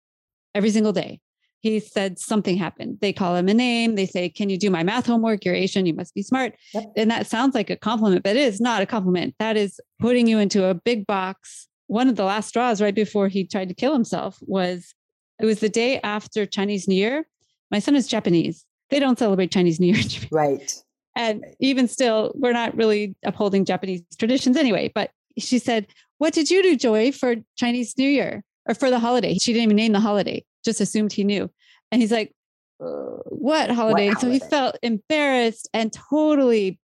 every 0.54 0.70
single 0.70 0.92
day. 0.92 1.20
He 1.61 1.79
said 1.79 2.18
something 2.18 2.57
happened. 2.57 2.99
They 3.01 3.12
call 3.12 3.37
him 3.37 3.49
a 3.49 3.55
name. 3.55 3.94
They 3.94 4.07
say, 4.07 4.29
Can 4.29 4.49
you 4.49 4.59
do 4.59 4.70
my 4.70 4.83
math 4.83 5.07
homework? 5.07 5.44
You're 5.44 5.55
Asian. 5.55 5.87
You 5.87 5.94
must 5.94 6.14
be 6.14 6.23
smart. 6.23 6.55
Yep. 6.73 6.92
And 6.96 7.11
that 7.11 7.27
sounds 7.27 7.55
like 7.55 7.70
a 7.70 7.77
compliment, 7.77 8.23
but 8.23 8.37
it 8.37 8.42
is 8.42 8.61
not 8.61 8.83
a 8.83 8.87
compliment. 8.87 9.35
That 9.38 9.57
is 9.57 9.81
putting 9.99 10.27
you 10.27 10.38
into 10.38 10.64
a 10.64 10.75
big 10.75 11.07
box. 11.07 11.68
One 11.87 12.09
of 12.09 12.16
the 12.16 12.25
last 12.25 12.49
straws 12.49 12.81
right 12.81 12.94
before 12.94 13.29
he 13.29 13.44
tried 13.44 13.68
to 13.68 13.75
kill 13.75 13.92
himself 13.92 14.38
was 14.42 14.94
it 15.40 15.46
was 15.46 15.61
the 15.61 15.68
day 15.68 16.01
after 16.01 16.46
Chinese 16.46 16.88
New 16.88 16.94
Year. 16.94 17.27
My 17.70 17.79
son 17.79 17.94
is 17.94 18.07
Japanese. 18.07 18.64
They 18.90 18.99
don't 18.99 19.18
celebrate 19.18 19.51
Chinese 19.51 19.81
New 19.81 19.94
Year. 19.94 20.05
Right. 20.31 20.73
And 21.16 21.44
even 21.59 21.88
still, 21.88 22.33
we're 22.37 22.53
not 22.53 22.77
really 22.77 23.16
upholding 23.25 23.64
Japanese 23.64 24.03
traditions 24.16 24.57
anyway. 24.57 24.90
But 24.94 25.11
she 25.38 25.59
said, 25.59 25.88
What 26.18 26.33
did 26.33 26.51
you 26.51 26.62
do, 26.62 26.77
Joy, 26.77 27.12
for 27.12 27.37
Chinese 27.57 27.99
New 27.99 28.09
Year 28.09 28.44
or 28.66 28.75
for 28.75 28.90
the 28.90 28.99
holiday? 28.99 29.35
She 29.35 29.53
didn't 29.53 29.64
even 29.64 29.77
name 29.77 29.92
the 29.92 30.01
holiday, 30.01 30.44
just 30.64 30.81
assumed 30.81 31.12
he 31.12 31.25
knew. 31.25 31.51
And 31.92 32.01
he's 32.03 32.12
like, 32.12 32.35
"Uh, 32.83 33.18
What 33.27 33.70
holiday? 33.70 34.12
So 34.20 34.31
he 34.31 34.38
felt 34.38 34.77
embarrassed 34.83 35.68
and 35.75 35.92
totally, 35.92 36.79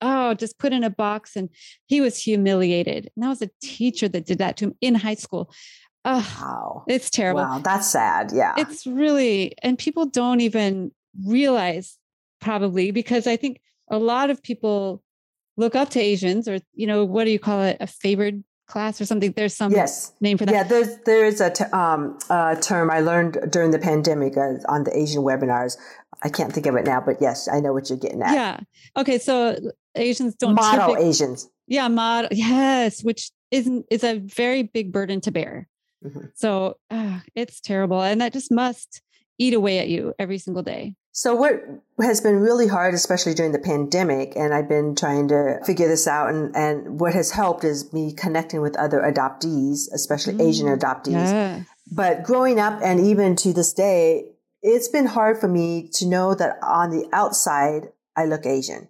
oh, 0.00 0.34
just 0.34 0.58
put 0.58 0.72
in 0.72 0.84
a 0.84 0.90
box. 0.90 1.36
And 1.36 1.48
he 1.86 2.00
was 2.00 2.18
humiliated. 2.22 3.10
And 3.14 3.22
that 3.24 3.28
was 3.28 3.42
a 3.42 3.50
teacher 3.62 4.08
that 4.08 4.26
did 4.26 4.38
that 4.38 4.56
to 4.58 4.66
him 4.66 4.74
in 4.80 4.94
high 4.94 5.14
school. 5.16 5.50
Oh, 6.04 6.24
Wow. 6.40 6.84
it's 6.88 7.10
terrible 7.10 7.42
Wow. 7.42 7.58
That's 7.58 7.90
sad. 7.90 8.30
Yeah. 8.32 8.54
it's 8.56 8.86
really 8.86 9.54
and 9.62 9.76
people 9.78 10.06
don't 10.06 10.40
even 10.40 10.92
realize 11.26 11.98
probably 12.40 12.92
because 12.92 13.26
i 13.26 13.36
think 13.36 13.60
a 13.90 13.98
lot 13.98 14.30
of 14.30 14.40
people 14.42 15.02
look 15.56 15.74
up 15.74 15.90
to 15.90 16.00
asians 16.00 16.46
or 16.46 16.60
you 16.72 16.86
know 16.86 17.04
what 17.04 17.24
do 17.24 17.30
you 17.30 17.38
call 17.40 17.62
it 17.62 17.76
a 17.80 17.86
favored 17.88 18.44
class 18.68 19.00
or 19.00 19.06
something 19.06 19.32
there's 19.32 19.56
some 19.56 19.72
yes. 19.72 20.12
name 20.20 20.36
for 20.38 20.44
that 20.46 20.52
Yeah, 20.54 20.62
there's 20.62 20.98
there 21.06 21.24
is 21.24 21.40
a 21.40 21.50
t- 21.50 21.64
um, 21.72 22.18
uh, 22.30 22.54
term 22.56 22.90
I 22.90 23.00
learned 23.00 23.38
during 23.50 23.70
the 23.70 23.78
pandemic 23.78 24.36
uh, 24.36 24.54
on 24.68 24.84
the 24.84 24.96
Asian 24.96 25.22
webinars. 25.22 25.76
I 26.22 26.28
can't 26.28 26.52
think 26.52 26.66
of 26.66 26.74
it 26.76 26.84
now, 26.84 27.00
but 27.00 27.16
yes, 27.20 27.48
I 27.48 27.60
know 27.60 27.72
what 27.72 27.88
you're 27.88 27.98
getting 27.98 28.22
at. 28.22 28.34
yeah 28.34 28.60
okay 28.96 29.18
so 29.18 29.56
asians 29.96 30.34
don't 30.36 30.54
Model 30.54 30.94
typic- 30.94 31.04
Asians. 31.10 31.48
yeah 31.66 31.88
model 31.88 32.28
yes 32.32 33.02
which 33.02 33.30
isn't 33.50 33.86
is 33.90 34.04
a 34.04 34.18
very 34.18 34.62
big 34.62 34.92
burden 34.92 35.20
to 35.22 35.30
bear 35.30 35.68
Mhm. 36.04 36.30
so 36.36 36.76
uh, 36.92 37.18
it's 37.34 37.60
terrible 37.60 38.00
and 38.02 38.20
that 38.20 38.32
just 38.32 38.52
must 38.52 39.02
eat 39.38 39.54
away 39.54 39.78
at 39.78 39.88
you 39.88 40.14
every 40.18 40.38
single 40.38 40.62
day? 40.62 40.94
So 41.12 41.34
what 41.34 41.60
has 42.00 42.20
been 42.20 42.36
really 42.36 42.68
hard, 42.68 42.94
especially 42.94 43.34
during 43.34 43.52
the 43.52 43.58
pandemic, 43.58 44.34
and 44.36 44.54
I've 44.54 44.68
been 44.68 44.94
trying 44.94 45.28
to 45.28 45.58
figure 45.66 45.88
this 45.88 46.06
out 46.06 46.30
and, 46.30 46.54
and 46.54 47.00
what 47.00 47.12
has 47.14 47.32
helped 47.32 47.64
is 47.64 47.92
me 47.92 48.12
connecting 48.12 48.60
with 48.60 48.76
other 48.76 49.00
adoptees, 49.00 49.92
especially 49.92 50.34
mm, 50.34 50.48
Asian 50.48 50.66
adoptees. 50.66 51.12
Yeah. 51.12 51.62
But 51.90 52.22
growing 52.22 52.60
up 52.60 52.80
and 52.84 53.00
even 53.00 53.34
to 53.36 53.52
this 53.52 53.72
day, 53.72 54.30
it's 54.62 54.88
been 54.88 55.06
hard 55.06 55.38
for 55.38 55.48
me 55.48 55.88
to 55.94 56.06
know 56.06 56.34
that 56.34 56.58
on 56.62 56.90
the 56.90 57.08
outside, 57.12 57.88
I 58.16 58.24
look 58.24 58.46
Asian. 58.46 58.88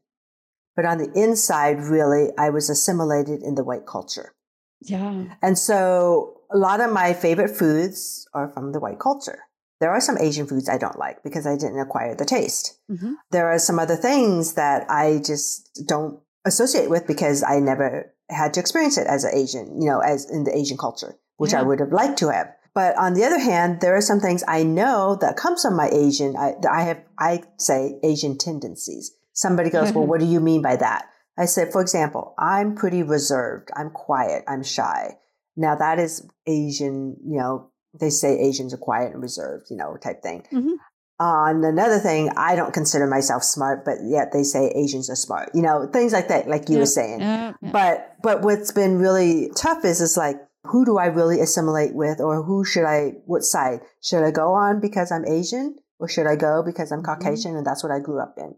But 0.76 0.84
on 0.84 0.98
the 0.98 1.10
inside, 1.14 1.80
really, 1.80 2.28
I 2.38 2.50
was 2.50 2.70
assimilated 2.70 3.42
in 3.42 3.54
the 3.54 3.64
white 3.64 3.86
culture. 3.86 4.34
Yeah. 4.80 5.24
And 5.42 5.58
so 5.58 6.40
a 6.52 6.56
lot 6.56 6.80
of 6.80 6.92
my 6.92 7.12
favorite 7.12 7.56
foods 7.56 8.28
are 8.32 8.48
from 8.52 8.72
the 8.72 8.80
white 8.80 8.98
culture. 8.98 9.40
There 9.80 9.90
are 9.90 10.00
some 10.00 10.18
Asian 10.18 10.46
foods 10.46 10.68
I 10.68 10.78
don't 10.78 10.98
like 10.98 11.22
because 11.22 11.46
I 11.46 11.56
didn't 11.56 11.78
acquire 11.78 12.14
the 12.14 12.24
taste. 12.24 12.78
Mm-hmm. 12.90 13.12
There 13.30 13.48
are 13.48 13.58
some 13.58 13.78
other 13.78 13.96
things 13.96 14.54
that 14.54 14.90
I 14.90 15.20
just 15.24 15.84
don't 15.86 16.20
associate 16.44 16.90
with 16.90 17.06
because 17.06 17.42
I 17.42 17.60
never 17.60 18.12
had 18.28 18.54
to 18.54 18.60
experience 18.60 18.98
it 18.98 19.06
as 19.06 19.24
an 19.24 19.34
Asian, 19.34 19.80
you 19.80 19.88
know, 19.88 20.00
as 20.00 20.28
in 20.30 20.44
the 20.44 20.56
Asian 20.56 20.76
culture, 20.76 21.14
which 21.36 21.52
yeah. 21.52 21.60
I 21.60 21.62
would 21.62 21.80
have 21.80 21.92
liked 21.92 22.18
to 22.18 22.32
have. 22.32 22.52
But 22.74 22.96
on 22.96 23.14
the 23.14 23.24
other 23.24 23.38
hand, 23.38 23.80
there 23.80 23.96
are 23.96 24.00
some 24.00 24.20
things 24.20 24.44
I 24.46 24.62
know 24.62 25.16
that 25.20 25.36
comes 25.36 25.62
from 25.62 25.76
my 25.76 25.88
Asian, 25.90 26.36
I, 26.36 26.54
I 26.70 26.82
have, 26.82 27.02
I 27.18 27.42
say 27.56 27.98
Asian 28.02 28.36
tendencies. 28.36 29.12
Somebody 29.32 29.70
goes, 29.70 29.92
well, 29.92 30.06
what 30.08 30.20
do 30.20 30.26
you 30.26 30.40
mean 30.40 30.62
by 30.62 30.76
that? 30.76 31.06
I 31.38 31.46
said, 31.46 31.72
for 31.72 31.80
example, 31.80 32.34
I'm 32.38 32.74
pretty 32.74 33.02
reserved. 33.02 33.70
I'm 33.76 33.90
quiet. 33.90 34.44
I'm 34.48 34.64
shy. 34.64 35.18
Now 35.56 35.76
that 35.76 35.98
is 35.98 36.26
Asian, 36.46 37.16
you 37.24 37.38
know, 37.38 37.70
they 37.98 38.10
say 38.10 38.38
Asians 38.38 38.72
are 38.74 38.78
quiet 38.78 39.12
and 39.12 39.22
reserved, 39.22 39.66
you 39.70 39.76
know, 39.76 39.96
type 39.96 40.22
thing. 40.22 40.44
Mm-hmm. 40.52 40.74
On 41.20 41.64
another 41.64 41.98
thing, 41.98 42.30
I 42.36 42.54
don't 42.54 42.72
consider 42.72 43.06
myself 43.06 43.42
smart, 43.42 43.84
but 43.84 43.98
yet 44.04 44.32
they 44.32 44.44
say 44.44 44.70
Asians 44.76 45.10
are 45.10 45.16
smart, 45.16 45.50
you 45.52 45.62
know, 45.62 45.88
things 45.92 46.12
like 46.12 46.28
that, 46.28 46.48
like 46.48 46.68
you 46.68 46.78
were 46.78 46.86
saying. 46.86 47.18
But, 47.60 48.14
but 48.22 48.42
what's 48.42 48.70
been 48.70 48.98
really 48.98 49.50
tough 49.56 49.84
is, 49.84 50.00
is 50.00 50.16
like, 50.16 50.36
who 50.64 50.84
do 50.84 50.98
I 50.98 51.06
really 51.06 51.40
assimilate 51.40 51.94
with 51.94 52.20
or 52.20 52.42
who 52.42 52.64
should 52.64 52.84
I, 52.84 53.14
what 53.26 53.42
side 53.42 53.80
should 54.00 54.22
I 54.22 54.30
go 54.30 54.52
on 54.52 54.80
because 54.80 55.10
I'm 55.10 55.24
Asian 55.24 55.76
or 55.98 56.08
should 56.08 56.26
I 56.26 56.36
go 56.36 56.62
because 56.64 56.92
I'm 56.92 57.02
mm-hmm. 57.02 57.20
Caucasian 57.20 57.50
mm-hmm. 57.50 57.58
and 57.58 57.66
that's 57.66 57.82
what 57.82 57.90
I 57.90 57.98
grew 57.98 58.20
up 58.20 58.34
in? 58.36 58.54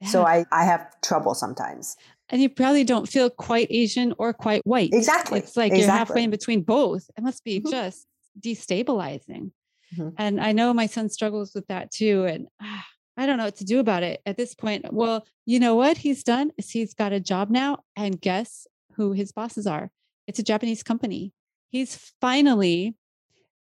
Yeah. 0.00 0.08
So 0.08 0.24
I, 0.24 0.44
I 0.52 0.64
have 0.64 0.86
trouble 1.00 1.34
sometimes. 1.34 1.96
And 2.28 2.40
you 2.40 2.48
probably 2.48 2.84
don't 2.84 3.08
feel 3.08 3.28
quite 3.28 3.68
Asian 3.70 4.14
or 4.18 4.32
quite 4.32 4.62
white. 4.64 4.90
Exactly. 4.92 5.40
It's 5.40 5.56
like 5.56 5.72
exactly. 5.72 5.80
you're 5.80 5.96
halfway 5.96 6.24
in 6.24 6.30
between 6.30 6.62
both. 6.62 7.10
It 7.16 7.22
must 7.22 7.44
be 7.44 7.60
mm-hmm. 7.60 7.70
just 7.70 8.06
destabilizing. 8.40 9.50
Mm-hmm. 9.96 10.08
And 10.18 10.40
I 10.40 10.52
know 10.52 10.72
my 10.74 10.86
son 10.86 11.08
struggles 11.08 11.52
with 11.54 11.66
that 11.68 11.90
too. 11.90 12.24
And 12.24 12.48
ah, 12.60 12.84
I 13.16 13.26
don't 13.26 13.38
know 13.38 13.44
what 13.44 13.56
to 13.56 13.64
do 13.64 13.80
about 13.80 14.02
it 14.02 14.20
at 14.26 14.36
this 14.36 14.54
point. 14.54 14.92
Well, 14.92 15.26
you 15.46 15.60
know 15.60 15.74
what 15.74 15.98
he's 15.98 16.24
done 16.24 16.50
is 16.56 16.70
he's 16.70 16.94
got 16.94 17.12
a 17.12 17.20
job 17.20 17.50
now. 17.50 17.78
And 17.96 18.20
guess 18.20 18.66
who 18.96 19.12
his 19.12 19.32
bosses 19.32 19.66
are? 19.66 19.90
It's 20.26 20.38
a 20.38 20.44
Japanese 20.44 20.82
company. 20.82 21.32
He's 21.70 22.12
finally 22.20 22.96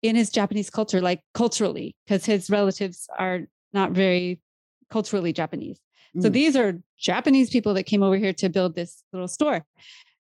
in 0.01 0.15
his 0.15 0.29
Japanese 0.29 0.69
culture, 0.69 1.01
like 1.01 1.21
culturally, 1.33 1.95
because 2.05 2.25
his 2.25 2.49
relatives 2.49 3.07
are 3.17 3.41
not 3.73 3.91
very 3.91 4.41
culturally 4.89 5.31
Japanese. 5.31 5.79
Mm. 6.15 6.23
So 6.23 6.29
these 6.29 6.55
are 6.55 6.79
Japanese 6.97 7.49
people 7.49 7.73
that 7.75 7.83
came 7.83 8.03
over 8.03 8.17
here 8.17 8.33
to 8.33 8.49
build 8.49 8.75
this 8.75 9.03
little 9.13 9.27
store 9.27 9.65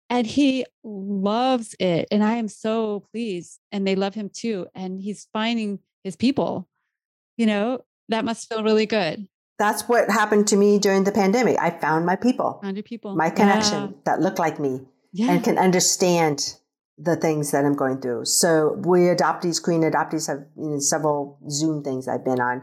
and 0.09 0.27
he 0.27 0.65
loves 0.85 1.75
it 1.81 2.07
and 2.11 2.23
i 2.23 2.35
am 2.35 2.49
so 2.49 3.01
pleased 3.13 3.61
and 3.73 3.87
they 3.87 3.97
love 3.97 4.15
him 4.15 4.29
too 4.29 4.67
and 4.75 5.01
he's 5.01 5.29
finding 5.33 5.79
his 6.05 6.17
people 6.17 6.69
you 7.37 7.47
know? 7.47 7.81
That 8.09 8.25
must 8.25 8.49
feel 8.49 8.63
really 8.63 8.87
good. 8.87 9.27
That's 9.59 9.83
what 9.89 10.11
happened 10.11 10.47
to 10.49 10.57
me 10.57 10.79
during 10.79 11.05
the 11.05 11.13
pandemic. 11.13 11.57
I 11.59 11.71
found 11.71 12.07
my 12.07 12.17
people 12.17 12.61
found 12.63 12.77
your 12.77 12.83
people. 12.83 13.17
my 13.17 13.31
connection 13.31 13.83
yeah. 13.83 13.97
that 14.05 14.21
look 14.21 14.39
like 14.39 14.61
me 14.61 14.81
yeah. 15.13 15.31
and 15.31 15.43
can 15.43 15.59
understand 15.59 16.57
the 16.99 17.17
things 17.17 17.51
that 17.53 17.65
i'm 17.65 17.75
going 17.75 18.01
through. 18.01 18.25
So 18.27 18.81
we 18.85 19.01
adoptees 19.01 19.63
Korean 19.63 19.83
adoptees 19.83 20.29
have 20.29 20.45
you 20.57 20.71
know, 20.71 20.79
several 20.79 21.39
zoom 21.51 21.83
things 21.83 22.07
i've 22.07 22.25
been 22.25 22.41
on 22.41 22.63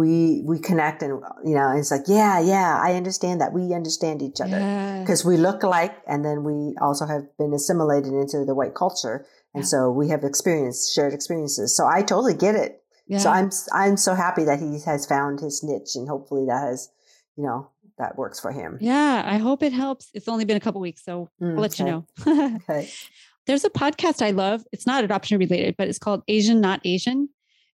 we 0.00 0.42
we 0.46 0.58
connect 0.58 1.02
and 1.02 1.22
you 1.44 1.54
know 1.54 1.70
it's 1.76 1.90
like 1.90 2.06
yeah 2.06 2.40
yeah 2.40 2.80
i 2.82 2.94
understand 2.94 3.40
that. 3.40 3.52
We 3.52 3.74
understand 3.74 4.22
each 4.22 4.40
other. 4.40 4.58
Because 5.00 5.22
yeah. 5.22 5.28
we 5.28 5.36
look 5.36 5.62
alike 5.62 5.94
and 6.06 6.24
then 6.24 6.42
we 6.42 6.74
also 6.80 7.04
have 7.06 7.24
been 7.36 7.52
assimilated 7.52 8.12
into 8.12 8.44
the 8.46 8.54
white 8.54 8.74
culture 8.74 9.26
and 9.54 9.62
yeah. 9.62 9.72
so 9.72 9.90
we 9.90 10.08
have 10.08 10.24
experienced 10.24 10.94
shared 10.94 11.12
experiences. 11.12 11.76
So 11.76 11.86
i 11.86 12.00
totally 12.00 12.34
get 12.34 12.54
it. 12.54 12.82
Yeah. 13.06 13.18
so 13.18 13.30
i'm 13.30 13.50
i'm 13.74 13.96
so 13.96 14.14
happy 14.14 14.44
that 14.44 14.60
he 14.60 14.80
has 14.86 15.04
found 15.04 15.40
his 15.40 15.62
niche 15.62 15.96
and 15.96 16.08
hopefully 16.08 16.46
that 16.46 16.62
has 16.68 16.88
you 17.36 17.44
know 17.44 17.68
that 17.98 18.16
works 18.16 18.40
for 18.40 18.52
him. 18.52 18.78
Yeah 18.80 19.22
i 19.26 19.36
hope 19.36 19.62
it 19.62 19.72
helps. 19.72 20.08
It's 20.14 20.28
only 20.28 20.46
been 20.46 20.56
a 20.56 20.64
couple 20.66 20.80
weeks 20.80 21.04
so 21.04 21.28
mm, 21.42 21.54
i'll 21.54 21.60
let 21.60 21.78
okay. 21.78 21.84
you 21.84 21.90
know. 21.90 22.02
Okay. 22.70 22.88
There's 23.46 23.64
a 23.64 23.70
podcast 23.70 24.22
i 24.22 24.30
love. 24.30 24.64
It's 24.72 24.86
not 24.86 25.04
adoption 25.04 25.38
related 25.38 25.76
but 25.76 25.88
it's 25.88 25.98
called 25.98 26.22
asian 26.28 26.60
not 26.60 26.80
asian. 26.84 27.28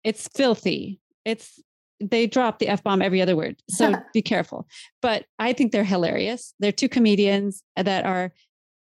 It's 0.03 0.29
filthy. 0.29 1.01
It's 1.25 1.61
they 2.01 2.26
drop 2.26 2.59
the 2.59 2.68
F 2.68 2.82
bomb 2.82 3.03
every 3.03 3.20
other 3.20 3.36
word. 3.36 3.57
So 3.68 3.94
be 4.14 4.22
careful. 4.22 4.66
But 5.03 5.26
I 5.38 5.53
think 5.53 5.72
they're 5.72 5.84
hilarious. 5.84 6.55
They're 6.59 6.72
two 6.72 6.88
comedians 6.88 7.62
that 7.76 8.05
are 8.05 8.32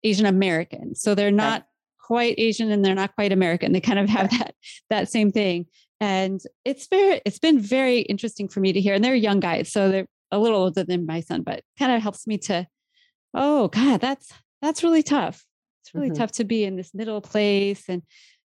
Asian 0.04 0.26
American. 0.26 0.94
So 0.94 1.14
they're 1.14 1.30
not 1.30 1.62
okay. 1.62 1.68
quite 2.04 2.34
Asian 2.38 2.70
and 2.70 2.84
they're 2.84 2.94
not 2.94 3.14
quite 3.14 3.32
American. 3.32 3.72
They 3.72 3.80
kind 3.80 3.98
of 3.98 4.08
have 4.08 4.30
that 4.30 4.54
that 4.90 5.10
same 5.10 5.32
thing. 5.32 5.66
And 6.00 6.40
it's 6.64 6.86
very 6.88 7.20
it's 7.24 7.38
been 7.38 7.58
very 7.58 8.00
interesting 8.00 8.48
for 8.48 8.60
me 8.60 8.72
to 8.72 8.80
hear. 8.80 8.94
And 8.94 9.04
they're 9.04 9.14
young 9.14 9.40
guys. 9.40 9.72
So 9.72 9.90
they're 9.90 10.06
a 10.30 10.38
little 10.38 10.60
older 10.60 10.84
than 10.84 11.06
my 11.06 11.20
son, 11.20 11.42
but 11.42 11.62
kind 11.78 11.92
of 11.92 12.02
helps 12.02 12.26
me 12.26 12.38
to, 12.38 12.66
oh 13.34 13.68
God, 13.68 14.00
that's 14.00 14.32
that's 14.60 14.82
really 14.82 15.02
tough. 15.02 15.44
It's 15.82 15.94
really 15.94 16.08
mm-hmm. 16.08 16.18
tough 16.18 16.32
to 16.32 16.44
be 16.44 16.64
in 16.64 16.76
this 16.76 16.92
middle 16.94 17.20
place 17.20 17.88
and 17.88 18.02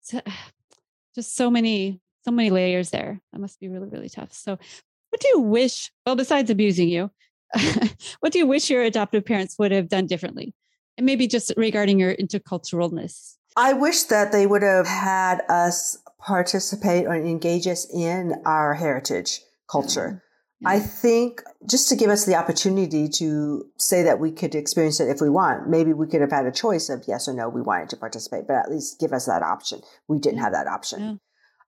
to, 0.10 0.24
just 1.16 1.36
so 1.36 1.50
many 1.50 2.00
so 2.24 2.32
many 2.32 2.50
layers 2.50 2.90
there. 2.90 3.20
That 3.32 3.40
must 3.40 3.60
be 3.60 3.68
really, 3.68 3.90
really 3.90 4.10
tough. 4.10 4.34
So, 4.34 4.58
what 5.10 5.22
do 5.22 5.28
you 5.30 5.40
wish? 5.40 5.92
Well, 6.06 6.16
besides 6.16 6.50
abusing 6.50 6.90
you, 6.90 7.12
what 8.20 8.32
do 8.32 8.40
you 8.40 8.48
wish 8.48 8.70
your 8.70 8.84
adoptive 8.84 9.26
parents 9.26 9.58
would 9.60 9.72
have 9.72 9.90
done 9.90 10.08
differently? 10.08 10.54
And 10.98 11.06
maybe 11.06 11.28
just 11.28 11.52
regarding 11.58 12.00
your 12.00 12.16
interculturalness. 12.16 13.36
I 13.58 13.74
wish 13.74 14.04
that 14.04 14.32
they 14.32 14.48
would 14.48 14.64
have 14.64 14.88
had 14.88 15.42
us 15.50 15.98
participate 16.20 17.06
or 17.06 17.16
engage 17.16 17.68
us 17.68 17.86
in 17.94 18.36
our 18.46 18.74
heritage 18.74 19.42
culture. 19.70 20.08
Mm-hmm. 20.08 20.18
Yeah. 20.62 20.70
I 20.70 20.80
think 20.80 21.42
just 21.68 21.90
to 21.90 21.96
give 21.96 22.10
us 22.10 22.26
the 22.26 22.36
opportunity 22.36 23.10
to 23.10 23.66
say 23.78 24.04
that 24.04 24.20
we 24.20 24.32
could 24.32 24.54
experience 24.54 25.00
it 25.00 25.10
if 25.10 25.20
we 25.20 25.30
want, 25.30 25.68
maybe 25.68 25.92
we 25.92 26.08
could 26.08 26.22
have 26.22 26.32
had 26.32 26.46
a 26.46 26.52
choice 26.52 26.88
of 26.88 27.04
yes 27.08 27.28
or 27.28 27.34
no, 27.34 27.50
we 27.50 27.62
wanted 27.62 27.90
to 27.90 27.98
participate, 27.98 28.48
but 28.48 28.58
at 28.58 28.72
least 28.72 29.00
give 29.00 29.12
us 29.12 29.26
that 29.26 29.42
option. 29.42 29.82
We 30.08 30.20
didn't 30.20 30.38
yeah. 30.38 30.44
have 30.44 30.54
that 30.54 30.68
option. 30.68 31.02
Yeah. 31.02 31.14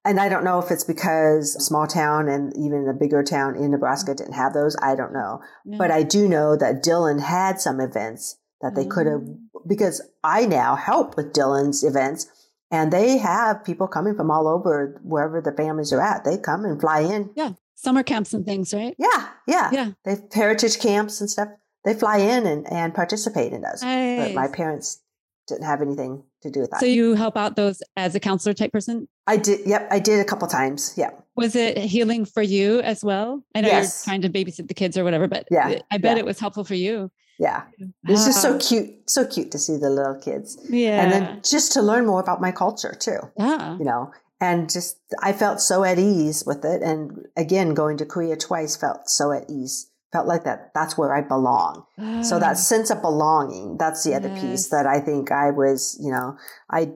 And 0.06 0.20
I 0.20 0.28
don't 0.28 0.43
know 0.43 0.60
if 0.60 0.70
it's 0.70 0.84
because 0.84 1.54
small 1.66 1.88
town 1.88 2.28
and 2.28 2.54
even 2.58 2.88
a 2.89 2.93
bigger 2.93 3.24
town 3.24 3.56
in 3.56 3.72
Nebraska 3.72 4.12
mm. 4.12 4.18
didn't 4.18 4.34
have 4.34 4.54
those. 4.54 4.76
I 4.82 4.95
don't 4.95 5.14
know. 5.14 5.41
But 5.66 5.91
I 5.91 6.04
do 6.04 6.28
know 6.28 6.58
that 6.58 6.84
Dillon 6.84 7.20
had 7.20 7.62
some 7.62 7.80
events 7.80 8.38
that 8.62 8.76
they 8.76 8.86
mm. 8.86 8.89
could 8.89 9.08
have, 9.08 9.22
because 9.68 10.01
I 10.24 10.45
now 10.45 10.76
help 10.76 11.16
with 11.16 11.34
Dillon's 11.34 11.84
events 11.84 12.28
and 12.70 12.91
they 12.91 13.18
have 13.18 13.64
people 13.64 13.88
coming 13.88 14.16
from 14.16 14.32
all 14.32 14.47
over 14.47 14.99
wherever 15.04 15.39
the 15.39 15.51
families 15.51 15.93
are 15.93 16.01
at. 16.01 16.26
They 16.26 16.38
come 16.38 16.66
and 16.66 16.82
fly 16.82 17.01
in. 17.01 17.30
Yeah. 17.36 17.54
Summer 17.76 18.04
camps 18.04 18.34
and 18.34 18.45
things, 18.45 18.74
right? 18.74 18.95
Yeah. 18.97 19.30
Yeah. 19.47 19.70
Yeah. 19.72 19.91
They 20.04 20.12
have 20.12 20.24
heritage 20.34 20.80
camps 20.80 21.22
and 21.22 21.30
stuff. 21.30 21.49
They 21.86 21.93
fly 21.93 22.18
in 22.18 22.45
and, 22.45 22.72
and 22.72 22.95
participate 22.95 23.54
in 23.54 23.62
those. 23.62 23.84
Nice. 23.84 24.28
But 24.28 24.34
my 24.34 24.47
parents 24.47 25.03
didn't 25.47 25.65
have 25.65 25.81
anything 25.81 26.23
to 26.41 26.49
do 26.49 26.61
with 26.61 26.71
that. 26.71 26.79
So 26.79 26.85
you 26.85 27.15
help 27.15 27.35
out 27.37 27.55
those 27.55 27.81
as 27.97 28.15
a 28.15 28.19
counselor 28.19 28.53
type 28.53 28.71
person? 28.71 29.07
I 29.27 29.37
did. 29.37 29.61
Yep. 29.65 29.87
I 29.91 29.99
did 29.99 30.19
a 30.19 30.25
couple 30.25 30.47
times. 30.47 30.93
Yeah. 30.97 31.11
Was 31.35 31.55
it 31.55 31.77
healing 31.77 32.25
for 32.25 32.41
you 32.41 32.79
as 32.81 33.03
well? 33.03 33.43
I 33.55 33.61
know 33.61 33.67
yes. 33.67 34.03
you're 34.05 34.11
trying 34.11 34.21
to 34.21 34.29
babysit 34.29 34.67
the 34.67 34.73
kids 34.73 34.97
or 34.97 35.03
whatever, 35.03 35.27
but 35.27 35.47
yeah, 35.49 35.79
I 35.91 35.97
bet 35.97 36.17
yeah. 36.17 36.19
it 36.19 36.25
was 36.25 36.39
helpful 36.39 36.63
for 36.63 36.75
you. 36.75 37.11
Yeah. 37.39 37.63
It's 38.07 38.25
just 38.25 38.41
so 38.41 38.57
cute. 38.59 39.09
So 39.09 39.25
cute 39.25 39.51
to 39.51 39.57
see 39.57 39.77
the 39.77 39.89
little 39.89 40.15
kids. 40.15 40.57
Yeah. 40.69 41.03
And 41.03 41.11
then 41.11 41.41
just 41.43 41.71
to 41.73 41.81
learn 41.81 42.05
more 42.05 42.21
about 42.21 42.39
my 42.41 42.51
culture 42.51 42.95
too. 42.97 43.17
Yeah. 43.37 43.77
You 43.77 43.85
know, 43.85 44.11
and 44.39 44.69
just, 44.69 44.97
I 45.21 45.33
felt 45.33 45.59
so 45.59 45.83
at 45.83 45.97
ease 45.97 46.43
with 46.45 46.63
it. 46.63 46.81
And 46.81 47.25
again, 47.35 47.73
going 47.73 47.97
to 47.97 48.05
Korea 48.05 48.35
twice 48.35 48.75
felt 48.75 49.09
so 49.09 49.31
at 49.31 49.49
ease 49.49 49.89
felt 50.14 50.28
like 50.28 50.45
that 50.45 50.72
that's 50.74 50.97
where 50.97 51.14
I 51.14 51.22
belong. 51.22 51.86
So 52.22 52.39
that 52.39 52.51
ah. 52.51 52.53
sense 52.53 52.89
of 52.89 53.01
belonging, 53.01 53.78
that's 53.78 54.03
the 54.03 54.14
other 54.14 54.30
yes. 54.30 54.41
piece 54.41 54.68
that 54.70 54.86
I 54.86 54.99
think 55.01 55.32
I 55.32 55.49
was, 55.49 55.99
you 55.99 56.11
know, 56.11 56.38
I 56.70 56.91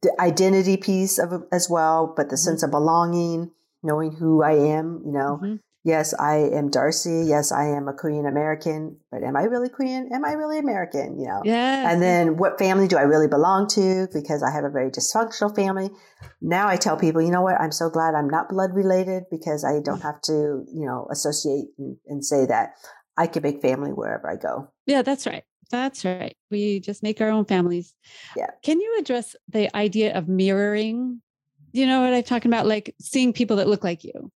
the 0.00 0.12
identity 0.18 0.76
piece 0.76 1.18
of 1.18 1.44
as 1.52 1.70
well, 1.70 2.12
but 2.16 2.28
the 2.28 2.34
mm-hmm. 2.34 2.42
sense 2.42 2.62
of 2.64 2.70
belonging, 2.72 3.52
knowing 3.82 4.12
who 4.12 4.42
I 4.42 4.52
am, 4.52 5.02
you 5.04 5.12
know, 5.12 5.38
mm-hmm. 5.40 5.56
Yes, 5.84 6.14
I 6.14 6.36
am 6.36 6.70
Darcy. 6.70 7.24
Yes, 7.26 7.50
I 7.50 7.64
am 7.64 7.88
a 7.88 7.92
Korean 7.92 8.24
American, 8.24 8.98
but 9.10 9.24
am 9.24 9.36
I 9.36 9.42
really 9.42 9.68
Korean? 9.68 10.10
Am 10.12 10.24
I 10.24 10.32
really 10.32 10.58
American? 10.58 11.18
You 11.18 11.26
know? 11.26 11.42
Yeah. 11.44 11.90
And 11.90 12.00
then 12.00 12.36
what 12.36 12.56
family 12.58 12.86
do 12.86 12.96
I 12.96 13.02
really 13.02 13.26
belong 13.26 13.66
to? 13.70 14.06
Because 14.12 14.44
I 14.44 14.52
have 14.52 14.62
a 14.62 14.70
very 14.70 14.90
dysfunctional 14.90 15.54
family. 15.54 15.90
Now 16.40 16.68
I 16.68 16.76
tell 16.76 16.96
people, 16.96 17.20
you 17.20 17.32
know 17.32 17.42
what? 17.42 17.60
I'm 17.60 17.72
so 17.72 17.90
glad 17.90 18.14
I'm 18.14 18.28
not 18.28 18.48
blood 18.48 18.70
related 18.72 19.24
because 19.28 19.64
I 19.64 19.80
don't 19.80 20.02
have 20.02 20.20
to, 20.22 20.64
you 20.72 20.86
know, 20.86 21.08
associate 21.10 21.66
and, 21.78 21.96
and 22.06 22.24
say 22.24 22.46
that 22.46 22.74
I 23.16 23.26
can 23.26 23.42
make 23.42 23.60
family 23.60 23.90
wherever 23.90 24.30
I 24.30 24.36
go. 24.36 24.68
Yeah, 24.86 25.02
that's 25.02 25.26
right. 25.26 25.42
That's 25.70 26.04
right. 26.04 26.36
We 26.50 26.78
just 26.78 27.02
make 27.02 27.20
our 27.20 27.30
own 27.30 27.46
families. 27.46 27.94
Yeah. 28.36 28.50
Can 28.62 28.80
you 28.80 28.98
address 29.00 29.34
the 29.48 29.74
idea 29.76 30.16
of 30.16 30.28
mirroring? 30.28 31.22
You 31.72 31.86
know 31.86 32.02
what 32.02 32.14
I'm 32.14 32.22
talking 32.22 32.50
about? 32.50 32.66
Like 32.66 32.94
seeing 33.00 33.32
people 33.32 33.56
that 33.56 33.66
look 33.66 33.82
like 33.82 34.04
you 34.04 34.30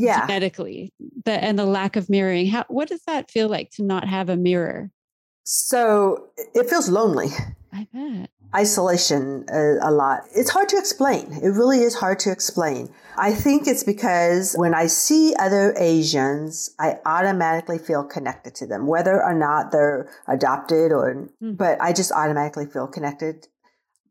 Yeah. 0.00 0.20
genetically, 0.26 0.92
the 1.24 1.32
and 1.32 1.58
the 1.58 1.66
lack 1.66 1.96
of 1.96 2.08
mirroring. 2.08 2.46
How 2.46 2.64
what 2.68 2.88
does 2.88 3.02
that 3.06 3.30
feel 3.30 3.48
like 3.48 3.70
to 3.72 3.82
not 3.82 4.06
have 4.08 4.28
a 4.28 4.36
mirror? 4.36 4.90
So 5.44 6.28
it 6.54 6.68
feels 6.68 6.88
lonely. 6.88 7.28
I 7.72 7.86
bet. 7.92 8.30
isolation 8.54 9.44
a, 9.52 9.76
a, 9.80 9.90
lot. 9.92 10.22
It's 10.34 10.50
hard 10.50 10.68
to 10.70 10.76
explain. 10.78 11.32
It 11.42 11.48
really 11.50 11.80
is 11.82 11.94
hard 11.94 12.18
to 12.20 12.32
explain. 12.32 12.88
I 13.16 13.32
think 13.32 13.66
it's 13.68 13.84
because 13.84 14.54
when 14.56 14.74
I 14.74 14.86
see 14.86 15.34
other 15.38 15.74
Asians, 15.78 16.74
I 16.78 16.98
automatically 17.06 17.78
feel 17.78 18.02
connected 18.02 18.54
to 18.56 18.66
them, 18.66 18.86
whether 18.88 19.22
or 19.22 19.34
not 19.34 19.70
they're 19.72 20.08
adopted 20.26 20.90
or, 20.92 21.28
Mm. 21.42 21.56
but 21.56 21.80
I 21.80 21.92
just 21.92 22.10
automatically 22.12 22.66
feel 22.66 22.86
connected. 22.88 23.46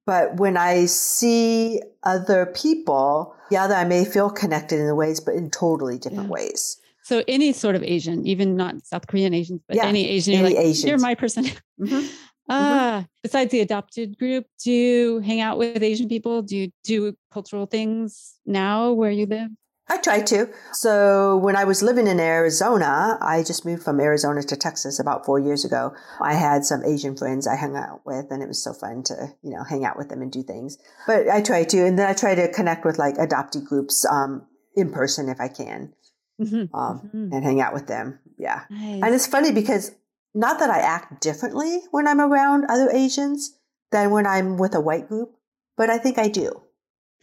But 0.10 0.38
when 0.38 0.58
I 0.58 0.86
see 0.88 1.84
other 2.02 2.48
people, 2.48 3.36
yeah, 3.52 3.68
I 3.68 3.84
may 3.86 4.06
feel 4.06 4.32
connected 4.32 4.80
in 4.80 4.88
the 4.88 4.96
ways, 4.96 5.20
but 5.20 5.36
in 5.36 5.52
totally 5.52 6.00
different 6.00 6.30
Yeah. 6.30 6.30
ways. 6.32 6.82
So 7.04 7.24
any 7.28 7.54
sort 7.54 7.76
of 7.76 7.84
Asian, 7.84 8.26
even 8.26 8.56
not 8.56 8.84
South 8.88 9.06
Korean 9.06 9.36
Asians, 9.36 9.62
but 9.68 9.78
Yeah, 9.78 9.86
any 9.86 10.10
Asian, 10.10 10.34
you're 10.34 10.50
like, 10.50 10.84
you're 10.84 10.98
my 10.98 11.14
person. 11.14 11.46
Mhm. 11.80 12.10
Ah, 12.50 13.06
besides 13.22 13.52
the 13.52 13.60
adopted 13.60 14.18
group, 14.18 14.48
do 14.64 14.72
you 14.72 15.20
hang 15.20 15.40
out 15.42 15.60
with 15.60 15.84
Asian 15.84 16.10
people? 16.10 16.42
Do 16.42 16.58
you 16.58 16.72
do 16.84 17.14
cultural 17.32 17.68
things 17.68 18.34
now 18.48 18.92
where 18.92 19.12
you 19.12 19.28
live? 19.28 19.52
I 19.92 19.98
try 19.98 20.22
to. 20.22 20.50
So 20.74 21.38
when 21.38 21.56
I 21.56 21.64
was 21.64 21.82
living 21.82 22.06
in 22.08 22.20
Arizona, 22.20 23.18
I 23.22 23.44
just 23.44 23.66
moved 23.66 23.84
from 23.84 24.00
Arizona 24.00 24.44
to 24.44 24.56
Texas 24.56 25.00
about 25.00 25.26
four 25.26 25.40
years 25.40 25.66
ago. 25.66 25.94
I 26.22 26.34
had 26.36 26.64
some 26.64 26.84
Asian 26.86 27.18
friends 27.18 27.48
I 27.48 27.56
hung 27.56 27.76
out 27.76 28.02
with 28.06 28.28
and 28.30 28.44
it 28.44 28.48
was 28.48 28.64
so 28.64 28.74
fun 28.74 29.04
to, 29.04 29.34
you 29.42 29.50
know, 29.52 29.64
hang 29.64 29.86
out 29.86 29.98
with 29.98 30.10
them 30.10 30.22
and 30.22 30.32
do 30.32 30.44
things. 30.44 30.78
But 31.08 31.28
I 31.30 31.42
try 31.42 31.64
to, 31.64 31.86
and 31.86 31.98
then 31.98 32.08
I 32.08 32.14
try 32.14 32.36
to 32.36 32.52
connect 32.52 32.86
with 32.86 33.00
like 33.00 33.16
adoptee 33.16 33.66
groups, 33.66 34.06
um, 34.06 34.46
in 34.76 34.92
person 34.92 35.28
if 35.28 35.42
I 35.42 35.48
can, 35.48 35.94
Mhm, 36.40 36.70
um, 36.74 37.10
mhm. 37.14 37.34
and 37.34 37.44
hang 37.44 37.60
out 37.60 37.74
with 37.74 37.88
them. 37.88 38.20
Yeah. 38.38 38.62
Nice. 38.70 39.02
And 39.04 39.16
it's 39.16 39.28
funny 39.28 39.52
because 39.52 39.92
not 40.36 40.60
that 40.60 40.70
I 40.70 40.80
act 40.80 41.22
differently 41.22 41.82
when 41.92 42.08
I'm 42.08 42.22
around 42.22 42.66
other 42.70 42.90
Asians 42.92 43.58
than 43.92 44.12
when 44.12 44.28
I'm 44.28 44.58
with 44.58 44.76
a 44.76 44.80
white 44.80 45.08
group, 45.10 45.32
but 45.76 45.90
I 45.90 45.98
think 45.98 46.18
I 46.20 46.28
do, 46.30 46.62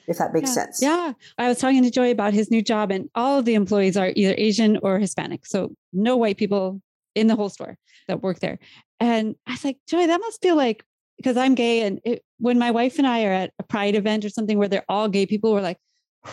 if 0.08 0.18
that 0.18 0.32
makes 0.32 0.50
yeah. 0.50 0.54
sense. 0.54 0.82
Yeah. 0.82 1.12
I 1.38 1.48
was 1.48 1.58
talking 1.58 1.82
to 1.82 1.90
Joy 1.90 2.10
about 2.10 2.34
his 2.34 2.50
new 2.50 2.62
job, 2.62 2.90
and 2.90 3.08
all 3.14 3.38
of 3.38 3.44
the 3.44 3.54
employees 3.54 3.96
are 3.96 4.12
either 4.14 4.34
Asian 4.38 4.78
or 4.82 4.98
Hispanic. 4.98 5.46
So 5.46 5.74
no 5.92 6.16
white 6.16 6.36
people 6.36 6.80
in 7.14 7.26
the 7.26 7.36
whole 7.36 7.48
store 7.48 7.76
that 8.08 8.22
work 8.22 8.40
there. 8.40 8.58
And 9.00 9.34
I 9.46 9.52
was 9.52 9.64
like, 9.64 9.78
Joy, 9.88 10.06
that 10.06 10.20
must 10.20 10.42
feel 10.42 10.56
like 10.56 10.84
because 11.16 11.36
I'm 11.36 11.54
gay. 11.54 11.82
And 11.82 12.00
it, 12.04 12.22
when 12.38 12.58
my 12.58 12.70
wife 12.70 12.98
and 12.98 13.06
I 13.06 13.24
are 13.24 13.32
at 13.32 13.52
a 13.58 13.62
pride 13.62 13.94
event 13.94 14.24
or 14.24 14.28
something 14.28 14.58
where 14.58 14.68
they're 14.68 14.84
all 14.88 15.08
gay 15.08 15.26
people, 15.26 15.52
we're 15.52 15.62
like, 15.62 15.78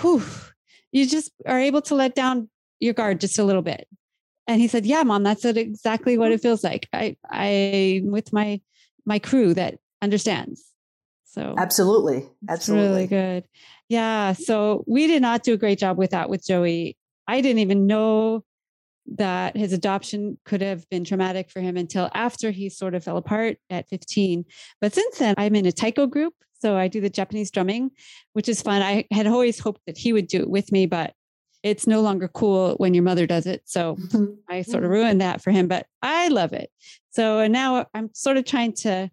whew, 0.02 0.24
you 0.92 1.08
just 1.08 1.32
are 1.46 1.60
able 1.60 1.82
to 1.84 1.96
let 1.96 2.16
down 2.16 2.50
your 2.80 2.94
guard 2.94 3.22
just 3.22 3.40
a 3.40 3.44
little 3.44 3.62
bit. 3.62 3.88
And 4.48 4.60
he 4.60 4.68
said, 4.68 4.86
Yeah, 4.86 5.04
mom, 5.04 5.24
that's 5.24 5.46
exactly 5.46 6.18
what 6.18 6.32
it 6.32 6.36
mm-hmm. 6.36 6.42
feels 6.42 6.64
like. 6.64 6.88
I 6.94 7.16
I 7.30 8.02
with 8.04 8.34
my 8.34 8.62
my 9.06 9.20
crew 9.20 9.54
that 9.54 9.80
understands. 10.02 10.64
So 11.34 11.56
Absolutely. 11.58 12.30
Absolutely. 12.48 12.88
really 12.88 13.08
good. 13.08 13.44
Yeah. 13.90 14.34
So 14.34 14.84
we 14.88 15.08
did 15.08 15.22
not 15.22 15.44
do 15.44 15.54
a 15.54 15.58
great 15.58 15.80
job 15.80 15.98
with 15.98 16.12
that 16.12 16.30
with 16.30 16.46
Joey. 16.46 16.96
I 17.28 17.42
didn't 17.42 17.60
even 17.60 17.88
know 17.88 18.44
that 19.16 19.58
his 19.58 19.74
adoption 19.74 20.38
could 20.46 20.62
have 20.62 20.88
been 20.90 21.04
traumatic 21.04 21.50
for 21.50 21.60
him 21.60 21.76
until 21.76 22.10
after 22.14 22.52
he 22.52 22.70
sort 22.70 22.94
of 22.94 23.04
fell 23.04 23.18
apart 23.18 23.58
at 23.70 23.90
15. 23.90 24.46
But 24.80 24.94
since 24.94 25.18
then, 25.18 25.34
I'm 25.38 25.56
in 25.56 25.66
a 25.66 25.72
taiko 25.72 26.06
group. 26.08 26.34
So 26.60 26.78
I 26.78 26.88
do 26.88 27.02
the 27.02 27.10
Japanese 27.10 27.52
drumming, 27.52 27.92
which 28.34 28.48
is 28.48 28.62
fun. 28.62 28.82
I 28.82 29.06
had 29.12 29.28
always 29.28 29.60
hoped 29.60 29.82
that 29.88 29.98
he 29.98 30.14
would 30.14 30.28
do 30.28 30.40
it 30.40 30.50
with 30.50 30.72
me, 30.72 30.86
but 30.86 31.14
it's 31.64 31.88
no 31.88 32.02
longer 32.02 32.28
cool 32.28 32.76
when 32.76 32.94
your 32.94 33.04
mother 33.04 33.26
does 33.26 33.48
it. 33.48 33.64
So 33.66 33.98
I 34.50 34.62
sort 34.62 34.84
of 34.84 34.90
ruined 34.90 35.20
that 35.20 35.42
for 35.42 35.52
him, 35.52 35.68
but 35.68 35.88
I 36.02 36.28
love 36.28 36.54
it. 36.54 36.70
So 37.10 37.40
and 37.40 37.52
now 37.52 37.88
I'm 37.94 38.12
sort 38.14 38.38
of 38.38 38.46
trying 38.46 38.74
to 38.74 39.10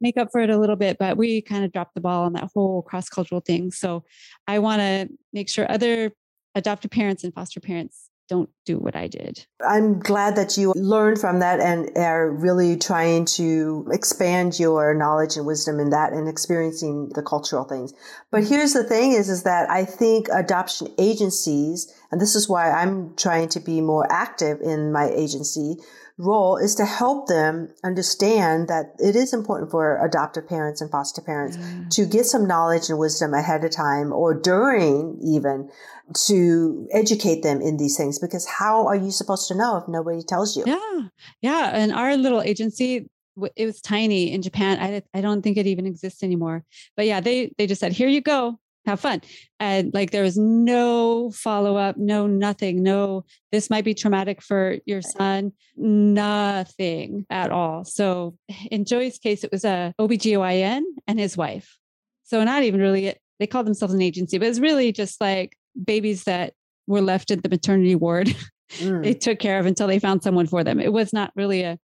make 0.00 0.16
up 0.16 0.28
for 0.32 0.40
it 0.40 0.50
a 0.50 0.58
little 0.58 0.76
bit, 0.76 0.98
but 0.98 1.16
we 1.16 1.40
kind 1.42 1.64
of 1.64 1.72
dropped 1.72 1.94
the 1.94 2.00
ball 2.00 2.24
on 2.24 2.32
that 2.34 2.50
whole 2.54 2.82
cross 2.82 3.08
cultural 3.08 3.40
thing. 3.40 3.70
So 3.70 4.04
I 4.46 4.58
want 4.58 4.80
to 4.80 5.08
make 5.32 5.48
sure 5.48 5.70
other 5.70 6.12
adoptive 6.54 6.90
parents 6.90 7.24
and 7.24 7.34
foster 7.34 7.60
parents 7.60 8.10
don't 8.28 8.50
do 8.64 8.78
what 8.78 8.96
I 8.96 9.06
did. 9.06 9.46
I'm 9.64 10.00
glad 10.00 10.36
that 10.36 10.56
you 10.56 10.72
learned 10.74 11.20
from 11.20 11.38
that 11.40 11.60
and 11.60 11.96
are 11.96 12.30
really 12.30 12.76
trying 12.76 13.24
to 13.36 13.86
expand 13.92 14.58
your 14.58 14.94
knowledge 14.94 15.36
and 15.36 15.46
wisdom 15.46 15.78
in 15.78 15.90
that 15.90 16.12
and 16.12 16.28
experiencing 16.28 17.10
the 17.14 17.22
cultural 17.22 17.64
things. 17.64 17.94
But 18.30 18.44
here's 18.44 18.72
the 18.72 18.84
thing 18.84 19.12
is, 19.12 19.28
is 19.28 19.44
that 19.44 19.70
I 19.70 19.84
think 19.84 20.28
adoption 20.32 20.88
agencies, 20.98 21.92
and 22.10 22.20
this 22.20 22.34
is 22.34 22.48
why 22.48 22.70
I'm 22.70 23.14
trying 23.16 23.48
to 23.50 23.60
be 23.60 23.80
more 23.80 24.10
active 24.10 24.60
in 24.60 24.92
my 24.92 25.08
agency 25.08 25.76
role 26.18 26.56
is 26.56 26.74
to 26.74 26.84
help 26.84 27.28
them 27.28 27.68
understand 27.84 28.68
that 28.68 28.86
it 28.98 29.14
is 29.14 29.34
important 29.34 29.70
for 29.70 30.02
adoptive 30.04 30.48
parents 30.48 30.80
and 30.80 30.90
foster 30.90 31.20
parents 31.20 31.56
mm. 31.56 31.90
to 31.90 32.06
get 32.06 32.24
some 32.24 32.46
knowledge 32.46 32.88
and 32.88 32.98
wisdom 32.98 33.34
ahead 33.34 33.64
of 33.64 33.70
time 33.70 34.12
or 34.12 34.32
during 34.32 35.18
even 35.22 35.68
to 36.14 36.88
educate 36.92 37.42
them 37.42 37.60
in 37.60 37.76
these 37.76 37.96
things 37.96 38.18
because 38.18 38.46
how 38.46 38.86
are 38.86 38.96
you 38.96 39.10
supposed 39.10 39.48
to 39.48 39.54
know 39.54 39.76
if 39.76 39.84
nobody 39.88 40.22
tells 40.22 40.56
you? 40.56 40.64
Yeah. 40.66 41.08
Yeah. 41.42 41.70
And 41.74 41.92
our 41.92 42.16
little 42.16 42.40
agency, 42.40 43.10
it 43.54 43.66
was 43.66 43.82
tiny 43.82 44.32
in 44.32 44.40
Japan. 44.40 44.78
I, 44.80 45.02
I 45.12 45.20
don't 45.20 45.42
think 45.42 45.58
it 45.58 45.66
even 45.66 45.84
exists 45.84 46.22
anymore. 46.22 46.64
But 46.96 47.06
yeah, 47.06 47.20
they, 47.20 47.52
they 47.58 47.66
just 47.66 47.80
said, 47.80 47.92
here 47.92 48.08
you 48.08 48.22
go. 48.22 48.58
Have 48.86 49.00
fun. 49.00 49.20
And 49.60 49.92
like 49.92 50.12
there 50.12 50.22
was 50.22 50.38
no 50.38 51.30
follow 51.32 51.76
up, 51.76 51.96
no 51.96 52.26
nothing, 52.26 52.82
no, 52.82 53.24
this 53.52 53.68
might 53.68 53.84
be 53.84 53.94
traumatic 53.94 54.40
for 54.40 54.76
your 54.86 55.02
son, 55.02 55.52
nothing 55.76 57.26
at 57.30 57.50
all. 57.50 57.84
So 57.84 58.36
in 58.70 58.84
Joey's 58.84 59.18
case, 59.18 59.44
it 59.44 59.52
was 59.52 59.64
a 59.64 59.92
OBGYN 60.00 60.82
and 61.06 61.18
his 61.18 61.36
wife. 61.36 61.76
So 62.24 62.42
not 62.44 62.62
even 62.62 62.80
really, 62.80 63.14
they 63.38 63.46
called 63.46 63.66
themselves 63.66 63.94
an 63.94 64.02
agency, 64.02 64.38
but 64.38 64.48
it's 64.48 64.58
really 64.60 64.92
just 64.92 65.20
like 65.20 65.56
babies 65.84 66.24
that 66.24 66.54
were 66.86 67.02
left 67.02 67.30
at 67.30 67.42
the 67.42 67.48
maternity 67.48 67.94
ward 67.94 68.34
Mm. 68.80 69.04
they 69.04 69.14
took 69.14 69.38
care 69.38 69.60
of 69.60 69.66
until 69.66 69.86
they 69.86 70.00
found 70.00 70.24
someone 70.24 70.48
for 70.48 70.64
them. 70.64 70.80
It 70.80 70.92
was 70.92 71.12
not 71.12 71.30
really 71.36 71.62
a, 71.62 71.78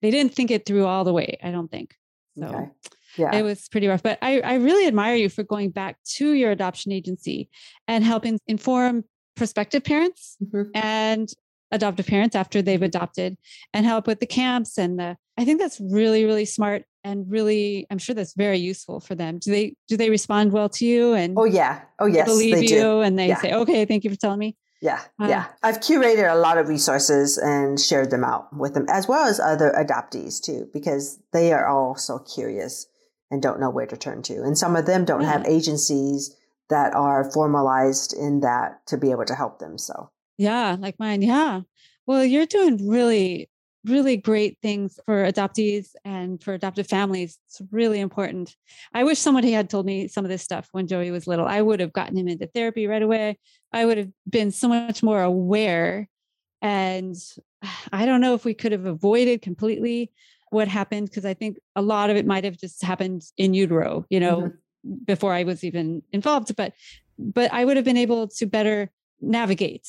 they 0.00 0.10
didn't 0.10 0.34
think 0.34 0.50
it 0.50 0.64
through 0.64 0.86
all 0.86 1.04
the 1.04 1.12
way, 1.12 1.36
I 1.42 1.50
don't 1.50 1.70
think. 1.70 1.94
So 2.38 2.46
Okay. 2.46 2.70
Yeah. 3.16 3.34
it 3.34 3.42
was 3.42 3.68
pretty 3.68 3.86
rough. 3.86 4.02
But 4.02 4.18
I, 4.22 4.40
I 4.40 4.54
really 4.54 4.86
admire 4.86 5.14
you 5.16 5.28
for 5.28 5.42
going 5.44 5.70
back 5.70 5.96
to 6.16 6.32
your 6.32 6.50
adoption 6.50 6.92
agency 6.92 7.48
and 7.88 8.02
helping 8.04 8.38
inform 8.46 9.04
prospective 9.36 9.82
parents 9.84 10.36
Mhm. 10.44 10.70
and 10.74 11.28
adoptive 11.72 12.06
parents 12.06 12.36
after 12.36 12.62
they've 12.62 12.82
adopted 12.82 13.36
and 13.72 13.84
help 13.84 14.06
with 14.06 14.20
the 14.20 14.26
camps 14.26 14.78
and 14.78 14.98
the 14.98 15.16
I 15.36 15.44
think 15.44 15.58
that's 15.60 15.80
really, 15.80 16.24
really 16.24 16.44
smart 16.44 16.84
and 17.02 17.28
really 17.28 17.86
I'm 17.90 17.98
sure 17.98 18.14
that's 18.14 18.34
very 18.34 18.58
useful 18.58 19.00
for 19.00 19.16
them. 19.16 19.38
Do 19.38 19.50
they 19.50 19.74
do 19.88 19.96
they 19.96 20.08
respond 20.10 20.52
well 20.52 20.68
to 20.70 20.86
you 20.86 21.14
and 21.14 21.34
Oh 21.36 21.44
yeah. 21.44 21.80
Oh 21.98 22.06
yes, 22.06 22.26
believe 22.28 22.54
they 22.54 22.62
you 22.62 22.68
do. 22.68 23.00
and 23.00 23.18
they 23.18 23.28
Yeah. 23.28 23.40
say, 23.40 23.52
Okay, 23.52 23.84
thank 23.86 24.04
you 24.04 24.10
for 24.10 24.16
telling 24.16 24.38
me? 24.38 24.56
Yeah, 24.80 25.00
Uh, 25.20 25.26
yeah. 25.28 25.46
I've 25.62 25.80
curated 25.80 26.30
a 26.30 26.36
lot 26.36 26.58
of 26.58 26.68
resources 26.68 27.38
and 27.38 27.80
shared 27.80 28.10
them 28.10 28.22
out 28.22 28.54
with 28.56 28.74
them, 28.74 28.84
as 28.88 29.08
well 29.08 29.26
as 29.26 29.40
other 29.40 29.72
adoptees 29.76 30.40
too, 30.42 30.68
because 30.72 31.18
they 31.32 31.52
are 31.52 31.66
all 31.66 31.96
so 31.96 32.18
curious 32.20 32.86
and 33.34 33.42
don't 33.42 33.58
know 33.60 33.68
where 33.68 33.86
to 33.86 33.96
turn 33.96 34.22
to. 34.22 34.42
And 34.42 34.56
some 34.56 34.76
of 34.76 34.86
them 34.86 35.04
don't 35.04 35.24
have 35.24 35.42
mm. 35.42 35.48
agencies 35.48 36.34
that 36.70 36.94
are 36.94 37.30
formalized 37.32 38.14
in 38.16 38.40
that 38.40 38.86
to 38.86 38.96
be 38.96 39.10
able 39.10 39.24
to 39.24 39.34
help 39.34 39.58
them. 39.58 39.76
So 39.76 40.08
Yeah, 40.38 40.76
like 40.78 40.98
mine. 41.00 41.20
Yeah. 41.20 41.62
Well, 42.06 42.24
you're 42.24 42.46
doing 42.46 42.88
really, 42.88 43.50
really 43.84 44.16
great 44.16 44.58
things 44.62 45.00
for 45.04 45.24
adoptees 45.24 45.94
and 46.04 46.40
for 46.40 46.54
adoptive 46.54 46.86
families. 46.86 47.38
It's 47.48 47.60
really 47.72 47.98
important. 47.98 48.54
I 48.92 49.02
wish 49.02 49.18
somebody 49.18 49.50
had 49.50 49.68
told 49.68 49.84
me 49.84 50.06
some 50.06 50.24
of 50.24 50.30
this 50.30 50.42
stuff 50.42 50.68
when 50.70 50.86
Joey 50.86 51.10
was 51.10 51.26
little. 51.26 51.46
I 51.46 51.60
would 51.60 51.80
have 51.80 51.92
gotten 51.92 52.16
him 52.16 52.28
into 52.28 52.46
therapy 52.46 52.86
right 52.86 53.02
away. 53.02 53.38
I 53.72 53.84
would 53.84 53.98
have 53.98 54.10
been 54.30 54.52
so 54.52 54.68
much 54.68 55.02
more 55.02 55.22
aware. 55.22 56.08
And 56.62 57.16
I 57.92 58.06
don't 58.06 58.20
know 58.20 58.34
if 58.34 58.44
we 58.44 58.54
could 58.54 58.72
have 58.72 58.86
avoided 58.86 59.42
completely 59.42 60.12
what 60.54 60.68
happened 60.68 61.10
because 61.10 61.24
I 61.26 61.34
think 61.34 61.58
a 61.76 61.82
lot 61.82 62.08
of 62.10 62.16
it 62.16 62.26
might 62.26 62.44
have 62.44 62.56
just 62.56 62.82
happened 62.82 63.22
in 63.36 63.52
utero, 63.52 64.06
you 64.08 64.20
know, 64.20 64.36
mm-hmm. 64.36 65.04
before 65.04 65.34
I 65.34 65.44
was 65.44 65.64
even 65.64 66.02
involved. 66.12 66.56
But 66.56 66.72
but 67.18 67.52
I 67.52 67.64
would 67.64 67.76
have 67.76 67.84
been 67.84 67.96
able 67.96 68.28
to 68.28 68.46
better 68.46 68.90
navigate 69.20 69.88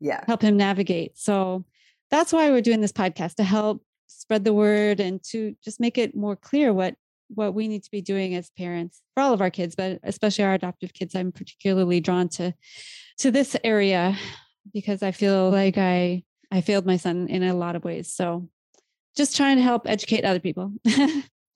Yeah. 0.00 0.24
help 0.26 0.42
him 0.42 0.56
navigate. 0.56 1.16
So 1.16 1.64
that's 2.10 2.32
why 2.32 2.50
we're 2.50 2.60
doing 2.62 2.80
this 2.80 2.92
podcast 2.92 3.36
to 3.36 3.44
help 3.44 3.82
spread 4.06 4.44
the 4.44 4.52
word 4.52 5.00
and 5.00 5.22
to 5.30 5.54
just 5.64 5.80
make 5.80 5.98
it 5.98 6.16
more 6.16 6.36
clear 6.36 6.72
what 6.72 6.94
what 7.28 7.54
we 7.54 7.66
need 7.68 7.82
to 7.82 7.90
be 7.90 8.00
doing 8.00 8.34
as 8.36 8.50
parents 8.50 9.02
for 9.14 9.22
all 9.22 9.32
of 9.32 9.40
our 9.40 9.50
kids, 9.50 9.74
but 9.74 9.98
especially 10.04 10.44
our 10.44 10.54
adoptive 10.54 10.92
kids. 10.94 11.14
I'm 11.14 11.32
particularly 11.32 12.00
drawn 12.00 12.28
to 12.30 12.54
to 13.18 13.30
this 13.30 13.56
area 13.64 14.16
because 14.72 15.02
I 15.02 15.10
feel 15.12 15.50
like 15.50 15.78
I 15.78 16.22
I 16.50 16.60
failed 16.60 16.86
my 16.86 16.96
son 16.96 17.28
in 17.28 17.42
a 17.42 17.54
lot 17.54 17.76
of 17.76 17.84
ways. 17.84 18.12
So 18.12 18.48
just 19.16 19.36
trying 19.36 19.56
to 19.56 19.62
help 19.62 19.82
educate 19.86 20.24
other 20.24 20.40
people. 20.40 20.72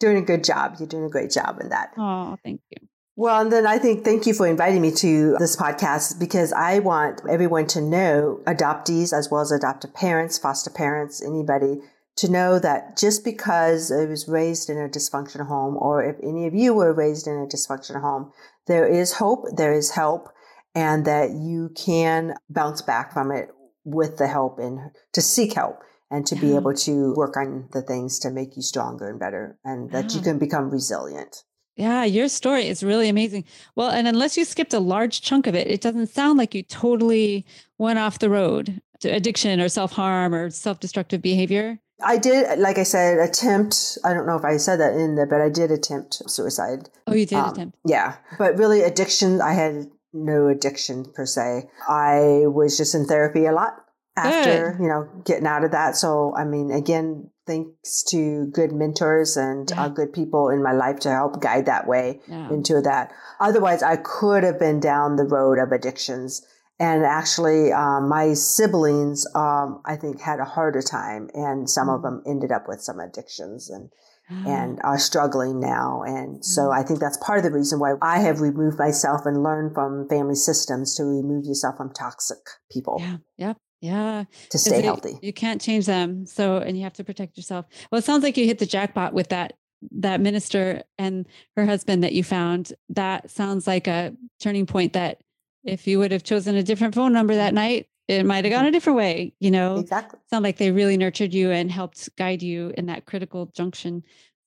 doing 0.01 0.17
a 0.17 0.23
good 0.23 0.43
job. 0.43 0.77
You're 0.79 0.89
doing 0.89 1.05
a 1.05 1.11
great 1.11 1.31
job 1.31 1.61
in 1.61 1.69
that. 1.69 1.93
Oh, 1.97 2.37
thank 2.43 2.61
you. 2.71 2.89
Well, 3.17 3.43
and 3.43 3.53
then 3.53 3.67
I 3.67 3.79
think 3.79 4.03
thank 4.03 4.27
you 4.27 4.33
for 4.33 4.47
inviting 4.47 4.81
me 4.81 4.91
to 4.93 5.37
this 5.39 5.55
podcast 5.55 6.19
because 6.19 6.55
I 6.55 6.79
want 6.79 7.21
everyone 7.29 7.67
to 7.69 7.81
know 7.83 8.41
adoptees 8.47 9.13
as 9.13 9.31
well 9.31 9.43
as 9.43 9.53
adoptive 9.53 9.93
parents, 9.93 10.39
foster 10.39 10.71
parents, 10.71 11.23
anybody 11.23 11.83
to 12.17 12.31
know 12.31 12.59
that 12.59 12.97
just 12.97 13.25
because 13.25 13.91
it 13.91 14.09
was 14.09 14.27
raised 14.27 14.71
in 14.71 14.79
a 14.79 14.89
dysfunctional 14.89 15.47
home 15.47 15.77
or 15.77 16.03
if 16.03 16.17
any 16.23 16.47
of 16.47 16.55
you 16.55 16.73
were 16.73 16.93
raised 16.95 17.27
in 17.27 17.35
a 17.35 17.47
dysfunctional 17.47 18.01
home, 18.01 18.33
there 18.67 18.87
is 18.87 19.13
hope, 19.13 19.45
there 19.55 19.73
is 19.73 19.91
help, 19.91 20.29
and 20.75 21.05
that 21.05 21.31
you 21.31 21.71
can 21.77 22.35
bounce 22.49 22.81
back 22.81 23.13
from 23.13 23.31
it 23.31 23.51
with 23.85 24.17
the 24.17 24.29
help 24.29 24.59
and 24.59 24.93
to 25.13 25.21
seek 25.21 25.55
help 25.55 25.81
and 26.11 26.27
to 26.27 26.35
be 26.37 26.55
able 26.57 26.75
to 26.75 27.15
work 27.15 27.37
on 27.37 27.69
the 27.73 27.83
things 27.83 28.19
to 28.21 28.31
make 28.31 28.57
you 28.57 28.63
stronger 28.63 29.09
and 29.09 29.19
better 29.21 29.59
and 29.65 29.91
that 29.93 30.15
you 30.15 30.21
can 30.21 30.39
become 30.39 30.71
resilient. 30.71 31.45
Yeah, 31.77 32.05
your 32.05 32.29
story 32.29 32.67
is 32.69 32.83
really 32.83 33.09
amazing. 33.09 33.45
Well, 33.75 33.91
and 33.91 34.07
unless 34.07 34.37
you 34.37 34.45
skipped 34.45 34.75
a 34.75 34.81
large 34.81 35.23
chunk 35.23 35.47
of 35.47 35.55
it, 35.55 35.69
it 35.69 35.81
doesn't 35.81 36.09
sound 36.09 36.37
like 36.37 36.55
you 36.55 36.63
totally 36.63 37.47
went 37.79 37.99
off 37.99 38.19
the 38.19 38.29
road 38.29 38.83
to 39.01 39.09
addiction 39.09 39.61
or 39.61 39.69
self 39.69 39.93
harm 39.93 40.35
or 40.35 40.51
self 40.51 40.81
destructive 40.81 41.23
behavior. 41.23 41.79
I 42.03 42.17
did, 42.19 42.59
like 42.59 42.79
I 42.79 42.83
said, 42.83 43.19
attempt. 43.19 43.99
I 44.05 44.13
don't 44.15 44.27
know 44.27 44.37
if 44.37 44.45
I 44.45 44.57
said 44.57 44.81
that 44.81 44.95
in 44.95 45.15
there, 45.17 45.27
but 45.27 45.41
I 45.41 45.49
did 45.49 45.71
attempt 45.71 46.23
suicide. 46.31 46.89
Oh, 47.07 47.15
you 47.15 47.27
did 47.27 47.37
Um, 47.39 47.51
attempt. 47.51 47.79
Yeah. 47.85 48.17
But 48.39 48.59
really, 48.59 48.83
addiction, 48.83 49.41
I 49.41 49.53
had 49.53 49.87
no 50.13 50.49
addiction 50.49 51.05
per 51.15 51.25
se. 51.27 51.69
I 51.89 52.43
was 52.47 52.77
just 52.77 52.95
in 52.95 53.07
therapy 53.07 53.47
a 53.47 53.53
lot 53.53 53.85
after, 54.25 54.77
you 54.81 54.89
know, 54.89 55.09
getting 55.25 55.47
out 55.47 55.65
of 55.65 55.71
that. 55.73 55.97
So, 55.97 56.35
I 56.37 56.45
mean, 56.45 56.71
again, 56.71 57.31
thanks 57.47 58.03
to 58.11 58.47
good 58.47 58.73
mentors 58.73 59.37
and 59.37 59.71
Yeah. 59.71 59.85
uh, 59.85 59.89
good 59.89 60.13
people 60.13 60.49
in 60.51 60.63
my 60.63 60.73
life 60.73 61.01
to 61.01 61.11
help 61.11 61.41
guide 61.41 61.67
that 61.67 61.87
way 61.87 62.21
Yeah. 62.27 62.49
into 62.51 62.81
that. 62.83 63.13
Otherwise, 63.41 63.83
I 63.83 63.97
could 63.97 64.45
have 64.45 64.59
been 64.59 64.81
down 64.81 65.17
the 65.17 65.25
road 65.25 65.59
of 65.59 65.73
addictions. 65.73 66.43
And 66.79 67.05
actually, 67.05 67.73
um, 67.73 68.09
my 68.09 68.33
siblings, 68.35 69.27
um, 69.35 69.83
I 69.85 69.97
think, 69.97 70.21
had 70.21 70.41
a 70.41 70.45
harder 70.47 70.81
time, 70.81 71.29
and 71.35 71.69
some 71.69 71.89
of 71.91 72.01
Mm. 72.01 72.03
them 72.05 72.23
ended 72.27 72.53
up 72.53 72.69
with 72.69 72.81
some 72.83 73.01
addictions 73.01 73.69
and 73.69 73.91
Ah, 74.33 74.45
and 74.47 74.81
are 74.85 74.97
struggling 74.97 75.59
now. 75.59 76.03
And 76.07 76.45
so 76.45 76.69
Mm. 76.69 76.79
I 76.79 76.83
think 76.85 77.01
that's 77.01 77.17
part 77.17 77.39
of 77.39 77.45
the 77.45 77.51
reason 77.51 77.81
why 77.81 77.95
I 78.01 78.21
have 78.21 78.41
removed 78.41 78.79
myself 78.79 79.27
and 79.27 79.43
learned 79.43 79.75
from 79.75 80.07
family 80.09 80.37
systems 80.37 80.95
to 80.95 81.05
remove 81.05 81.45
yourself 81.47 81.77
from 81.77 81.91
toxic 81.91 82.39
people 82.71 82.99
yeah. 83.01 83.17
Yep. 83.39 83.57
Yeah. 83.81 84.25
to 84.51 84.59
stay 84.59 84.79
you- 84.79 84.83
healthy. 84.83 85.19
You 85.23 85.33
can't 85.33 85.61
change 85.61 85.87
them. 85.87 86.27
So, 86.27 86.59
and 86.59 86.77
you 86.77 86.83
have 86.85 86.93
to 86.95 87.05
protect 87.05 87.37
yourself. 87.37 87.67
Well, 87.91 87.99
it 87.99 88.05
sounds 88.05 88.23
like 88.23 88.37
you 88.37 88.47
hit 88.47 88.59
the 88.59 88.67
jackpot 88.67 89.13
with 89.13 89.29
that 89.29 89.55
that 89.93 90.21
minister 90.21 90.83
and 90.99 91.27
her 91.57 91.65
husband 91.65 92.05
that 92.05 92.13
you 92.13 92.23
found. 92.23 92.73
That 92.91 93.31
sounds 93.31 93.67
like 93.67 93.87
a 93.87 94.15
turning 94.39 94.67
point 94.67 94.93
that 94.93 95.23
if 95.65 95.87
you 95.87 95.99
would 95.99 96.13
have 96.13 96.23
chosen 96.23 96.55
a 96.55 96.63
different 96.63 96.95
phone 96.95 97.13
number 97.13 97.35
that 97.35 97.55
night, 97.55 97.87
it 98.09 98.27
might 98.27 98.45
have 98.45 98.53
gone 98.53 98.61
mm-hmm. 98.61 98.69
a 98.69 98.73
different 98.73 98.97
way, 98.99 99.35
you 99.41 99.51
know. 99.51 99.77
Exactly. 99.77 100.19
Sound 100.29 100.43
like 100.43 100.57
they 100.57 100.71
really 100.71 100.97
nurtured 100.97 101.33
you 101.33 101.51
and 101.51 101.71
helped 101.71 102.15
guide 102.17 102.43
you 102.43 102.73
in 102.77 102.87
that 102.87 103.07
critical 103.07 103.47
junction. 103.55 104.03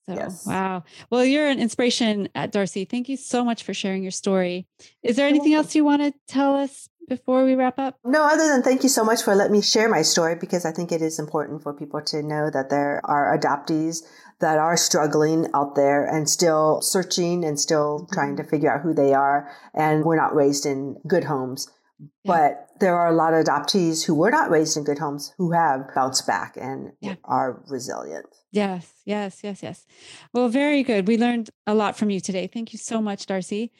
So, 0.06 0.16
Yes. 0.16 0.46
wow. 0.46 0.84
Well, 1.10 1.24
you're 1.24 1.48
an 1.48 1.60
inspiration 1.60 2.28
at 2.36 2.52
Darcy. 2.52 2.84
Thank 2.84 3.08
you 3.08 3.16
so 3.16 3.46
much 3.46 3.64
for 3.64 3.74
sharing 3.74 4.04
your 4.04 4.12
story. 4.12 4.68
Is 5.02 5.16
there 5.16 5.28
anything 5.28 5.54
else 5.54 5.76
you 5.76 5.86
want 5.86 6.02
to 6.02 6.14
tell 6.28 6.56
us 6.56 6.90
before 7.08 7.45
we 7.45 7.56
wrap 7.56 7.80
up? 7.80 7.97
No, 8.04 8.24
other 8.24 8.47
than 8.47 8.64
thank 8.64 8.84
you 8.84 8.89
so 8.89 9.04
much 9.04 9.24
for 9.24 9.36
letting 9.36 9.54
me 9.54 9.62
share 9.62 9.89
my 9.89 10.01
story 10.01 10.36
because 10.36 10.66
I 10.66 10.72
think 10.72 10.91
it 10.91 11.01
is 11.01 11.20
important 11.20 11.64
for 11.64 11.74
people 11.74 12.01
to 12.01 12.22
know 12.24 12.49
that 12.49 12.70
there 12.70 13.01
are 13.04 13.38
adoptees 13.38 14.04
that 14.39 14.58
are 14.58 14.78
struggling 14.78 15.47
out 15.54 15.76
there 15.76 16.06
and 16.06 16.30
still 16.30 16.82
searching 16.82 17.45
and 17.45 17.60
still 17.60 18.08
trying 18.12 18.36
to 18.36 18.43
mm-hmm. 18.43 18.49
figure 18.49 18.74
out 18.74 18.82
who 18.82 18.93
they 18.93 19.14
are. 19.14 19.49
And 19.74 20.04
we're 20.04 20.18
not 20.18 20.36
raised 20.36 20.66
in 20.66 20.97
good 21.08 21.24
homes. 21.24 21.72
Yeah. 22.24 22.34
But 22.34 22.70
there 22.80 22.95
are 22.95 23.08
a 23.08 23.16
lot 23.16 23.34
of 23.34 23.45
adoptees 23.45 24.06
who 24.06 24.16
were 24.16 24.32
not 24.32 24.49
raised 24.49 24.76
in 24.76 24.84
good 24.84 24.99
homes 24.99 25.34
who 25.38 25.51
have 25.51 25.93
bounced 25.95 26.28
back 26.28 26.58
and 26.60 26.93
Yeah. 26.99 27.16
are 27.24 27.64
resilient. 27.68 28.26
Yes, 28.54 28.88
yes, 29.04 29.39
yes, 29.43 29.64
yes. 29.64 29.86
Well, 30.32 30.47
very 30.47 30.84
good. 30.84 31.08
We 31.08 31.18
learned 31.18 31.49
a 31.66 31.74
lot 31.74 31.97
from 31.97 32.12
you 32.12 32.20
today. 32.20 32.45
Thank 32.45 32.72
you 32.72 32.78
so 32.78 33.01
much, 33.01 33.26
Darcy. 33.26 33.72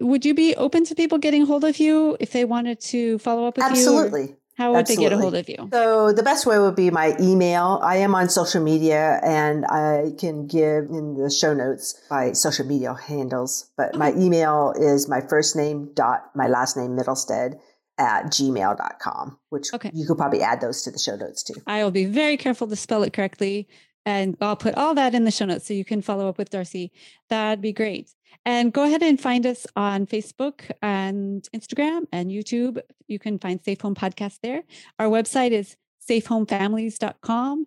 Would 0.00 0.24
you 0.24 0.34
be 0.34 0.54
open 0.54 0.84
to 0.84 0.94
people 0.94 1.18
getting 1.18 1.44
hold 1.46 1.64
of 1.64 1.78
you 1.80 2.16
if 2.20 2.30
they 2.30 2.44
wanted 2.44 2.80
to 2.92 3.18
follow 3.18 3.44
up 3.46 3.56
with 3.56 3.64
you? 3.66 3.70
Absolutely. 3.72 4.36
How 4.56 4.72
would 4.72 4.86
they 4.86 4.94
get 4.94 5.12
a 5.12 5.18
hold 5.18 5.34
of 5.34 5.48
you? 5.48 5.68
So 5.72 6.12
the 6.12 6.22
best 6.22 6.46
way 6.46 6.58
would 6.60 6.76
be 6.76 6.90
my 6.90 7.16
email. 7.18 7.80
I 7.82 7.96
am 7.96 8.14
on 8.14 8.28
social 8.28 8.62
media 8.62 9.18
and 9.24 9.64
I 9.66 10.12
can 10.16 10.46
give 10.46 10.84
in 10.90 11.14
the 11.16 11.30
show 11.30 11.52
notes 11.52 12.00
my 12.10 12.32
social 12.32 12.66
media 12.66 12.94
handles. 12.94 13.70
But 13.76 13.96
my 13.96 14.12
email 14.12 14.74
is 14.78 15.08
my 15.08 15.22
first 15.22 15.56
name 15.56 15.90
dot 15.94 16.30
my 16.36 16.46
last 16.46 16.76
name 16.76 16.90
Middlestead 16.90 17.58
at 17.98 18.26
gmail.com, 18.26 19.38
which 19.48 19.72
Okay. 19.74 19.90
you 19.92 20.06
could 20.06 20.16
probably 20.18 20.42
add 20.42 20.60
those 20.60 20.82
to 20.82 20.90
the 20.90 20.98
show 20.98 21.16
notes 21.16 21.42
too. 21.42 21.54
I 21.66 21.82
will 21.82 21.90
be 21.90 22.04
very 22.06 22.36
careful 22.36 22.66
to 22.68 22.76
spell 22.76 23.02
it 23.02 23.12
correctly. 23.12 23.66
And 24.06 24.36
I'll 24.40 24.56
put 24.56 24.74
all 24.74 24.94
that 24.94 25.14
in 25.14 25.24
the 25.24 25.30
show 25.30 25.44
notes 25.44 25.66
so 25.66 25.74
you 25.74 25.84
can 25.84 26.02
follow 26.02 26.28
up 26.28 26.38
with 26.38 26.50
Darcy. 26.50 26.92
That'd 27.28 27.60
be 27.60 27.72
great. 27.72 28.14
And 28.44 28.72
go 28.72 28.84
ahead 28.84 29.02
and 29.02 29.20
find 29.20 29.44
us 29.46 29.66
on 29.76 30.06
Facebook 30.06 30.70
and 30.80 31.46
Instagram 31.54 32.06
and 32.12 32.30
YouTube. 32.30 32.80
You 33.06 33.18
can 33.18 33.38
find 33.38 33.62
Safe 33.62 33.80
Home 33.82 33.94
Podcast 33.94 34.40
there. 34.42 34.62
Our 34.98 35.08
website 35.08 35.50
is 35.50 35.76
safehomefamilies.com. 36.08 37.66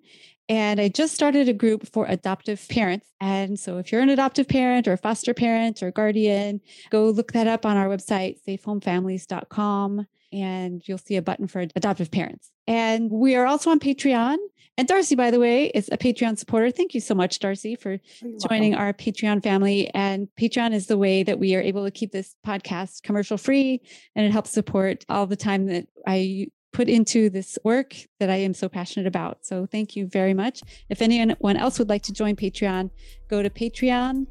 And 0.50 0.82
I 0.82 0.90
just 0.90 1.14
started 1.16 1.48
a 1.48 1.54
group 1.54 1.88
for 1.88 2.06
adoptive 2.08 2.68
parents. 2.68 3.08
And 3.22 3.58
so 3.58 3.78
if 3.78 3.92
you're 3.92 4.02
an 4.02 4.10
adoptive 4.10 4.48
parent 4.48 4.88
or 4.88 4.98
foster 4.98 5.34
parent 5.34 5.82
or 5.82 5.92
guardian, 5.92 6.60
go 6.90 7.10
look 7.10 7.32
that 7.32 7.48
up 7.48 7.66
on 7.66 7.78
our 7.78 7.88
website, 7.88 8.44
safehomefamilies.com, 8.46 10.06
and 10.34 10.82
you'll 10.88 10.98
see 10.98 11.16
a 11.16 11.22
button 11.22 11.48
for 11.48 11.66
adoptive 11.76 12.12
parents. 12.12 12.52
And 12.68 13.12
we 13.12 13.36
are 13.36 13.46
also 13.46 13.70
on 13.70 13.80
Patreon. 13.80 14.38
And 14.76 14.88
Darcy, 14.88 15.16
by 15.16 15.30
the 15.30 15.40
way, 15.40 15.68
is 15.68 15.88
a 15.92 15.98
Patreon 15.98 16.38
supporter. 16.38 16.72
Thank 16.72 16.96
you 16.96 17.00
so 17.00 17.14
much, 17.14 17.38
Darcy, 17.38 17.76
for 17.76 18.00
joining 18.48 18.74
our 18.74 18.92
Patreon 18.92 19.44
family. 19.44 19.92
And 19.94 20.28
Patreon 20.40 20.74
is 20.74 20.88
the 20.88 20.98
way 20.98 21.22
that 21.22 21.38
we 21.38 21.56
are 21.56 21.62
able 21.62 21.86
to 21.86 21.92
keep 21.92 22.12
this 22.12 22.36
podcast 22.46 23.04
commercial 23.04 23.38
free 23.38 23.82
and 24.16 24.26
it 24.26 24.32
helps 24.32 24.50
support 24.50 25.06
all 25.10 25.28
the 25.28 25.36
time 25.36 25.68
that 25.68 25.88
I 26.08 26.48
put 26.72 26.90
into 26.90 27.30
this 27.30 27.60
work 27.64 27.96
that 28.20 28.32
I 28.32 28.38
am 28.38 28.56
so 28.56 28.68
passionate 28.68 29.06
about. 29.06 29.46
So 29.46 29.68
thank 29.68 29.96
you 29.96 30.08
very 30.08 30.34
much. 30.34 30.64
If 30.90 31.04
anyone 31.04 31.56
else 31.56 31.78
would 31.78 31.90
like 31.90 32.02
to 32.04 32.14
join 32.14 32.36
Patreon, 32.36 32.90
go 33.30 33.44
to 33.44 33.50
patreon.com 33.50 34.26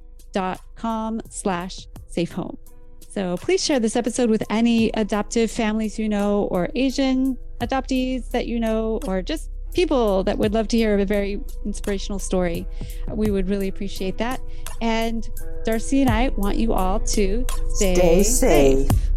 slash 1.30 1.86
safe 2.08 2.32
home. 2.32 2.58
So 3.12 3.36
please 3.36 3.62
share 3.62 3.78
this 3.78 3.94
episode 3.94 4.30
with 4.30 4.42
any 4.48 4.90
adoptive 4.94 5.50
families 5.50 5.98
you 5.98 6.08
know, 6.08 6.44
or 6.44 6.70
Asian 6.74 7.36
adoptees 7.60 8.30
that 8.30 8.46
you 8.46 8.58
know, 8.58 9.00
or 9.06 9.20
just 9.20 9.50
people 9.74 10.24
that 10.24 10.38
would 10.38 10.54
love 10.54 10.66
to 10.68 10.78
hear 10.78 10.98
a 10.98 11.04
very 11.04 11.38
inspirational 11.66 12.18
story. 12.18 12.66
We 13.10 13.30
would 13.30 13.50
really 13.50 13.68
appreciate 13.68 14.16
that. 14.16 14.40
And 14.80 15.28
Darcy 15.66 16.00
and 16.00 16.08
I 16.08 16.30
want 16.30 16.56
you 16.56 16.72
all 16.72 17.00
to 17.00 17.44
stay, 17.74 17.94
Stay 17.94 18.22
safe. 18.22 18.90
safe. 18.90 19.10